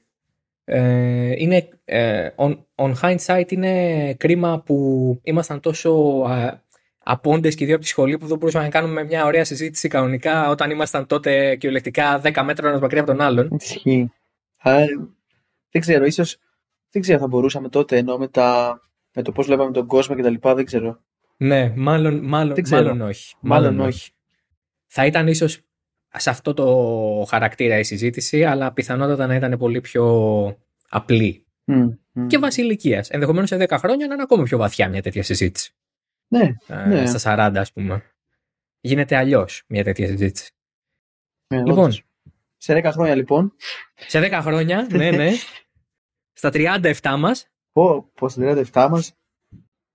Ε, 0.64 1.32
είναι, 1.36 1.68
ε, 1.84 2.28
on, 2.36 2.58
on 2.74 2.94
hindsight 3.02 3.52
είναι 3.52 4.14
κρίμα 4.14 4.62
που 4.62 5.20
ήμασταν 5.22 5.60
τόσο 5.60 6.24
ε, 6.28 6.62
απόντες 6.98 7.54
και 7.54 7.64
δύο 7.64 7.74
από 7.74 7.84
τη 7.84 7.88
σχολή 7.88 8.18
που 8.18 8.26
δεν 8.26 8.38
μπορούσαμε 8.38 8.64
να 8.64 8.70
κάνουμε 8.70 9.04
μια 9.04 9.24
ωραία 9.24 9.44
συζήτηση 9.44 9.88
κανονικά 9.88 10.48
όταν 10.48 10.70
ήμασταν 10.70 11.06
τότε 11.06 11.56
κυριολεκτικά 11.56 12.20
10 12.24 12.42
μέτρα 12.44 12.68
ένας 12.68 12.80
μακριά 12.80 13.00
από 13.00 13.10
τον 13.10 13.20
άλλον. 13.20 13.48
Ισχύει. 13.60 14.12
δεν 15.70 15.80
ξέρω, 15.80 16.04
ίσως 16.04 16.38
δεν 16.90 17.02
ξέρω 17.02 17.18
θα 17.18 17.26
μπορούσαμε 17.26 17.68
τότε 17.68 17.96
ενώ 17.96 18.18
με, 18.18 18.28
τα, 18.28 18.80
με 19.14 19.22
το 19.22 19.32
πώς 19.32 19.46
βλέπαμε 19.46 19.72
τον 19.72 19.86
κόσμο 19.86 20.16
και 20.16 20.22
τα 20.22 20.30
λοιπά, 20.30 20.54
δεν 20.54 20.64
ξέρω. 20.64 21.00
Ναι, 21.36 21.72
μάλλον, 21.76 22.24
μάλλον, 22.24 22.56
μάλλον 22.70 23.00
όχι. 23.00 23.34
Μάλλον, 23.40 23.74
μάλλον 23.74 23.86
όχι. 23.86 24.10
Θα 24.86 25.06
ήταν 25.06 25.28
ίσως 25.28 25.60
σε 26.14 26.30
αυτό 26.30 26.54
το 26.54 27.26
χαρακτήρα 27.28 27.78
η 27.78 27.82
συζήτηση, 27.82 28.44
αλλά 28.44 28.72
πιθανότατα 28.72 29.26
να 29.26 29.34
ήταν 29.34 29.58
πολύ 29.58 29.80
πιο 29.80 30.04
απλή. 30.88 31.46
Και 32.26 32.38
βάσει 32.38 32.62
ηλικία. 32.62 33.04
Ενδεχομένως 33.08 33.48
σε 33.48 33.56
10 33.56 33.76
χρόνια 33.78 34.06
να 34.06 34.14
είναι 34.14 34.22
ακόμα 34.22 34.42
πιο 34.42 34.58
βαθιά 34.58 34.88
μια 34.88 35.02
τέτοια 35.02 35.22
συζήτηση. 35.22 35.74
Ναι, 36.28 36.54
ε, 36.66 36.86
ναι. 36.86 37.06
Στα 37.06 37.50
40, 37.50 37.56
ας 37.56 37.72
πούμε. 37.72 38.02
Γίνεται 38.80 39.16
αλλιώς 39.16 39.64
μια 39.68 39.84
τέτοια 39.84 40.06
συζήτηση. 40.06 40.52
Ναι, 41.54 41.62
λοιπόν. 41.62 41.92
Σε 42.56 42.80
10 42.82 42.90
χρόνια 42.92 43.14
λοιπόν. 43.14 43.52
Σε 43.94 44.20
10 44.20 44.38
χρόνια, 44.42 44.86
ναι, 44.90 45.10
ναι. 45.10 45.30
στα 46.38 46.50
37 46.52 47.16
μας. 47.18 47.46
Πω, 47.72 48.10
πω 48.14 48.28
στα 48.28 48.56
37 48.72 48.88
μας. 48.90 49.12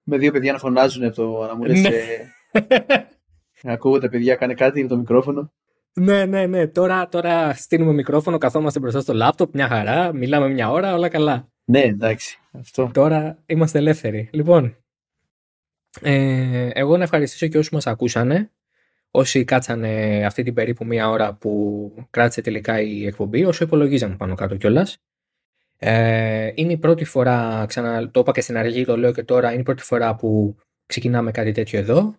Με 0.04 0.18
δύο 0.18 0.32
παιδιά 0.32 0.52
να 0.52 0.58
φωνάζουν 0.58 1.04
από 1.04 1.16
το 1.16 1.46
να 1.46 1.56
μου 1.56 1.64
λε. 1.64 1.80
Ναι. 1.80 1.90
Ε, 3.62 3.72
ακούω 3.74 4.00
τα 4.00 4.10
παιδιά, 4.10 4.36
κάνε 4.36 4.54
κάτι 4.54 4.82
με 4.82 4.88
το 4.88 4.98
μικρόφωνο. 4.98 5.54
Ναι, 5.94 6.26
ναι, 6.26 6.46
ναι. 6.46 6.68
Τώρα, 6.68 7.08
τώρα 7.08 7.54
στείλουμε 7.54 7.94
μικρόφωνο, 7.94 8.38
καθόμαστε 8.38 8.80
μπροστά 8.80 9.02
στο 9.02 9.14
λάπτοπ, 9.14 9.54
μια 9.54 9.68
χαρά, 9.68 10.14
μιλάμε 10.14 10.50
μια 10.50 10.72
ώρα, 10.72 10.94
όλα 10.94 11.10
καλά. 11.10 11.48
Ναι, 11.66 11.82
εντάξει. 11.82 12.40
Αυτό. 12.52 12.90
Τώρα 12.94 13.38
είμαστε 13.46 13.78
ελεύθεροι. 13.78 14.30
Λοιπόν, 14.32 14.78
ε, 16.02 16.70
εγώ 16.74 16.98
να 16.98 17.04
ευχαριστήσω 17.04 17.48
και 17.48 17.58
όσους 17.58 17.72
μας 17.72 17.88
ακούσανε, 17.88 18.52
όσοι 19.12 19.44
κάτσανε 19.44 20.24
αυτή 20.26 20.44
την 20.44 20.54
περίπου 20.54 20.86
μία 20.86 21.10
ώρα 21.10 21.34
που 21.34 21.94
κράτησε 22.10 22.42
τελικά 22.42 22.82
η 22.82 23.06
εκπομπή, 23.06 23.46
όσο 23.46 23.64
υπολογίζαμε 23.64 24.16
πάνω 24.16 24.36
κάτω 24.36 24.56
κιόλας. 24.56 24.98
Ε, 25.78 26.52
είναι 26.56 26.72
η 26.72 26.78
πρώτη 26.78 27.04
φορά, 27.04 27.66
ξανά, 27.68 28.12
το 28.12 28.20
είπα 28.20 28.32
και 28.32 28.42
στην 28.42 28.58
αρχή, 28.58 28.86
το 28.86 28.98
λέω 28.98 29.12
και 29.12 29.24
τώρα, 29.24 29.52
είναι 29.52 29.62
η 29.62 29.64
πρώτη 29.64 29.84
φορά 29.84 30.16
που 30.16 30.56
ξεκινάμε 30.86 31.32
κάτι 31.32 31.52
τέτοιο 31.52 31.80
εδώ. 31.80 32.16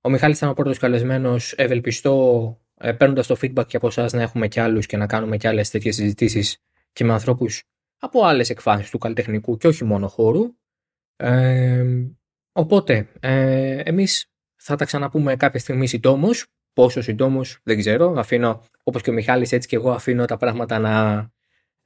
Ο 0.00 0.10
Μιχάλης 0.10 0.36
ήταν 0.36 0.48
ο 0.48 0.52
πρώτος 0.52 0.78
καλεσμένος, 0.78 1.54
ευελπιστώ 1.56 2.58
ε, 2.80 2.92
παίρνοντας 2.92 3.26
το 3.26 3.36
feedback 3.40 3.66
και 3.66 3.76
από 3.76 3.86
εσάς 3.86 4.12
να 4.12 4.22
έχουμε 4.22 4.48
κι 4.48 4.60
άλλους 4.60 4.86
και 4.86 4.96
να 4.96 5.06
κάνουμε 5.06 5.36
κι 5.36 5.46
άλλες 5.46 5.70
τέτοιες 5.70 5.94
συζητήσεις 5.94 6.58
και 6.92 7.04
με 7.04 7.12
ανθρώπους 7.12 7.62
από 7.98 8.24
άλλες 8.24 8.50
εκφάνσεις 8.50 8.90
του 8.90 8.98
καλλιτεχνικού 8.98 9.56
και 9.56 9.66
όχι 9.66 9.84
μόνο 9.84 10.08
χώρου. 10.08 10.56
Ε, 11.16 11.84
οπότε, 12.52 13.08
ε, 13.20 13.80
εμείς 13.84 14.26
θα 14.56 14.76
τα 14.76 14.84
ξαναπούμε 14.84 15.36
κάποια 15.36 15.60
στιγμή 15.60 15.86
συντόμως. 15.86 16.46
Πόσο 16.72 17.00
συντόμως 17.00 17.58
δεν 17.62 17.78
ξέρω. 17.78 18.14
Αφήνω, 18.16 18.62
όπως 18.82 19.02
και 19.02 19.10
ο 19.10 19.12
Μιχάλης, 19.12 19.52
έτσι 19.52 19.68
και 19.68 19.76
εγώ 19.76 19.90
αφήνω 19.90 20.24
τα 20.24 20.36
πράγματα 20.36 20.78
να, 20.78 21.28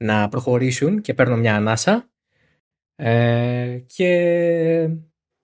να 0.05 0.28
προχωρήσουν 0.28 1.01
και 1.01 1.14
παίρνω 1.14 1.36
μια 1.36 1.57
ανάσα. 1.57 2.11
Ε, 2.96 3.78
και 3.86 4.09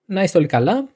να 0.05 0.23
είστε 0.23 0.37
όλοι 0.37 0.47
καλά. 0.47 0.89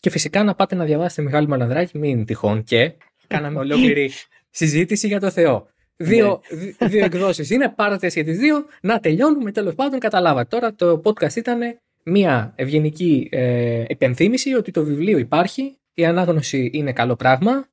Και 0.00 0.10
φυσικά 0.10 0.42
να 0.42 0.54
πάτε 0.54 0.74
να 0.74 0.84
διαβάσετε 0.84 1.22
Μιχάλη 1.22 1.48
Μαλανδράκη, 1.48 1.98
μην 1.98 2.24
τυχόν 2.24 2.64
και 2.64 2.94
Κάναμε 3.26 3.58
ολόκληρη 3.58 4.10
συζήτηση 4.50 5.06
για 5.06 5.20
το 5.20 5.30
Θεό. 5.30 5.68
Δύο, 5.96 6.40
ναι. 6.78 6.88
δύο 6.88 7.04
εκδόσεις 7.04 7.50
είναι, 7.50 7.68
πάρατε 7.68 8.08
και 8.08 8.24
τις 8.24 8.38
δύο, 8.38 8.64
να 8.80 9.00
τελειώνουμε. 9.00 9.52
Τέλος 9.52 9.74
πάντων, 9.74 9.98
καταλάβατε. 9.98 10.48
Τώρα 10.48 10.74
το 10.74 11.02
podcast 11.04 11.34
ήταν 11.36 11.60
μια 12.04 12.52
ευγενική 12.56 13.28
ε, 13.30 13.84
επενθύμηση 13.86 14.54
ότι 14.54 14.70
το 14.70 14.84
βιβλίο 14.84 15.18
υπάρχει, 15.18 15.76
η 15.94 16.04
ανάγνωση 16.04 16.70
είναι 16.72 16.92
καλό 16.92 17.16
πράγμα, 17.16 17.68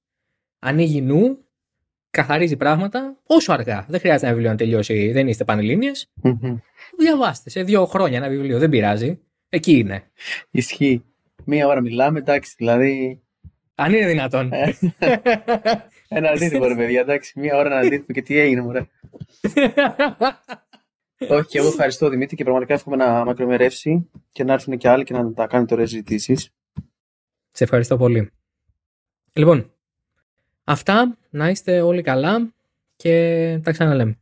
ανοίγει 0.60 1.02
νου, 1.02 1.46
καθαρίζει 2.12 2.58
πράγματα, 2.58 3.18
όσο 3.24 3.54
αργά. 3.54 3.86
Δεν 3.90 4.00
χρειάζεται 4.00 4.26
ένα 4.26 4.36
βιβλίο 4.36 4.52
να 4.52 4.58
τελειώσει, 4.58 5.12
δεν 5.12 5.28
είστε 5.28 5.46
Διαβάστε 6.98 7.50
σε 7.50 7.64
δύο 7.64 7.86
χρόνια 7.86 8.18
ένα 8.18 8.30
βιβλίο, 8.30 8.60
δεν 8.60 8.70
πειράζει. 8.70 9.20
Εκεί 9.50 9.72
είναι. 9.72 10.04
Ισχύει. 10.52 11.04
Μία 11.46 11.68
ώρα 11.68 11.82
μιλάμε, 11.82 12.20
εντάξει, 12.20 12.54
δηλαδή 12.58 13.22
αν 13.76 13.94
είναι 13.94 14.08
δυνατόν. 14.08 14.54
Ε. 14.54 14.78
Ένα 16.08 16.30
αντίθετο 16.30 16.68
ρε 16.68 16.76
παιδιά, 16.76 17.00
εντάξει, 17.00 17.40
μία 17.40 17.58
ώρα 17.58 17.70
να 17.70 17.78
αντίθετο 17.78 18.14
και 18.14 18.22
τι 18.22 18.38
έγινε 18.38 18.62
μωρέ. 18.62 18.88
Όχι, 21.30 21.48
και 21.48 21.58
εγώ 21.58 21.68
ευχαριστώ 21.68 22.10
Δημήτρη 22.10 22.36
και 22.36 22.44
πραγματικά 22.44 22.74
εύχομαι 22.74 22.96
να 22.96 23.26
μακρομερεύσει 23.26 24.10
και 24.32 24.44
να 24.44 24.54
έρθουν 24.54 24.78
και 24.78 24.90
άλλοι 24.90 25.04
και 25.04 25.14
να 25.14 25.34
τα 25.34 25.48
κάνουν 25.48 25.68
τώρα 25.68 25.86
συζητήσεις. 25.86 26.54
Σε 27.52 27.64
ευχαριστώ 27.64 27.98
πολύ. 27.98 28.32
Λοιπόν, 29.34 29.74
αυτά, 30.64 31.18
να 31.30 31.50
είστε 31.50 31.82
όλοι 31.82 32.02
καλά 32.02 32.54
και 32.96 33.60
τα 33.64 33.72
ξαναλέμε. 33.72 34.21